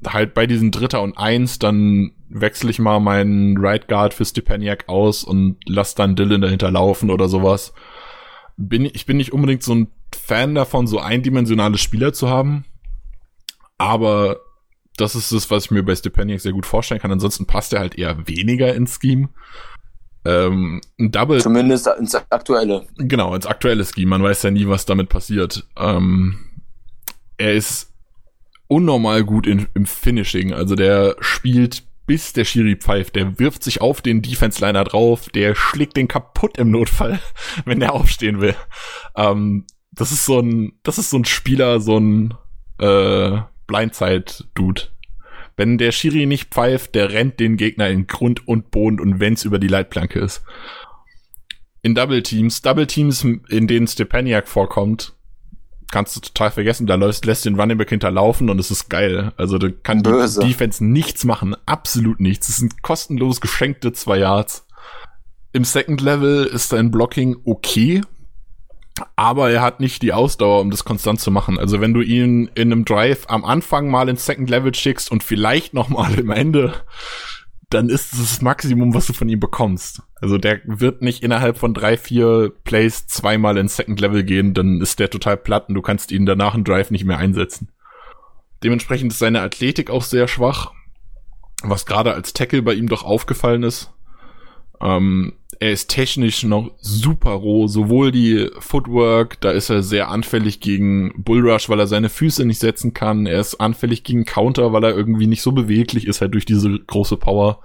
[0.06, 4.88] halt bei diesen Dritter und Eins, dann wechsle ich mal meinen Right Guard für Stepaniak
[4.88, 7.72] aus und lass dann Dylan dahinter laufen oder sowas.
[8.56, 12.64] Bin, ich bin nicht unbedingt so ein Fan davon, so eindimensionale Spieler zu haben.
[13.78, 14.40] Aber
[14.96, 17.12] das ist das, was ich mir bei Stepaniak sehr gut vorstellen kann.
[17.12, 19.30] Ansonsten passt er halt eher weniger ins Scheme.
[20.24, 21.40] Ähm, ein Double.
[21.40, 22.86] Zumindest ins aktuelle.
[22.96, 24.10] Genau, ins aktuelle Scheme.
[24.10, 25.66] Man weiß ja nie, was damit passiert.
[25.76, 26.38] Ähm,
[27.36, 27.92] er ist
[28.68, 30.52] unnormal gut in, im Finishing.
[30.52, 33.16] Also der spielt bis der Schiri pfeift.
[33.16, 35.28] Der wirft sich auf den Defense-Liner drauf.
[35.30, 37.20] Der schlägt den kaputt im Notfall,
[37.64, 38.56] wenn der aufstehen will.
[39.16, 42.34] Ähm, das ist so ein, das ist so ein Spieler, so ein
[42.78, 44.82] äh, Blindside-Dude.
[45.56, 49.44] Wenn der Schiri nicht pfeift, der rennt den Gegner in Grund und Boden und wenn's
[49.44, 50.42] über die Leitplanke ist.
[51.82, 55.12] In Double Teams, Double Teams, in denen Stepaniak vorkommt,
[55.92, 56.86] kannst du total vergessen.
[56.86, 59.32] Da lässt, lässt den Running Back hinterlaufen und es ist geil.
[59.36, 60.40] Also da kann Böse.
[60.40, 61.54] die Defense nichts machen.
[61.66, 62.48] Absolut nichts.
[62.48, 64.66] Es sind kostenlos geschenkte zwei Yards.
[65.52, 68.00] Im Second Level ist sein Blocking okay.
[69.16, 71.58] Aber er hat nicht die Ausdauer, um das konstant zu machen.
[71.58, 75.24] Also wenn du ihn in einem Drive am Anfang mal ins Second Level schickst und
[75.24, 76.74] vielleicht noch mal im Ende,
[77.70, 80.02] dann ist es das Maximum, was du von ihm bekommst.
[80.20, 84.80] Also der wird nicht innerhalb von drei, vier Plays zweimal ins Second Level gehen, dann
[84.80, 87.72] ist der total platt und du kannst ihn danach im Drive nicht mehr einsetzen.
[88.62, 90.72] Dementsprechend ist seine Athletik auch sehr schwach,
[91.62, 93.92] was gerade als Tackle bei ihm doch aufgefallen ist.
[94.84, 100.60] Ähm, er ist technisch noch super roh, sowohl die Footwork, da ist er sehr anfällig
[100.60, 103.24] gegen Bullrush, weil er seine Füße nicht setzen kann.
[103.26, 106.70] Er ist anfällig gegen Counter, weil er irgendwie nicht so beweglich ist, halt durch diese
[106.70, 107.62] große Power.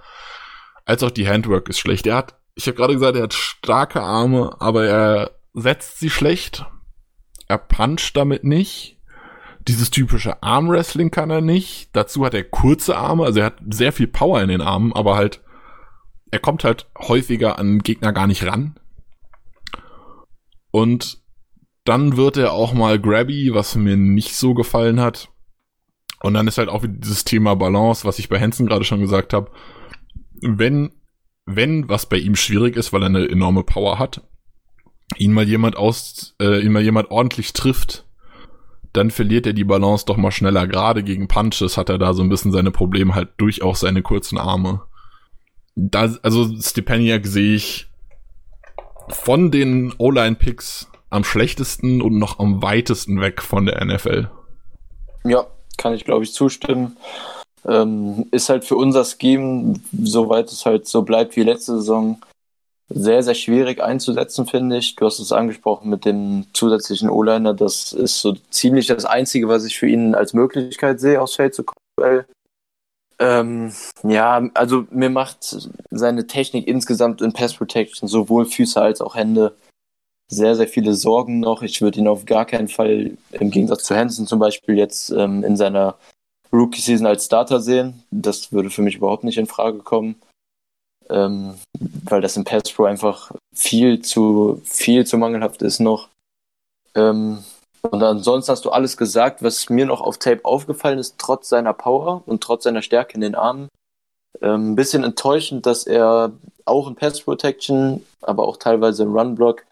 [0.86, 2.06] Als auch die Handwork ist schlecht.
[2.06, 6.64] Er hat, ich habe gerade gesagt, er hat starke Arme, aber er setzt sie schlecht.
[7.48, 8.96] Er puncht damit nicht.
[9.68, 11.90] Dieses typische Armwrestling kann er nicht.
[11.92, 15.16] Dazu hat er kurze Arme, also er hat sehr viel Power in den Armen, aber
[15.16, 15.42] halt
[16.30, 18.78] er kommt halt häufiger an Gegner gar nicht ran.
[20.70, 21.20] Und
[21.84, 25.28] dann wird er auch mal grabby, was mir nicht so gefallen hat.
[26.22, 29.00] Und dann ist halt auch wieder dieses Thema Balance, was ich bei Hansen gerade schon
[29.00, 29.50] gesagt habe.
[30.40, 30.92] Wenn,
[31.46, 34.22] wenn was bei ihm schwierig ist, weil er eine enorme Power hat,
[35.16, 38.06] ihn mal jemand aus, äh, ihn mal jemand ordentlich trifft,
[38.92, 40.66] dann verliert er die Balance doch mal schneller.
[40.66, 44.02] Gerade gegen Punches hat er da so ein bisschen seine Probleme halt durch auch seine
[44.02, 44.82] kurzen Arme
[45.80, 47.88] da, also Stepaniak sehe ich
[49.08, 54.28] von den O-Line-Picks am schlechtesten und noch am weitesten weg von der NFL.
[55.24, 55.46] Ja,
[55.76, 56.96] kann ich glaube ich zustimmen.
[57.66, 62.22] Ähm, ist halt für unser Scheme, soweit es halt so bleibt wie letzte Saison,
[62.88, 64.96] sehr, sehr schwierig einzusetzen, finde ich.
[64.96, 67.54] Du hast es angesprochen mit dem zusätzlichen O-Liner.
[67.54, 71.54] Das ist so ziemlich das Einzige, was ich für ihn als Möglichkeit sehe, aus Feld
[71.54, 72.24] zu kommen.
[73.20, 73.70] Ähm,
[74.02, 79.54] ja, also mir macht seine Technik insgesamt in Pass Protection sowohl Füße als auch Hände
[80.30, 81.62] sehr, sehr viele Sorgen noch.
[81.62, 85.44] Ich würde ihn auf gar keinen Fall im Gegensatz zu Hansen zum Beispiel jetzt ähm,
[85.44, 85.96] in seiner
[86.50, 88.02] Rookie-Season als Starter sehen.
[88.10, 90.16] Das würde für mich überhaupt nicht in Frage kommen,
[91.10, 91.54] ähm,
[92.04, 96.08] weil das im Pass Pro einfach viel zu, viel zu mangelhaft ist noch.
[96.94, 97.44] Ähm,
[97.82, 101.72] und ansonsten hast du alles gesagt, was mir noch auf Tape aufgefallen ist, trotz seiner
[101.72, 103.68] Power und trotz seiner Stärke in den Armen.
[104.42, 106.32] Ähm, ein bisschen enttäuschend, dass er
[106.64, 109.64] auch in Pass Protection, aber auch teilweise im Run Block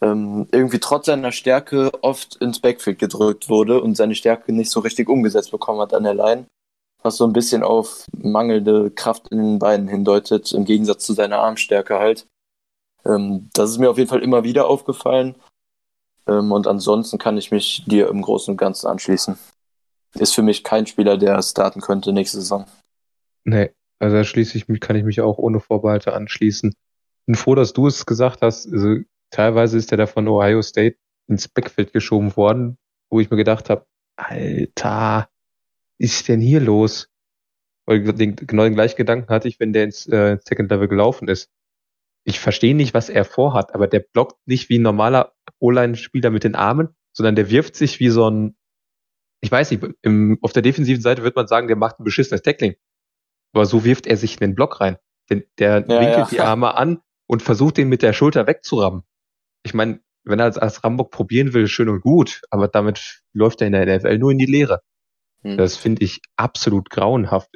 [0.00, 4.80] ähm, irgendwie trotz seiner Stärke oft ins Backfield gedrückt wurde und seine Stärke nicht so
[4.80, 6.46] richtig umgesetzt bekommen hat an der Line.
[7.02, 11.38] Was so ein bisschen auf mangelnde Kraft in den Beinen hindeutet, im Gegensatz zu seiner
[11.38, 12.26] Armstärke halt.
[13.04, 15.36] Ähm, das ist mir auf jeden Fall immer wieder aufgefallen.
[16.28, 19.38] Ähm, und ansonsten kann ich mich dir im Großen und Ganzen anschließen.
[20.14, 22.66] Ist für mich kein Spieler, der starten könnte nächste Saison.
[23.44, 26.74] Nee, also da schließe ich mich, kann ich mich auch ohne Vorbehalte anschließen.
[27.26, 28.70] Bin froh, dass du es gesagt hast.
[28.72, 29.00] Also
[29.30, 30.96] teilweise ist er da von Ohio State
[31.26, 32.78] ins Backfield geschoben worden,
[33.10, 33.86] wo ich mir gedacht habe,
[34.16, 35.28] Alter,
[35.98, 37.08] ist denn hier los?
[37.86, 41.50] Weil genau den gleichen Gedanken hatte ich, wenn der ins äh, Second Level gelaufen ist.
[42.28, 46.44] Ich verstehe nicht, was er vorhat, aber der blockt nicht wie ein normaler O-Line-Spieler mit
[46.44, 48.56] den Armen, sondern der wirft sich wie so ein,
[49.40, 52.42] ich weiß nicht, im, auf der defensiven Seite wird man sagen, der macht ein beschissenes
[52.42, 52.74] Tackling.
[53.54, 54.98] Aber so wirft er sich in den Block rein.
[55.30, 56.28] Denn der ja, winkelt ja.
[56.30, 59.04] die Arme an und versucht den mit der Schulter wegzurammen
[59.68, 63.60] ich meine, wenn er als, als Rambock probieren will, schön und gut, aber damit läuft
[63.60, 64.82] er in der NFL nur in die Leere.
[65.42, 65.56] Hm.
[65.56, 67.50] Das finde ich absolut grauenhaft.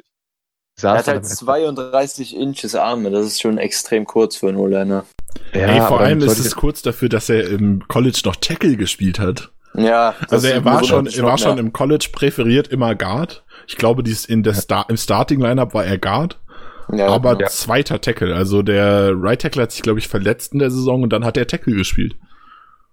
[0.81, 5.05] Er hat halt 32 Inches Arme, das ist schon extrem kurz für einen O-Liner.
[5.53, 9.19] Ja, Ey, vor allem ist es kurz dafür, dass er im College noch Tackle gespielt
[9.19, 9.51] hat.
[9.75, 13.43] Ja, also er war schon, er war schon im College präferiert immer Guard.
[13.67, 16.39] Ich glaube, dies in der Star im Starting Lineup war er Guard.
[16.91, 17.47] Ja, aber ja.
[17.47, 18.35] zweiter Tackle.
[18.35, 21.37] Also der Right Tackle hat sich, glaube ich, verletzt in der Saison und dann hat
[21.37, 22.15] er Tackle gespielt.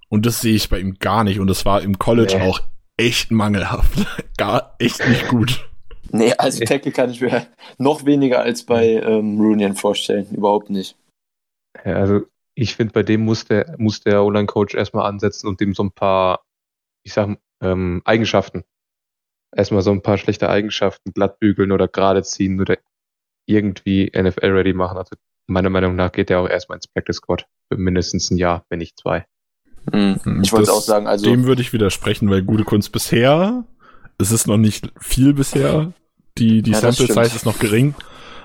[0.09, 1.41] Und das sehe ich bei ihm gar nicht.
[1.41, 2.49] Und das war im College nee.
[2.49, 2.61] auch
[2.97, 4.07] echt mangelhaft.
[4.37, 5.70] gar echt nicht gut.
[6.13, 7.47] Nee, also Tackle kann ich mir
[7.79, 10.27] noch weniger als bei ähm, Runian vorstellen.
[10.31, 10.97] Überhaupt nicht.
[11.85, 12.23] Ja, also
[12.55, 15.93] ich finde, bei dem muss der, muss der Online-Coach erstmal ansetzen und dem so ein
[15.93, 16.45] paar,
[17.05, 18.65] ich sag, ähm, Eigenschaften.
[19.55, 22.79] Erstmal so ein paar schlechte Eigenschaften glattbügeln oder gerade ziehen oder
[23.47, 24.99] irgendwie NFL-ready machen.
[24.99, 25.17] Also
[25.47, 28.79] meiner Meinung nach geht er auch erstmal ins Practice Squad für mindestens ein Jahr, wenn
[28.79, 29.27] nicht zwei.
[29.93, 30.41] Mhm.
[30.43, 31.25] Ich wollte auch sagen, also.
[31.25, 33.65] Dem würde ich widersprechen, weil gute Kunst bisher,
[34.21, 35.93] es ist noch nicht viel bisher,
[36.39, 37.95] die, die ja, Sample Size ist noch gering.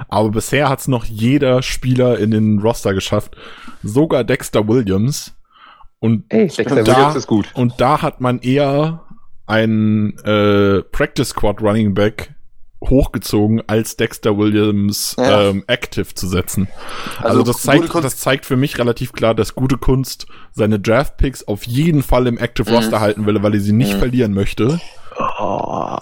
[0.09, 3.35] Aber bisher hat es noch jeder Spieler in den Roster geschafft.
[3.83, 5.35] Sogar Dexter Williams.
[5.99, 7.47] Und Ey, Dexter da, Williams ist gut.
[7.53, 9.03] Und da hat man eher
[9.47, 12.35] einen äh, Practice Squad Running Back
[12.83, 15.49] hochgezogen, als Dexter Williams ja.
[15.49, 16.67] ähm, active zu setzen.
[17.17, 21.17] Also, also das zeigt, das zeigt für mich relativ klar, dass gute Kunst seine Draft
[21.17, 22.75] Picks auf jeden Fall im Active mhm.
[22.75, 23.99] Roster halten will, weil er sie nicht mhm.
[23.99, 24.79] verlieren möchte.
[25.17, 25.97] Oh.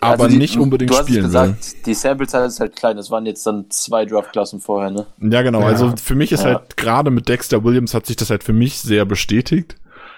[0.00, 1.82] Aber also die, nicht unbedingt du hast spielen gesagt, will.
[1.86, 2.96] Die Sample Size ist halt klein.
[2.96, 5.06] Das waren jetzt dann zwei Draftklassen vorher, ne?
[5.20, 5.60] Ja, genau.
[5.60, 5.66] Ja.
[5.66, 6.54] Also für mich ist ja.
[6.54, 9.76] halt gerade mit Dexter Williams hat sich das halt für mich sehr bestätigt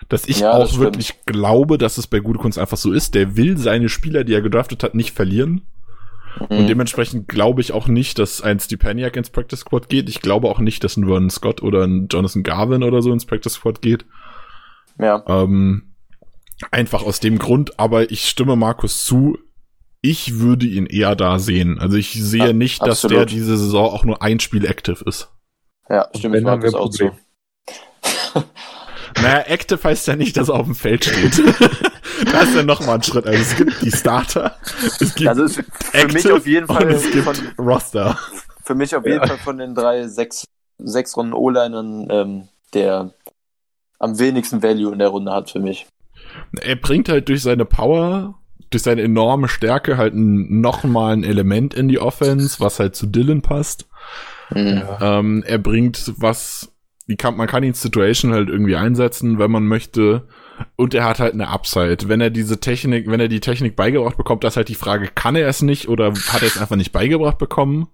[0.09, 3.15] dass ich ja, auch wirklich glaube, dass es bei Gute Kunst einfach so ist.
[3.15, 5.62] Der will seine Spieler, die er gedraftet hat, nicht verlieren.
[6.39, 6.66] Und mhm.
[6.66, 10.09] dementsprechend glaube ich auch nicht, dass ein Stepaniak ins Practice Squad geht.
[10.09, 13.24] Ich glaube auch nicht, dass ein Vernon Scott oder ein Jonathan Garvin oder so ins
[13.24, 14.05] Practice Squad geht.
[14.98, 15.24] Ja.
[15.27, 15.94] Ähm,
[16.70, 19.38] einfach aus dem Grund, aber ich stimme Markus zu.
[20.00, 21.78] Ich würde ihn eher da sehen.
[21.78, 23.16] Also ich sehe ja, nicht, dass absolut.
[23.16, 25.30] der diese Saison auch nur ein Spiel active ist.
[25.88, 26.36] Ja, stimmt.
[26.36, 27.12] Ich Markus auch zu.
[29.22, 31.38] Naja, Active heißt ja nicht, dass er auf dem Feld steht.
[32.32, 33.26] da ist ja nochmal ein Schritt.
[33.26, 34.56] Also es gibt die Starter,
[35.00, 38.18] es gibt also für Active mich auf jeden Fall es gibt von, Roster.
[38.62, 39.26] Für mich auf jeden ja.
[39.26, 40.44] Fall von den drei, sechs,
[40.78, 43.12] sechs Runden O-Linern ähm, der
[43.98, 45.86] am wenigsten Value in der Runde hat für mich.
[46.60, 48.38] Er bringt halt durch seine Power,
[48.70, 53.42] durch seine enorme Stärke halt nochmal ein Element in die Offense, was halt zu Dylan
[53.42, 53.88] passt.
[54.50, 54.82] Mhm.
[55.00, 56.72] Ähm, er bringt was
[57.16, 60.26] kann, man kann ihn Situation halt irgendwie einsetzen, wenn man möchte.
[60.74, 62.08] Und er hat halt eine Upside.
[62.08, 65.08] Wenn er diese Technik, wenn er die Technik beigebracht bekommt, das ist halt die Frage,
[65.14, 67.88] kann er es nicht oder hat er es einfach nicht beigebracht bekommen?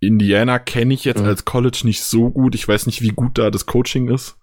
[0.00, 1.28] Indiana kenne ich jetzt mhm.
[1.28, 2.54] als College nicht so gut.
[2.54, 4.38] Ich weiß nicht, wie gut da das Coaching ist.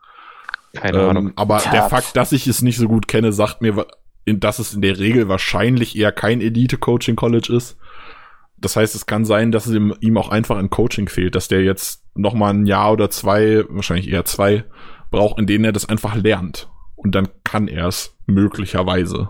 [0.73, 1.33] Keine ähm, Ahnung.
[1.35, 1.71] Aber ja.
[1.71, 3.85] der Fakt, dass ich es nicht so gut kenne, sagt mir,
[4.25, 7.77] dass es in der Regel wahrscheinlich eher kein Elite-Coaching-College ist.
[8.57, 11.47] Das heißt, es kann sein, dass es ihm, ihm auch einfach ein Coaching fehlt, dass
[11.47, 14.65] der jetzt noch mal ein Jahr oder zwei, wahrscheinlich eher zwei,
[15.09, 16.69] braucht, in denen er das einfach lernt.
[16.95, 19.29] Und dann kann er es möglicherweise.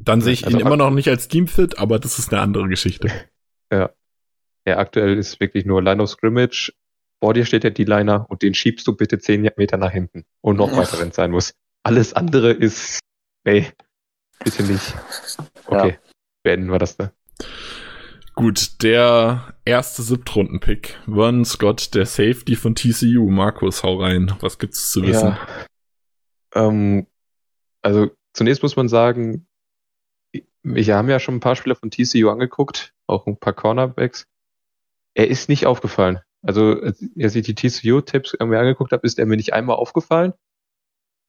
[0.00, 2.68] Dann sehe ich also ihn immer noch nicht als Teamfit, aber das ist eine andere
[2.68, 3.08] Geschichte.
[3.72, 3.90] Ja.
[4.66, 6.72] Ja, aktuell ist wirklich nur Line of Scrimmage.
[7.22, 10.56] Vor dir steht der D-Liner und den schiebst du bitte zehn Meter nach hinten und
[10.56, 11.54] noch weiter, wenn es sein muss.
[11.84, 12.98] Alles andere ist,
[13.44, 13.70] nee,
[14.42, 14.92] bitte nicht.
[15.66, 16.12] Okay, ja.
[16.42, 17.12] beenden wir das da.
[18.34, 20.98] Gut, der erste Siebtrunden-Pick.
[21.04, 23.30] Vernon Scott, der Safety von TCU.
[23.30, 24.34] Markus, hau rein.
[24.40, 25.36] Was gibt's zu wissen?
[25.36, 26.66] Ja.
[26.66, 27.06] Ähm,
[27.82, 29.46] also, zunächst muss man sagen,
[30.64, 34.26] wir haben ja schon ein paar Spieler von TCU angeguckt, auch ein paar Cornerbacks.
[35.14, 36.18] Er ist nicht aufgefallen.
[36.42, 40.32] Also, als ich die TCU-Tipps irgendwie angeguckt habe, ist er mir nicht einmal aufgefallen.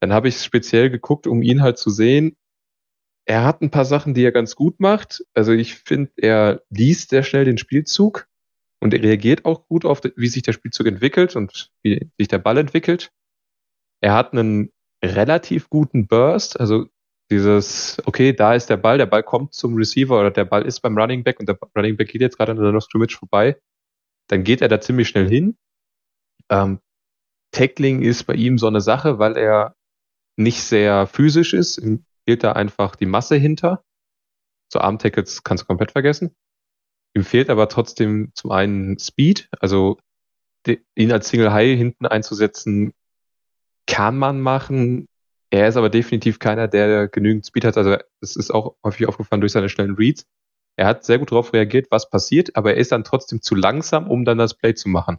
[0.00, 2.36] Dann habe ich speziell geguckt, um ihn halt zu sehen.
[3.26, 5.24] Er hat ein paar Sachen, die er ganz gut macht.
[5.32, 8.26] Also ich finde, er liest sehr schnell den Spielzug
[8.80, 12.38] und er reagiert auch gut auf, wie sich der Spielzug entwickelt und wie sich der
[12.38, 13.12] Ball entwickelt.
[14.02, 14.70] Er hat einen
[15.02, 16.86] relativ guten Burst, also
[17.30, 20.80] dieses, okay, da ist der Ball, der Ball kommt zum Receiver oder der Ball ist
[20.80, 23.56] beim Running Back und der Running Back geht jetzt gerade an der Scrimmage vorbei,
[24.28, 25.56] dann geht er da ziemlich schnell hin.
[26.50, 26.80] Ähm,
[27.52, 29.76] Tackling ist bei ihm so eine Sache, weil er
[30.36, 31.80] nicht sehr physisch ist,
[32.26, 33.84] fehlt da einfach die Masse hinter.
[34.72, 36.34] So Arm-Tackles kannst du komplett vergessen.
[37.14, 39.98] Ihm fehlt aber trotzdem zum einen Speed, also
[40.96, 42.92] ihn als Single High hinten einzusetzen,
[43.86, 45.06] kann man machen.
[45.50, 47.76] Er ist aber definitiv keiner, der genügend Speed hat.
[47.76, 50.26] Also es ist auch häufig aufgefallen durch seine schnellen Reads.
[50.76, 54.10] Er hat sehr gut darauf reagiert, was passiert, aber er ist dann trotzdem zu langsam,
[54.10, 55.18] um dann das Play zu machen.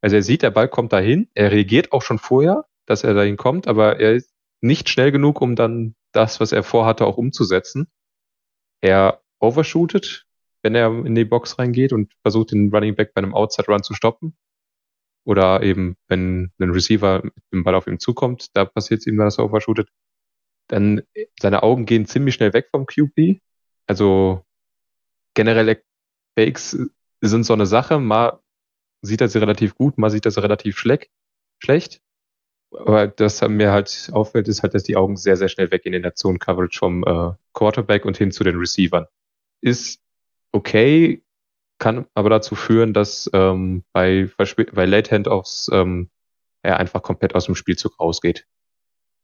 [0.00, 3.36] Also er sieht, der Ball kommt dahin, er reagiert auch schon vorher, dass er dahin
[3.36, 7.88] kommt, aber er ist nicht schnell genug, um dann das, was er vorhatte, auch umzusetzen.
[8.80, 10.26] Er overshootet,
[10.62, 13.82] wenn er in die Box reingeht und versucht, den Running Back bei einem Outside Run
[13.82, 14.36] zu stoppen.
[15.24, 19.16] Oder eben, wenn ein Receiver mit dem Ball auf ihm zukommt, da passiert es ihm,
[19.16, 19.88] dass er overshootet.
[20.68, 21.02] Dann
[21.40, 23.40] seine Augen gehen ziemlich schnell weg vom QB.
[23.86, 24.44] Also
[25.34, 25.82] generell
[26.38, 26.78] Fakes
[27.20, 27.98] sind so eine Sache.
[27.98, 28.40] Mal
[29.02, 32.00] sieht er sie relativ gut, mal sieht er sie relativ schlecht.
[32.72, 36.02] Aber das mir halt auffällt, ist halt, dass die Augen sehr, sehr schnell weggehen in
[36.02, 39.06] der Zone-Coverage vom äh, Quarterback und hin zu den Receivern.
[39.60, 40.00] Ist
[40.50, 41.22] okay,
[41.78, 44.28] kann aber dazu führen, dass ähm, bei,
[44.72, 46.10] bei Late Handoffs ähm,
[46.62, 48.46] er einfach komplett aus dem Spielzug rausgeht.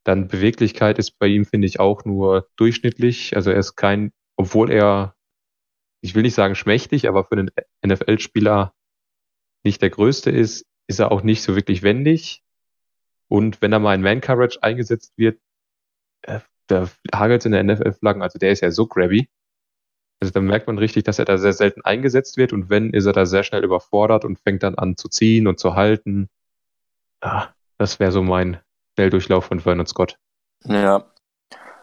[0.05, 3.37] Dann Beweglichkeit ist bei ihm, finde ich, auch nur durchschnittlich.
[3.37, 5.15] Also er ist kein, obwohl er,
[6.01, 7.51] ich will nicht sagen schmächtig, aber für einen
[7.87, 8.73] NFL-Spieler
[9.63, 12.43] nicht der größte ist, ist er auch nicht so wirklich wendig.
[13.29, 15.41] Und wenn er mal in Man-Coverage eingesetzt wird,
[16.23, 19.29] äh, da hagelt in der NFL-Flaggen, also der ist ja so grabby.
[20.21, 23.07] Also da merkt man richtig, dass er da sehr selten eingesetzt wird und wenn, ist
[23.07, 26.29] er da sehr schnell überfordert und fängt dann an zu ziehen und zu halten.
[27.21, 27.49] Ah,
[27.79, 28.61] das wäre so mein
[28.95, 30.19] Schnelldurchlauf von Vernon Scott.
[30.65, 31.11] Ja.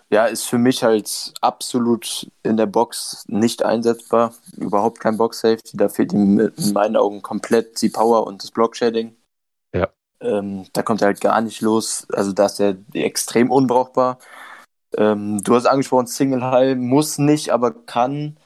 [0.10, 4.34] Ja, ist für mich halt absolut in der Box nicht einsetzbar.
[4.56, 5.76] Überhaupt kein Box-Safety.
[5.76, 9.16] Da fehlt ihm in meinen Augen komplett die Power und das Block-Shading.
[9.74, 9.90] Ja.
[10.22, 12.08] Ähm, da kommt er halt gar nicht los.
[12.14, 14.20] Also da ist er extrem unbrauchbar.
[14.96, 18.38] Ähm, du hast angesprochen, Single High muss nicht, aber kann.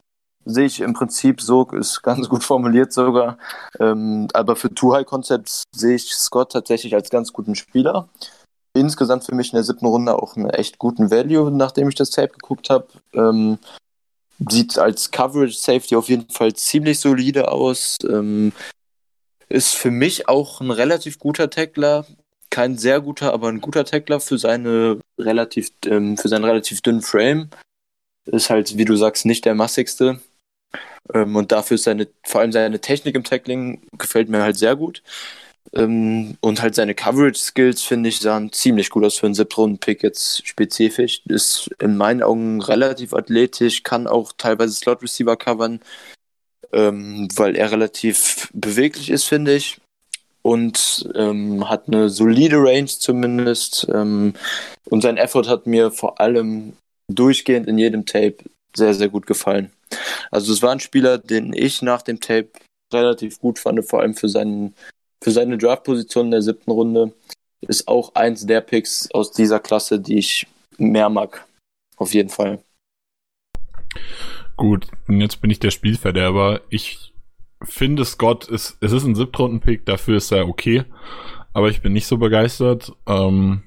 [0.44, 3.38] Sehe ich im Prinzip so, ist ganz gut formuliert sogar.
[3.80, 8.10] Ähm, aber für Two High Concepts sehe ich Scott tatsächlich als ganz guten Spieler.
[8.74, 12.10] Insgesamt für mich in der siebten Runde auch einen echt guten Value, nachdem ich das
[12.10, 12.88] Tape geguckt habe.
[13.14, 13.58] Ähm,
[14.50, 17.98] sieht als Coverage Safety auf jeden Fall ziemlich solide aus.
[18.08, 18.54] Ähm,
[19.50, 22.06] ist für mich auch ein relativ guter Tackler.
[22.50, 27.02] Kein sehr guter, aber ein guter Tackler für seine relativ, ähm, für seinen relativ dünnen
[27.02, 27.50] Frame.
[28.26, 30.22] Ist halt, wie du sagst, nicht der massigste.
[31.14, 34.76] Ähm, und dafür ist seine, vor allem seine Technik im Tackling gefällt mir halt sehr
[34.76, 35.04] gut.
[35.74, 40.46] Ähm, und halt seine Coverage-Skills, finde ich, sahen ziemlich gut aus für einen Siebtrunden-Pick jetzt
[40.48, 41.22] spezifisch.
[41.28, 45.80] Ist in meinen Augen relativ athletisch, kann auch teilweise Slot-Receiver covern,
[46.74, 49.80] ähm, weil er relativ beweglich ist, finde ich.
[50.44, 53.88] Und ähm, hat eine solide Range zumindest.
[53.94, 54.34] Ähm,
[54.90, 56.74] und sein Effort hat mir vor allem
[57.08, 58.38] durchgehend in jedem Tape
[58.76, 59.72] sehr, sehr gut gefallen.
[60.32, 62.50] Also es war ein Spieler, den ich nach dem Tape
[62.94, 64.74] relativ gut fand, vor allem für, seinen,
[65.22, 67.14] für seine Draftposition in der siebten Runde.
[67.62, 71.46] Ist auch eins der Picks aus dieser Klasse, die ich mehr mag.
[71.98, 72.64] Auf jeden Fall.
[74.58, 76.62] Gut, und jetzt bin ich der Spielverderber.
[76.70, 77.14] Ich
[77.64, 80.86] finde Scott ist, es ist ein Siebtrunden-Pick, dafür ist er okay.
[81.54, 82.92] Aber ich bin nicht so begeistert.
[83.06, 83.64] Ähm,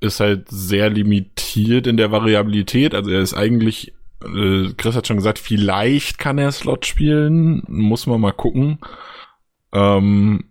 [0.00, 2.94] ist halt sehr limitiert in der Variabilität.
[2.94, 3.94] Also er ist eigentlich,
[4.24, 7.62] äh, Chris hat schon gesagt, vielleicht kann er Slot spielen.
[7.68, 8.78] Muss man mal gucken.
[9.72, 10.50] Ähm,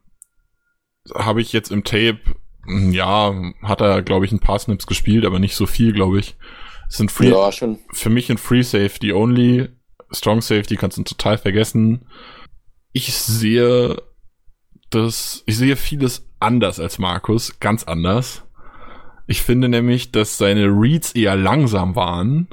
[1.13, 2.19] Habe ich jetzt im Tape,
[2.67, 6.35] ja, hat er, glaube ich, ein paar Snips gespielt, aber nicht so viel, glaube ich
[6.89, 7.49] sind Free, ja,
[7.91, 9.69] für mich ein Free Safety only
[10.11, 12.05] Strong Safety kannst du total vergessen.
[12.91, 14.01] Ich sehe
[14.89, 18.43] das, ich sehe vieles anders als Markus, ganz anders.
[19.27, 22.47] Ich finde nämlich, dass seine Reads eher langsam waren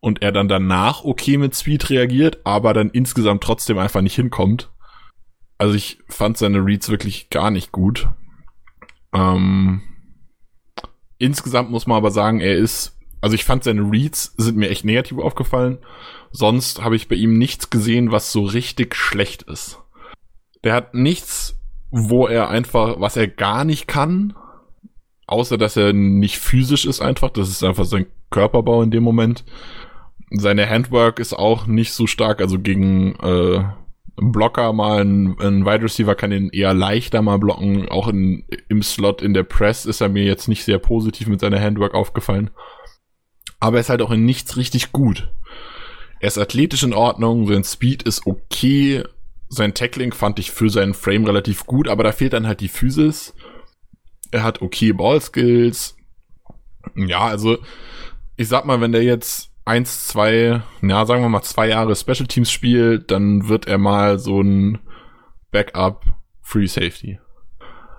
[0.00, 4.70] und er dann danach okay mit Speed reagiert, aber dann insgesamt trotzdem einfach nicht hinkommt.
[5.62, 8.08] Also ich fand seine Reads wirklich gar nicht gut.
[9.14, 9.80] Ähm,
[11.18, 14.84] insgesamt muss man aber sagen, er ist, also ich fand seine Reads sind mir echt
[14.84, 15.78] negativ aufgefallen.
[16.32, 19.78] Sonst habe ich bei ihm nichts gesehen, was so richtig schlecht ist.
[20.64, 21.60] Der hat nichts,
[21.92, 24.34] wo er einfach, was er gar nicht kann,
[25.28, 27.30] außer dass er nicht physisch ist einfach.
[27.30, 29.44] Das ist einfach sein Körperbau in dem Moment.
[30.30, 33.62] Seine Handwork ist auch nicht so stark, also gegen äh,
[34.16, 37.88] Blocker mal ein, ein Wide Receiver kann ihn eher leichter mal blocken.
[37.88, 41.40] Auch in, im Slot in der Press ist er mir jetzt nicht sehr positiv mit
[41.40, 42.50] seiner Handwork aufgefallen.
[43.58, 45.32] Aber er ist halt auch in nichts richtig gut.
[46.20, 49.02] Er ist athletisch in Ordnung, sein Speed ist okay,
[49.48, 52.68] sein Tackling fand ich für seinen Frame relativ gut, aber da fehlt dann halt die
[52.68, 53.34] Physis.
[54.30, 55.96] Er hat okay Ballskills.
[56.94, 57.58] Ja, also
[58.36, 62.26] ich sag mal, wenn der jetzt eins, zwei, ja, sagen wir mal zwei Jahre Special
[62.26, 64.78] Teams spielt, dann wird er mal so ein
[65.50, 66.04] Backup
[66.40, 67.18] Free Safety.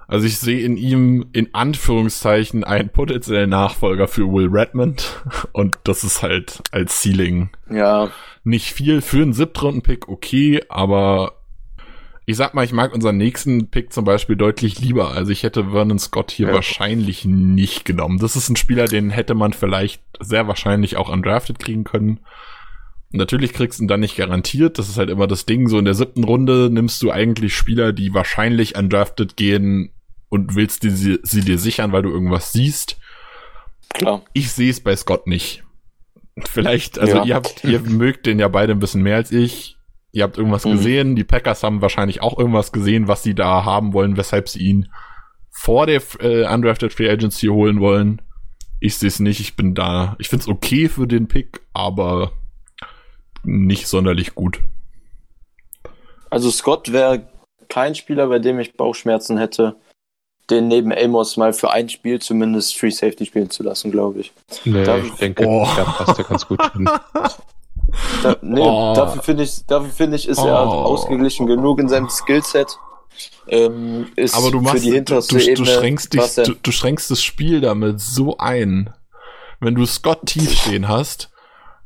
[0.07, 5.23] Also ich sehe in ihm in Anführungszeichen einen potenziellen Nachfolger für Will Redmond.
[5.53, 8.11] Und das ist halt als Ceiling Ja,
[8.43, 9.01] nicht viel.
[9.01, 11.42] Für einen Siebtrunden-Pick, okay, aber
[12.25, 15.11] ich sag mal, ich mag unseren nächsten Pick zum Beispiel deutlich lieber.
[15.11, 16.53] Also ich hätte Vernon Scott hier Ja.
[16.53, 18.19] wahrscheinlich nicht genommen.
[18.19, 22.19] Das ist ein Spieler, den hätte man vielleicht sehr wahrscheinlich auch undrafted kriegen können.
[23.11, 24.79] Natürlich kriegst du ihn dann nicht garantiert.
[24.79, 25.67] Das ist halt immer das Ding.
[25.67, 29.91] So in der siebten Runde nimmst du eigentlich Spieler, die wahrscheinlich undrafted gehen
[30.29, 32.97] und willst die, sie, sie dir sichern, weil du irgendwas siehst.
[33.93, 34.23] klar.
[34.33, 35.63] Ich sehe es bei Scott nicht.
[36.49, 37.25] Vielleicht, also Ja.
[37.25, 39.77] ihr habt, ihr mögt den ja beide ein bisschen mehr als ich.
[40.13, 40.71] Ihr habt irgendwas Mhm.
[40.73, 41.15] gesehen.
[41.15, 44.89] Die Packers haben wahrscheinlich auch irgendwas gesehen, was sie da haben wollen, weshalb sie ihn
[45.51, 48.21] vor der äh, Undrafted Free Agency holen wollen.
[48.79, 49.39] Ich sehe es nicht.
[49.39, 50.15] Ich bin da.
[50.19, 52.31] Ich finde es okay für den Pick, aber
[53.43, 54.61] nicht sonderlich gut.
[56.29, 57.27] Also Scott wäre
[57.69, 59.75] kein Spieler, bei dem ich Bauchschmerzen hätte,
[60.49, 64.33] den neben Amos mal für ein Spiel zumindest Free Safety spielen zu lassen, glaube ich.
[64.65, 65.67] Nee, Darf ich ich- denke, Oh.
[65.75, 66.87] da passt er ganz gut hin.
[68.23, 68.93] Da, nee, Oh.
[68.95, 70.71] dafür finde ich, dafür finde ich, ist er Oh.
[70.71, 72.77] ausgeglichen genug in seinem Skillset.
[73.47, 76.53] Ähm, ist Aber du machst, für die du, hinterste du, du schränkst dich, er- du,
[76.55, 78.91] du schränkst das Spiel damit so ein.
[79.59, 81.29] Wenn du Scott tief stehen hast,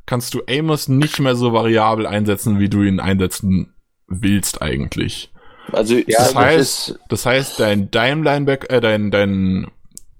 [0.06, 3.74] kannst du Amos nicht mehr so variabel einsetzen, wie du ihn einsetzen
[4.06, 5.30] willst eigentlich.
[5.70, 9.70] also das eigentlich heißt, das heißt, dein Dime Linebacker, äh, dein, dein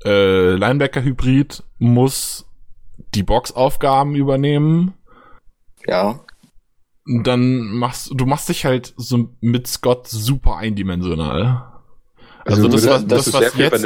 [0.04, 2.44] äh, Linebacker-Hybrid muss
[3.14, 4.92] die Boxaufgaben übernehmen.
[5.88, 6.20] Ja,
[7.06, 11.64] Dann machst du machst dich halt so mit Scott super eindimensional.
[12.44, 13.84] Also, Also das, das- was, das das, was jetzt,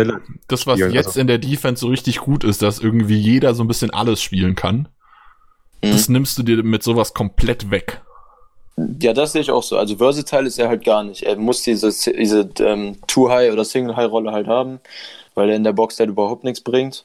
[0.48, 1.20] das, was spielen, jetzt also.
[1.20, 4.54] in der Defense so richtig gut ist, dass irgendwie jeder so ein bisschen alles spielen
[4.56, 4.88] kann,
[5.84, 5.90] Mhm.
[5.92, 8.02] das nimmst du dir mit sowas komplett weg.
[9.00, 9.76] ja, das sehe ich auch so.
[9.78, 11.22] Also versatile ist er halt gar nicht.
[11.24, 14.80] Er muss diese, diese ähm, Two-High- oder Single-High-Rolle halt haben,
[15.34, 17.04] weil er in der Box halt überhaupt nichts bringt.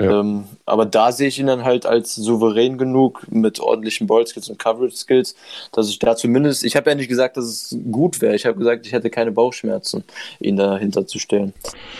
[0.00, 0.20] Ja.
[0.20, 4.58] Ähm, aber da sehe ich ihn dann halt als souverän genug mit ordentlichen Ballskills und
[4.58, 5.34] Coverage-Skills,
[5.72, 8.34] dass ich da zumindest, ich habe ja nicht gesagt, dass es gut wäre.
[8.34, 10.04] Ich habe gesagt, ich hätte keine Bauchschmerzen,
[10.40, 11.52] ihn dahinter zu stellen.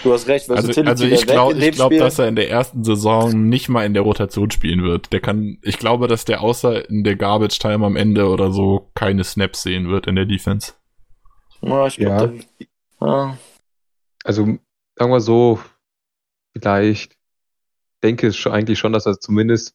[0.03, 2.51] Du hast recht, Also, also wäre ich glaube, in ich glaube, dass er in der
[2.51, 5.13] ersten Saison nicht mal in der Rotation spielen wird.
[5.13, 8.91] Der kann, ich glaube, dass der außer in der Garbage Time am Ende oder so
[8.95, 10.73] keine Snaps sehen wird in der Defense.
[11.61, 12.17] ja, ich Ja.
[12.25, 12.41] glaube,
[12.99, 13.37] da, ah,
[14.25, 14.47] Also,
[14.97, 15.61] sagen wir so,
[16.53, 17.20] vielleicht
[18.03, 19.75] denke eigentlich schon, dass er zumindest,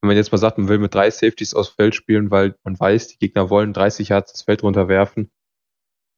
[0.00, 2.78] wenn man jetzt mal sagt, man will mit drei Safeties aufs Feld spielen, weil man
[2.78, 5.30] weiß, die Gegner wollen 30 Yards das Feld runterwerfen.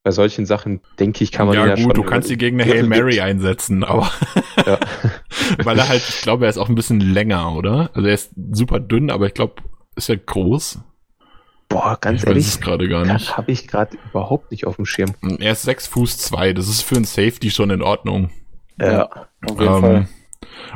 [0.04, 2.60] Bei solchen Sachen, denke ich, kann man ja ja gut, schon du kannst die gegen
[2.60, 3.22] eine Hail Mary gibt.
[3.22, 4.10] einsetzen, aber
[4.66, 4.80] Ja.
[5.64, 7.90] weil er halt, ich glaube, er ist auch ein bisschen länger, oder?
[7.94, 9.62] Also er ist super dünn, aber ich glaube,
[9.94, 10.80] ist er groß?
[11.68, 13.14] Boah, ganz ich weiß ehrlich, es gerade gar nicht.
[13.28, 15.14] das habe ich gerade überhaupt nicht auf dem Schirm.
[15.38, 16.52] Er ist sechs Fuß zwei.
[16.52, 18.30] Das ist für ein Safety schon in Ordnung.
[18.80, 19.08] ja,
[19.46, 20.08] auf jeden Ähm, Fall.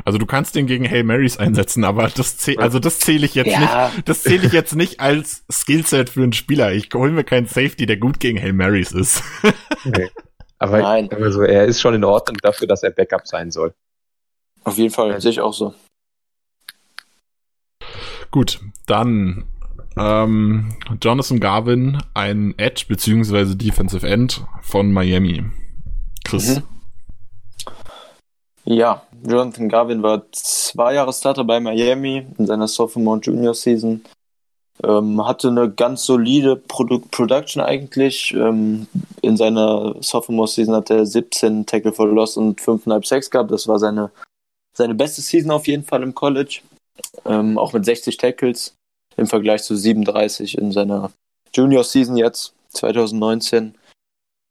[0.05, 3.35] Also du kannst den gegen Hail Marys einsetzen, aber das zäh also das zähle ich
[3.35, 3.91] jetzt Ja.
[3.95, 4.07] nicht.
[4.07, 6.73] Das zähle ich jetzt nicht als Skillset für einen Spieler.
[6.73, 9.23] Ich hole mir keinen Safety, der gut gegen Hail Marys ist.
[9.83, 10.09] Nee.
[10.59, 11.09] Aber Nein.
[11.13, 13.73] also, er ist schon in Ordnung dafür, dass er Backup sein soll.
[14.63, 15.73] Auf jeden Fall, sehe ich auch so.
[18.31, 19.45] Gut, dann
[19.97, 25.45] ähm, Jonathan Garvin, ein Edge beziehungsweise Defensive End von Miami.
[26.25, 26.57] Chris.
[26.57, 26.63] Mhm.
[28.65, 34.03] Ja, Jonathan Garvin war zwei Jahre Starter bei Miami in seiner Sophomore und Junior Season.
[34.83, 38.33] Ähm, hatte eine ganz solide Produ Production eigentlich.
[38.33, 38.87] Ähm,
[39.21, 43.51] in seiner Sophomore-Season hat er 17 Tackle for Loss und 5,5 Sacks gehabt.
[43.51, 44.11] Das war seine,
[44.73, 46.61] seine beste Season auf jeden Fall im College.
[47.25, 48.75] Ähm, auch mit 60 Tackles
[49.15, 51.11] im Vergleich zu 37 in seiner
[51.53, 53.73] Junior-Season jetzt, 2019.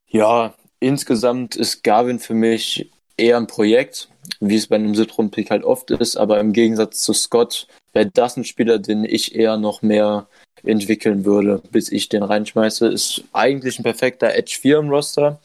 [0.08, 4.08] Ja, insgesamt ist Garvin für mich eher ein Projekt,
[4.40, 8.36] wie es bei einem Siebtrunden-Pick halt oft ist, aber im Gegensatz zu Scott wäre das
[8.36, 10.26] ein Spieler, den ich eher noch mehr
[10.64, 12.88] entwickeln würde, bis ich den reinschmeiße.
[12.88, 15.40] Ist eigentlich ein perfekter Edge 4 im Roster.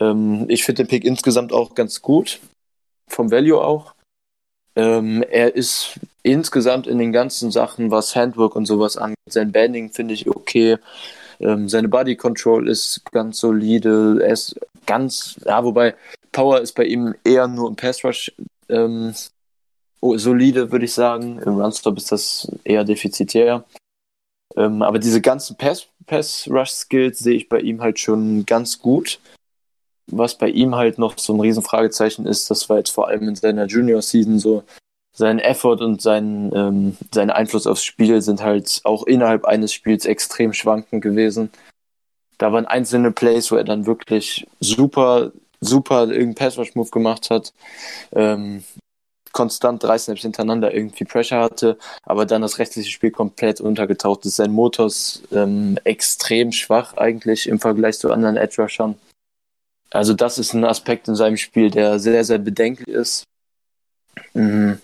[0.00, 2.40] Ähm, ich finde den Pick insgesamt auch ganz gut,
[3.08, 3.94] vom Value auch.
[4.76, 9.90] Ähm, er ist insgesamt in den ganzen Sachen, was Handwork und sowas angeht, sein Banding
[9.90, 10.76] finde ich okay.
[11.40, 14.20] Ähm, seine Body Control ist ganz solide.
[14.22, 15.94] Er ist ganz, ja, wobei
[16.38, 18.30] Power ist bei ihm eher nur im Pass Rush
[18.68, 19.12] ähm,
[20.00, 21.40] solide, würde ich sagen.
[21.40, 23.64] Im Runstop ist das eher defizitär.
[24.56, 28.78] Ähm, aber diese ganzen Pass, Pass Rush Skills sehe ich bei ihm halt schon ganz
[28.78, 29.18] gut.
[30.12, 33.34] Was bei ihm halt noch so ein Riesenfragezeichen ist, das war jetzt vor allem in
[33.34, 34.62] seiner Junior Season so,
[35.12, 40.04] sein Effort und sein, ähm, sein Einfluss aufs Spiel sind halt auch innerhalb eines Spiels
[40.06, 41.50] extrem schwankend gewesen.
[42.38, 47.52] Da waren einzelne Plays, wo er dann wirklich super, super irgendeinen Pass-Rush-Move gemacht hat,
[48.12, 48.64] ähm,
[49.32, 54.36] konstant drei Snaps hintereinander irgendwie Pressure hatte, aber dann das restliche Spiel komplett untergetaucht ist.
[54.36, 58.96] Sein Motor ist ähm, extrem schwach eigentlich im Vergleich zu anderen Edge-Rushern.
[59.90, 63.24] Also das ist ein Aspekt in seinem Spiel, der sehr, sehr bedenklich ist.
[64.34, 64.80] Mhm.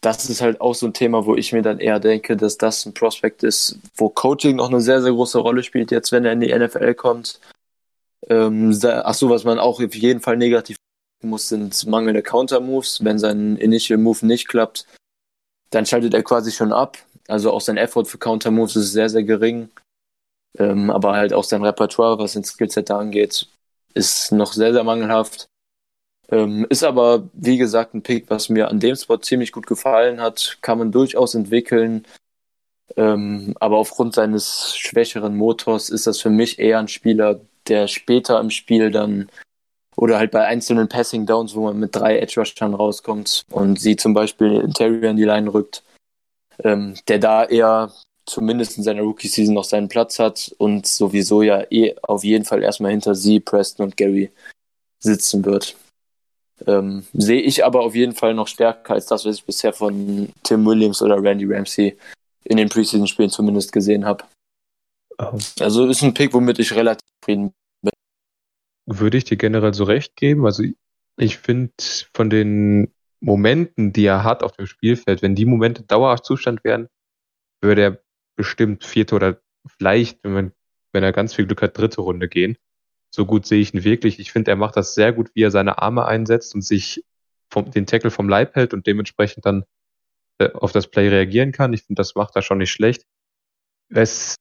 [0.00, 2.84] Das ist halt auch so ein Thema, wo ich mir dann eher denke, dass das
[2.84, 6.32] ein Prospekt ist, wo Coaching noch eine sehr, sehr große Rolle spielt, jetzt wenn er
[6.32, 7.40] in die NFL kommt.
[8.28, 10.76] Ähm, ach so, was man auch auf jeden Fall negativ
[11.22, 13.04] muss, sind mangelnde Counter-Moves.
[13.04, 14.86] Wenn sein Initial Move nicht klappt,
[15.70, 16.98] dann schaltet er quasi schon ab.
[17.28, 19.70] Also auch sein Effort für Counter-Moves ist sehr, sehr gering.
[20.58, 23.48] Ähm, aber halt auch sein Repertoire, was sein Skillset da angeht,
[23.94, 25.48] ist noch sehr, sehr mangelhaft.
[26.28, 30.20] Ähm, ist aber, wie gesagt, ein Pick, was mir an dem Spot ziemlich gut gefallen
[30.20, 30.58] hat.
[30.62, 32.06] Kann man durchaus entwickeln.
[32.96, 38.40] Ähm, aber aufgrund seines schwächeren Motors ist das für mich eher ein Spieler, der später
[38.40, 39.28] im Spiel dann
[39.96, 43.96] oder halt bei einzelnen Passing Downs, wo man mit drei Edge Rushern rauskommt und sie
[43.96, 45.84] zum Beispiel Interior in die Line rückt,
[46.62, 47.92] ähm, der da eher
[48.26, 52.44] zumindest in seiner Rookie Season noch seinen Platz hat und sowieso ja eh auf jeden
[52.44, 54.30] Fall erstmal hinter sie, Preston und Gary
[54.98, 55.76] sitzen wird.
[56.66, 60.32] Ähm, sehe ich aber auf jeden Fall noch stärker als das, was ich bisher von
[60.42, 61.96] Tim Williams oder Randy Ramsey
[62.44, 64.24] in den Preseason-Spielen zumindest gesehen habe.
[65.18, 65.38] Oh.
[65.60, 67.92] Also ist ein Pick, womit ich relativ zufrieden bin.
[68.86, 70.44] Würde ich dir generell so recht geben.
[70.44, 70.64] Also
[71.16, 71.72] ich finde
[72.12, 76.88] von den Momenten, die er hat auf dem Spielfeld, wenn die Momente dauerhaft Zustand wären,
[77.62, 78.02] würde er
[78.36, 80.52] bestimmt vierte oder vielleicht, wenn, man,
[80.92, 82.58] wenn er ganz viel Glück hat, dritte Runde gehen
[83.14, 84.18] so gut sehe ich ihn wirklich.
[84.18, 87.04] Ich finde, er macht das sehr gut, wie er seine Arme einsetzt und sich
[87.48, 89.64] vom, den Tackle vom Leib hält und dementsprechend dann
[90.38, 91.72] äh, auf das Play reagieren kann.
[91.72, 93.06] Ich finde, das macht er schon nicht schlecht.
[93.88, 94.34] Was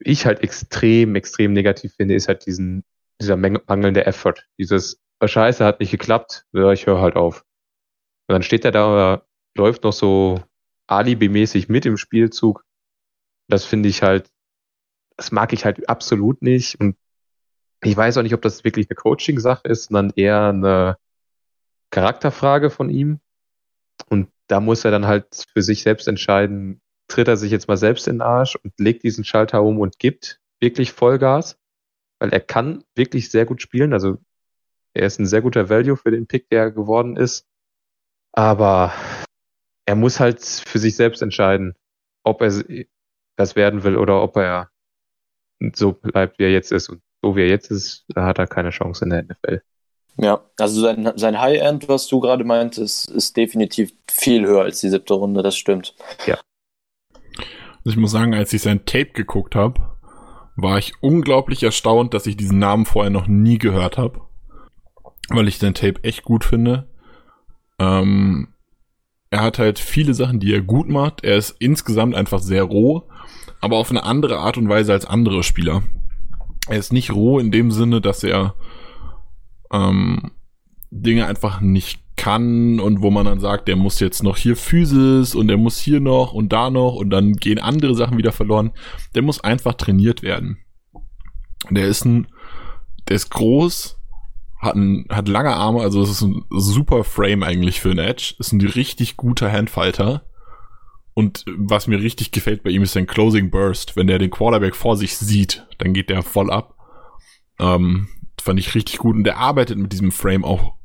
[0.00, 2.84] ich halt extrem, extrem negativ finde, ist halt diesen,
[3.20, 4.46] dieser mangelnde Effort.
[4.58, 7.44] Dieses, oh, Scheiße, hat nicht geklappt, ja, ich höre halt auf.
[8.26, 9.22] Und dann steht er da,
[9.56, 10.42] läuft noch so
[10.86, 12.64] alibi-mäßig mit im Spielzug.
[13.48, 14.30] Das finde ich halt,
[15.16, 16.80] das mag ich halt absolut nicht.
[16.80, 16.96] Und
[17.82, 20.96] ich weiß auch nicht, ob das wirklich eine Coaching-Sache ist, sondern eher eine
[21.90, 23.20] Charakterfrage von ihm.
[24.08, 27.76] Und da muss er dann halt für sich selbst entscheiden, tritt er sich jetzt mal
[27.76, 31.58] selbst in den Arsch und legt diesen Schalter um und gibt wirklich Vollgas,
[32.18, 33.92] weil er kann wirklich sehr gut spielen.
[33.92, 34.18] Also
[34.94, 37.46] er ist ein sehr guter Value für den Pick, der geworden ist.
[38.32, 38.92] Aber
[39.86, 41.74] er muss halt für sich selbst entscheiden,
[42.22, 42.52] ob er
[43.36, 44.70] das werden will oder ob er
[45.74, 46.88] so bleibt, wie er jetzt ist.
[46.88, 49.62] Und so wie er jetzt ist, hat er keine Chance in der NFL.
[50.16, 54.90] Ja, also sein, sein High-End, was du gerade meintest, ist definitiv viel höher als die
[54.90, 55.94] siebte Runde, das stimmt.
[56.26, 56.38] Ja.
[57.84, 59.80] Ich muss sagen, als ich sein Tape geguckt habe,
[60.56, 64.20] war ich unglaublich erstaunt, dass ich diesen Namen vorher noch nie gehört habe.
[65.28, 66.88] Weil ich sein Tape echt gut finde.
[67.78, 68.48] Ähm,
[69.30, 71.24] er hat halt viele Sachen, die er gut macht.
[71.24, 73.08] Er ist insgesamt einfach sehr roh,
[73.60, 75.82] aber auf eine andere Art und Weise als andere Spieler
[76.70, 78.54] er ist nicht roh in dem Sinne, dass er
[79.72, 80.30] ähm,
[80.90, 85.34] Dinge einfach nicht kann und wo man dann sagt, der muss jetzt noch hier Physis
[85.34, 88.72] und der muss hier noch und da noch und dann gehen andere Sachen wieder verloren.
[89.14, 90.58] Der muss einfach trainiert werden.
[91.70, 92.26] Der ist ein,
[93.08, 93.98] der ist groß,
[94.58, 98.34] hat, ein, hat lange Arme, also es ist ein super Frame eigentlich für ein Edge,
[98.38, 100.26] ist ein richtig guter Handfighter
[101.14, 103.96] Und was mir richtig gefällt bei ihm ist sein Closing Burst.
[103.96, 106.76] Wenn der den Quarterback vor sich sieht, dann geht der voll ab.
[107.58, 109.16] Ähm, fand ich richtig gut.
[109.16, 110.79] Und der arbeitet mit diesem Frame auch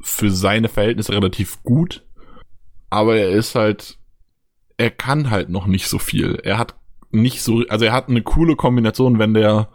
[0.00, 2.04] für seine Verhältnisse relativ gut.
[2.88, 3.98] Aber er ist halt,
[4.76, 6.40] er kann halt noch nicht so viel.
[6.42, 6.74] Er hat
[7.10, 9.68] nicht so, also er hat eine coole Kombination, wenn der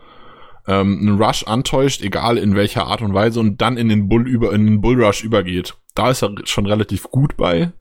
[0.68, 4.28] ähm, einen Rush antäuscht, egal in welcher Art und Weise, und dann in den Bull
[4.28, 5.76] über, in den Bull Rush übergeht.
[5.94, 7.72] Da ist er schon relativ gut bei.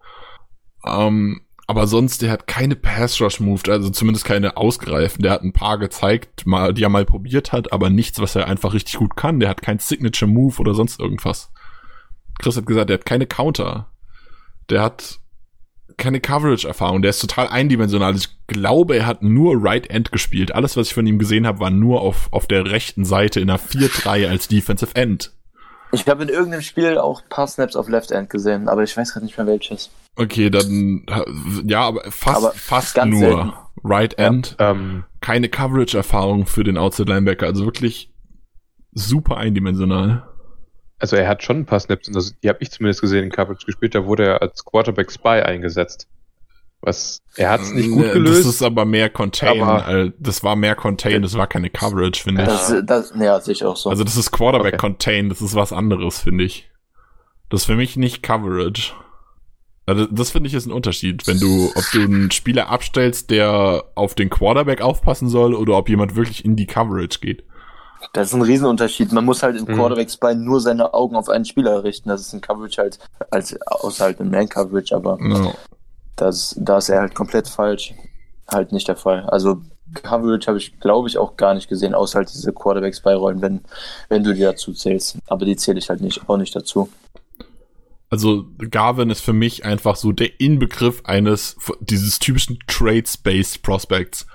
[0.87, 5.23] Ähm, aber sonst, der hat keine Pass Rush Move, also zumindest keine ausgereiften.
[5.23, 8.47] Der hat ein paar gezeigt, mal, die er mal probiert hat, aber nichts, was er
[8.47, 9.41] einfach richtig gut kann.
[9.41, 11.51] Der hat kein Signature Move oder sonst irgendwas.
[12.40, 13.89] Chris hat gesagt, der hat keine Counter.
[14.70, 15.20] Der hat
[15.97, 17.02] keine Coverage-Erfahrung.
[17.02, 18.15] Der ist total eindimensional.
[18.16, 20.55] Ich glaube, er hat nur Right End gespielt.
[20.55, 23.51] Alles, was ich von ihm gesehen habe, war nur auf, auf der rechten Seite in
[23.51, 25.32] einer 4-3 als Defensive End.
[25.93, 28.97] Ich habe in irgendeinem Spiel auch ein paar Snaps auf Left End gesehen, aber ich
[28.97, 29.90] weiß gerade nicht mehr welches.
[30.16, 31.06] Okay, dann
[31.65, 33.52] ja, aber fast, Aber fast ganz nur selten.
[33.85, 34.56] Right End.
[34.59, 37.47] Ähm, Keine Coverage-Erfahrung für den Outside Linebacker.
[37.47, 38.12] Also wirklich
[38.93, 40.27] super eindimensional.
[40.99, 43.31] Also er hat schon ein paar Snaps, und das, die habe ich zumindest gesehen in
[43.31, 46.09] Coverage gespielt, da wurde er als Quarterback Spy eingesetzt.
[46.81, 48.41] Was, er hat es nicht gut Äh, gelöst.
[48.41, 49.62] Das ist aber mehr Contain.
[49.62, 52.49] Aber- äh, das war mehr Contain, das war keine Coverage, finde ich.
[52.49, 53.89] Das, das, ja, sehe ich auch so.
[53.89, 54.81] Also das ist Quarterback Okay.
[54.81, 56.71] Contain, das ist was anderes, finde ich.
[57.49, 58.93] Das ist für mich nicht Coverage.
[59.87, 63.85] Also das finde ich ist ein Unterschied, wenn du, ob du einen Spieler abstellst, der
[63.95, 67.45] auf den Quarterback aufpassen soll, oder ob jemand wirklich in die Coverage geht.
[68.12, 69.12] Das ist ein Riesenunterschied.
[69.12, 69.76] Man muss halt im Mhm.
[69.78, 72.09] Quarterbacks bei nur seine Augen auf einen Spieler richten.
[72.09, 72.98] Das ist in Coverage halt,
[73.31, 75.52] als außer halt in Man-Coverage, aber Ja.
[76.16, 77.94] das, da ist er halt komplett falsch.
[78.51, 79.22] Halt nicht der Fall.
[79.31, 79.62] Also
[80.02, 83.60] Coverage habe ich, glaube ich, auch gar nicht gesehen, außer halt diese Quarterbacks beirollen, wenn,
[84.09, 85.16] wenn du die dazu zählst.
[85.28, 86.90] Aber die zähle ich halt nicht, auch nicht dazu.
[88.10, 94.26] Also Garvin ist für mich einfach so der Inbegriff eines dieses typischen Trades-based Prospects.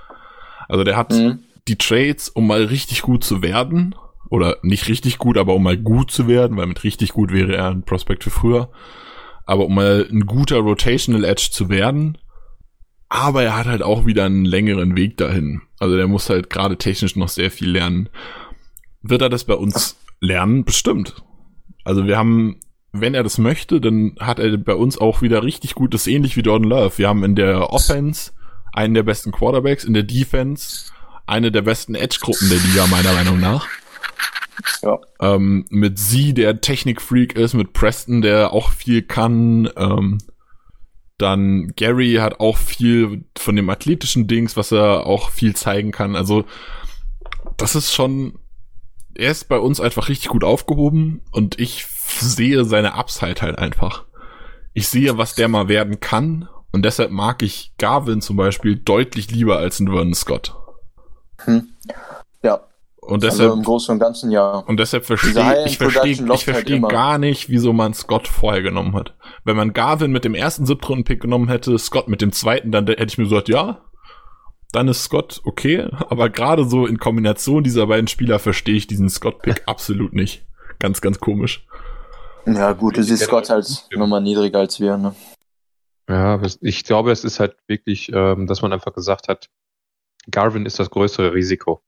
[0.68, 1.44] Also der hat Mhm.
[1.68, 3.96] Die Trades, um mal richtig gut zu werden,
[4.30, 7.56] oder nicht richtig gut, aber um mal gut zu werden, weil mit richtig gut wäre
[7.56, 8.70] er ein Prospect für früher,
[9.46, 12.18] aber um mal ein guter Rotational Edge zu werden.
[13.12, 15.64] Aber er hat halt auch wieder einen längeren Weg dahin.
[15.80, 18.10] Also der muss halt gerade technisch noch sehr viel lernen.
[19.02, 20.64] Wird er das bei uns lernen?
[20.64, 21.24] Bestimmt.
[21.84, 22.60] Also wir haben,
[22.92, 26.14] wenn er das möchte, dann hat er bei uns auch wieder richtig gut, das ist
[26.14, 27.00] ähnlich wie Jordan Love.
[27.00, 28.32] Wir haben in der Offense
[28.74, 30.92] einen der besten Quarterbacks, in der Defense
[31.30, 33.68] eine der besten Edge-Gruppen der Liga, meiner Meinung nach.
[34.82, 35.00] Ja.
[35.22, 39.70] Ähm, mit sie, der Technik-Freak ist, mit Preston, der auch viel kann.
[39.76, 40.18] Ähm,
[41.18, 46.16] dann Gary hat auch viel von dem athletischen Dings, was er auch viel zeigen kann.
[46.16, 46.46] Also,
[47.58, 48.40] das ist schon.
[49.16, 54.06] Er ist bei uns einfach richtig gut aufgehoben und ich sehe seine Upside halt einfach.
[54.74, 59.32] Ich sehe, was der mal werden kann und deshalb mag ich Garvin zum Beispiel deutlich
[59.32, 60.56] lieber als einen Vernon Scott.
[62.44, 62.62] Ja,
[63.02, 64.60] Und also deshalb im Großen und Ganzen ja.
[64.60, 68.62] und deshalb verstehe ich verstehe Production ich läuft halt gar nicht, wieso man Scott vorher
[68.62, 69.14] genommen hat.
[69.44, 73.06] Wenn man Garvin mit dem ersten Siebtrunden-Pick genommen hätte, Scott mit dem zweiten, dann hätte
[73.06, 73.82] ich mir gesagt, ja,
[74.72, 75.90] dann ist Scott okay.
[76.10, 80.46] Aber gerade so in Kombination dieser beiden Spieler verstehe ich diesen Scott-Pick absolut nicht.
[80.80, 81.66] Ganz, ganz komisch.
[82.46, 85.14] Ja, gut, du siehst Scott halt nochmal niedriger als wir, ne?
[86.10, 89.50] Ja, ich glaube, es ist halt wirklich, ähm, dass man einfach gesagt hat,
[90.32, 91.82] Garvin ist das größere Risiko.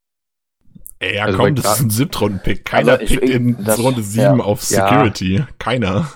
[0.98, 2.64] Ey, ja, Also komm, das Gar- ist ein Siebtrunden-Pick.
[2.64, 4.44] Keiner Aber ich- pickt in das- Runde 7 ja.
[4.44, 4.88] auf Ja.
[4.88, 5.44] Security.
[5.58, 6.08] Keiner.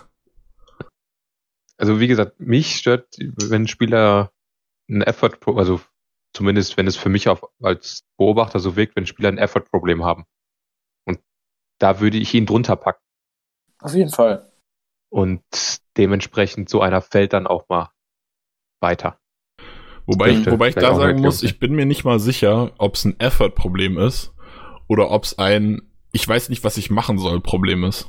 [1.76, 4.32] Also wie gesagt, mich stört, wenn ein Spieler
[4.88, 5.80] ein Effort, also
[6.32, 10.24] zumindest wenn es für mich auf, als Beobachter so wirkt, wenn Spieler ein Effort-Problem haben.
[11.04, 11.20] Und
[11.78, 13.02] da würde ich ihn drunter packen.
[13.80, 14.50] Auf jeden Fall.
[15.10, 15.42] Und
[15.96, 17.90] dementsprechend so einer fällt dann auch mal
[18.80, 19.18] weiter.
[20.06, 23.04] Wobei ich, wobei ich da sagen muss, ich bin mir nicht mal sicher, ob es
[23.04, 24.32] ein Effort-Problem ist
[24.86, 25.82] oder ob es ein
[26.16, 28.08] ich weiß nicht, was ich machen soll Problem ist.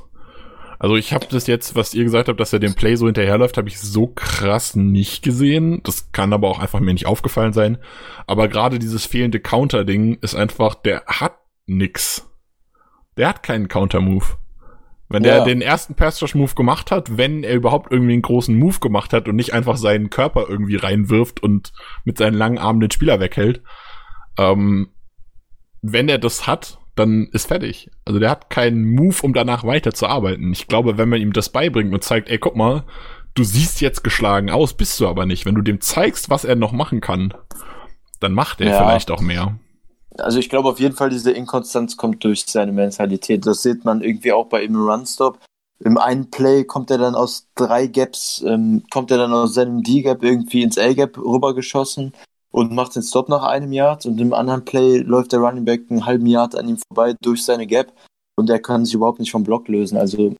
[0.78, 3.58] Also ich habe das jetzt, was ihr gesagt habt, dass er dem Play so hinterherläuft,
[3.58, 5.82] habe ich so krass nicht gesehen.
[5.82, 7.78] Das kann aber auch einfach mir nicht aufgefallen sein.
[8.26, 12.30] Aber gerade dieses fehlende Counter-Ding ist einfach, der hat nix.
[13.16, 14.24] Der hat keinen Counter-Move.
[15.10, 15.44] Wenn der Ja.
[15.44, 19.36] den ersten Pass-Rush-Move gemacht hat, wenn er überhaupt irgendwie einen großen Move gemacht hat und
[19.36, 21.72] nicht einfach seinen Körper irgendwie reinwirft und
[22.04, 23.62] mit seinen langen Armen den Spieler weghält,
[24.38, 24.90] ähm,
[25.80, 27.90] wenn er das hat, dann ist fertig.
[28.04, 30.52] Also der hat keinen Move, um danach weiterzuarbeiten.
[30.52, 32.84] Ich glaube, wenn man ihm das beibringt und zeigt, ey, guck mal,
[33.34, 35.46] du siehst jetzt geschlagen aus, bist du aber nicht.
[35.46, 37.32] Wenn du dem zeigst, was er noch machen kann,
[38.20, 38.78] dann macht er Ja.
[38.78, 39.58] vielleicht auch mehr.
[40.18, 43.46] Also ich glaube auf jeden Fall, diese Inkonstanz kommt durch seine Mentalität.
[43.46, 45.38] Das sieht man irgendwie auch bei ihm im Runstop.
[45.80, 49.82] im einen Play kommt er dann aus drei Gaps, ähm, kommt er dann aus seinem
[49.82, 52.12] D-Gap irgendwie ins A-Gap rübergeschossen
[52.50, 55.82] und macht den Stop nach einem Yard und im anderen Play läuft der Running Back
[55.88, 57.92] einen halben Yard an ihm vorbei durch seine Gap
[58.36, 59.96] und er kann sich überhaupt nicht vom Block lösen.
[59.96, 60.34] Also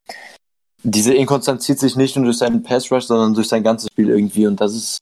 [0.82, 4.10] diese Inkonstanz zieht sich nicht nur durch seinen Pass Rush, sondern durch sein ganzes Spiel
[4.10, 4.98] irgendwie und das ist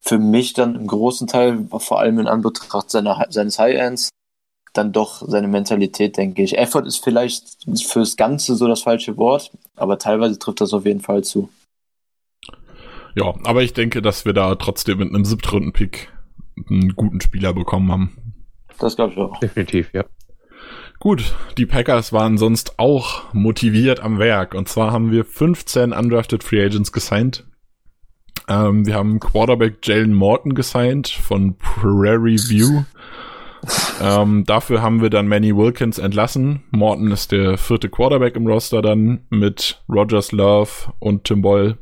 [0.00, 4.08] für mich dann im großen Teil, vor allem in Anbetracht seiner, seines High Ends,
[4.72, 6.56] dann doch seine Mentalität, denke ich.
[6.56, 11.00] Effort ist vielleicht fürs Ganze so das falsche Wort, aber teilweise trifft das auf jeden
[11.00, 11.50] Fall zu.
[13.14, 16.12] Ja, aber ich denke, dass wir da trotzdem mit einem Siebtrunden-Pick
[16.68, 18.34] einen guten Spieler bekommen haben.
[18.78, 19.38] Das glaube ich auch.
[19.40, 20.04] Definitiv, ja.
[21.00, 24.54] Gut, die Packers waren sonst auch motiviert am Werk.
[24.54, 27.46] Und zwar haben wir 15 undrafted Free Agents gesigned.
[28.50, 32.82] Ähm, wir haben Quarterback Jalen Morton gesigned von Prairie View.
[34.02, 36.64] ähm, dafür haben wir dann Manny Wilkins entlassen.
[36.72, 41.78] Morton ist der vierte Quarterback im Roster dann mit Rogers Love und Tim Boyle.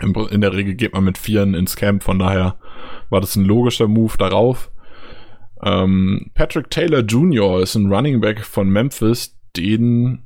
[0.00, 2.56] In der Regel geht man mit Vieren ins Camp, von daher
[3.10, 4.70] war das ein logischer Move darauf.
[5.62, 7.60] Ähm, Patrick Taylor Jr.
[7.60, 10.25] ist ein Running Back von Memphis, den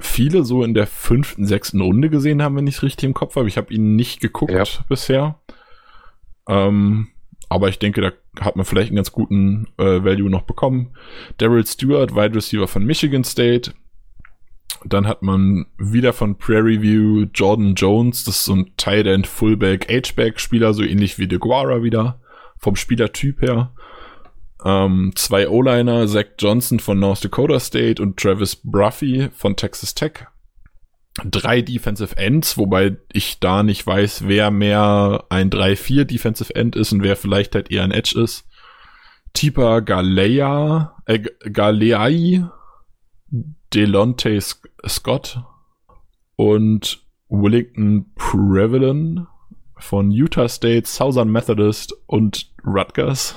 [0.00, 3.36] viele so in der fünften, sechsten Runde gesehen haben, wenn ich es richtig im Kopf
[3.36, 3.48] habe.
[3.48, 4.64] Ich habe ihn nicht geguckt ja.
[4.88, 5.38] bisher.
[6.48, 7.08] Ähm,
[7.48, 8.12] aber ich denke, da
[8.44, 10.90] hat man vielleicht einen ganz guten äh, Value noch bekommen.
[11.38, 13.72] Daryl Stewart, Wide Receiver von Michigan State.
[14.84, 19.26] Dann hat man wieder von Prairie View Jordan Jones, das ist so ein Tight End
[19.26, 22.20] Fullback H-Back Spieler, so ähnlich wie DeGuara wieder,
[22.56, 23.72] vom Spielertyp her.
[24.64, 30.26] Ähm, zwei O-Liner, Zach Johnson von North Dakota State und Travis Bruffy von Texas Tech
[31.24, 36.92] drei Defensive Ends, wobei ich da nicht weiß, wer mehr ein 3-4 Defensive End ist
[36.92, 38.46] und wer vielleicht halt eher ein Edge ist.
[39.32, 41.20] Tipa Galea, äh,
[41.52, 42.44] Galeai,
[43.72, 44.40] Delonte
[44.88, 45.42] Scott
[46.36, 49.26] und Wellington Prevalent
[49.76, 53.34] von Utah State, Southern Methodist und Rutgers.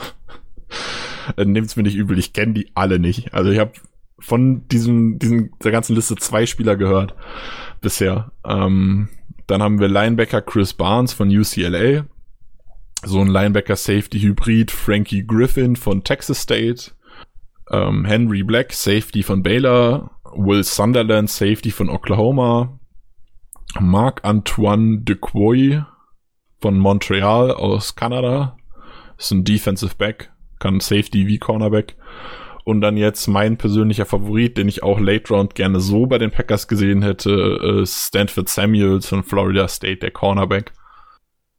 [1.37, 3.33] Äh, nehmt's mir nicht übel, ich kenne die alle nicht.
[3.33, 3.73] Also ich habe
[4.19, 7.15] von diesem, diesen, der ganzen Liste zwei Spieler gehört
[7.81, 8.31] bisher.
[8.45, 9.09] Ähm,
[9.47, 12.05] dann haben wir Linebacker Chris Barnes von UCLA.
[13.05, 16.91] So ein Linebacker-Safety-Hybrid Frankie Griffin von Texas State.
[17.69, 20.11] Ähm, Henry Black, Safety von Baylor.
[20.35, 22.79] Will Sunderland, Safety von Oklahoma.
[23.79, 25.83] Marc-Antoine Decoy
[26.61, 28.57] von Montreal aus Kanada.
[29.17, 30.31] Ist ein Defensive Back,
[30.63, 31.95] kann Safety wie Cornerback.
[32.63, 36.31] Und dann jetzt mein persönlicher Favorit, den ich auch Late Round gerne so bei den
[36.31, 40.71] Packers gesehen hätte, ist Stanford Samuels von Florida State, der Cornerback.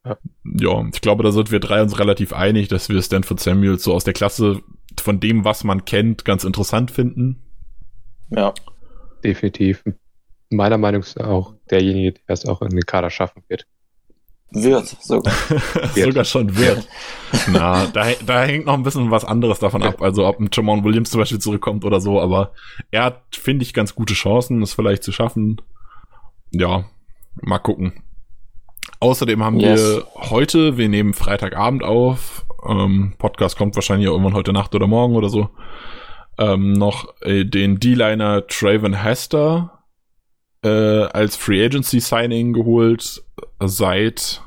[0.06, 0.16] Ja.
[0.44, 3.92] ja, ich glaube, da sind wir drei uns relativ einig, dass wir Stanford Samuels so
[3.92, 4.62] aus der Klasse
[4.98, 7.42] von dem, was man kennt, ganz interessant finden.
[8.30, 8.54] Ja,
[9.22, 9.84] definitiv.
[10.48, 13.66] Meiner Meinung nach auch derjenige, der es auch in den Kader schaffen wird.
[14.54, 15.32] Wird sogar.
[15.48, 16.06] wird.
[16.06, 16.86] sogar schon wird.
[17.48, 20.00] Na, da, da hängt noch ein bisschen was anderes davon ab.
[20.00, 22.52] Also ob ein Jamon Williams zum Beispiel zurückkommt oder so, aber
[22.92, 25.60] er hat, finde ich, ganz gute Chancen, es vielleicht zu schaffen.
[26.52, 26.84] Ja,
[27.42, 28.04] mal gucken.
[29.00, 29.80] Außerdem haben yes.
[29.80, 35.16] wir heute, wir nehmen Freitagabend auf, ähm, Podcast kommt wahrscheinlich irgendwann heute Nacht oder morgen
[35.16, 35.50] oder so,
[36.38, 39.84] ähm, noch äh, den D-Liner Traven Hester
[40.62, 43.22] äh, als Free Agency Signing geholt
[43.68, 44.42] seit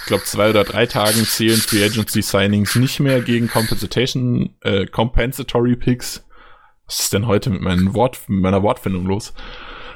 [0.00, 4.86] ich glaube, zwei oder drei Tagen zählen Free Agency Signings nicht mehr gegen Compensation, äh,
[4.86, 6.24] Compensatory Picks.
[6.86, 9.34] Was ist denn heute mit, meinen Wort, mit meiner Wortfindung los?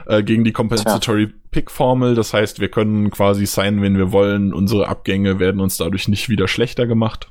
[0.06, 1.32] Äh, gegen die Compensatory.
[1.50, 2.14] Pick Formel.
[2.14, 4.52] Das heißt, wir können quasi signen, wenn wir wollen.
[4.52, 7.30] Unsere Abgänge werden uns dadurch nicht wieder schlechter gemacht.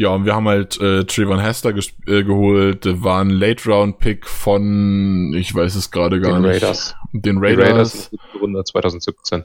[0.00, 1.74] Ja, und wir haben halt äh, Trayvon Hester
[2.06, 6.62] äh, geholt, war ein Late-Round-Pick von, ich weiß es gerade gar den nicht.
[6.62, 6.94] Raiders.
[7.12, 8.08] Den Raiders.
[8.08, 9.44] Die Raiders Runde 2017.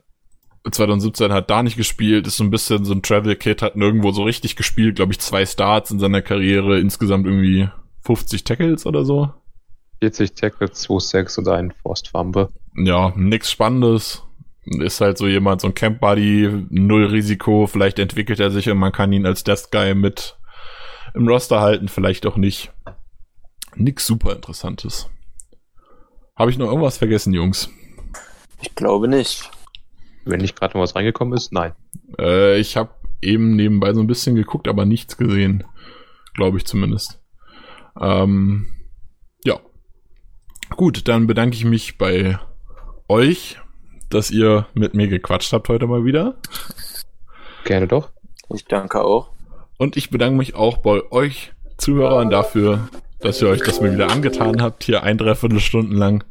[0.72, 4.24] 2017 hat da nicht gespielt, ist so ein bisschen so ein Travel-Kid, hat nirgendwo so
[4.24, 7.68] richtig gespielt, glaube ich, zwei Starts in seiner Karriere, insgesamt irgendwie
[8.04, 9.34] 50 Tackles oder so.
[10.00, 12.48] 40 Tackles, 2 Sacks und ein Forced Fumble.
[12.78, 14.24] Ja, nix Spannendes.
[14.64, 18.78] Ist halt so jemand, so ein Camp Buddy, null Risiko, vielleicht entwickelt er sich und
[18.78, 20.38] man kann ihn als Death Guy mit
[21.16, 22.72] im Roster halten, vielleicht auch nicht.
[23.76, 25.10] Nix super interessantes.
[26.36, 27.70] Habe ich noch irgendwas vergessen, Jungs?
[28.62, 29.50] Ich glaube nicht.
[30.26, 31.74] Wenn nicht gerade noch was reingekommen ist, nein.
[32.20, 35.64] Äh, ich habe eben nebenbei so ein bisschen geguckt, aber nichts gesehen.
[36.34, 37.22] Glaube ich zumindest.
[38.00, 38.68] Ähm,
[39.44, 39.60] ja.
[40.76, 42.40] Gut, dann bedanke ich mich bei
[43.08, 43.60] euch,
[44.10, 46.38] dass ihr mit mir gequatscht habt heute mal wieder.
[47.64, 48.12] Gerne doch.
[48.54, 49.35] Ich danke auch.
[49.78, 52.90] Und ich bedanke mich auch bei euch Zuhörern dafür,
[53.20, 56.24] dass ihr euch das mal wieder angetan habt, hier ein, dreiviertel Stunden lang.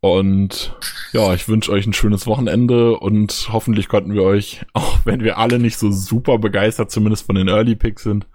[0.00, 0.76] Und
[1.12, 5.38] ja, ich wünsche euch ein schönes Wochenende und hoffentlich konnten wir euch, auch wenn wir
[5.38, 8.26] alle nicht so super begeistert, zumindest von den Early Picks sind,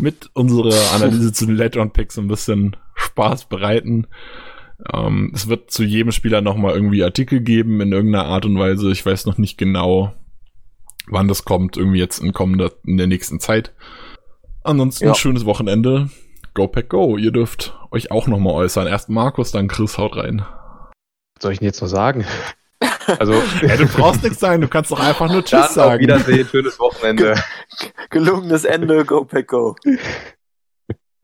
[0.00, 4.08] mit unserer Analyse zu den Late Round Picks ein bisschen Spaß bereiten.
[4.92, 8.90] Ähm, es wird zu jedem Spieler nochmal irgendwie Artikel geben in irgendeiner Art und Weise.
[8.90, 10.14] Ich weiß noch nicht genau,
[11.10, 13.72] wann das kommt, irgendwie jetzt in kommender, in der nächsten Zeit.
[14.64, 15.10] Ansonsten ja.
[15.12, 16.10] ein schönes Wochenende.
[16.54, 17.16] Go Pack Go.
[17.16, 18.86] Ihr dürft euch auch nochmal äußern.
[18.86, 20.44] Erst Markus, dann Chris, haut rein.
[21.34, 22.24] Was soll ich denn jetzt noch sagen?
[23.18, 23.32] Also,
[23.62, 25.94] ja, du brauchst nichts sagen, du kannst doch einfach nur Tschüss sagen.
[25.94, 27.36] Auf Wiedersehen, schönes Wochenende.
[28.10, 29.76] Gelungenes Ende, Go Pack Go.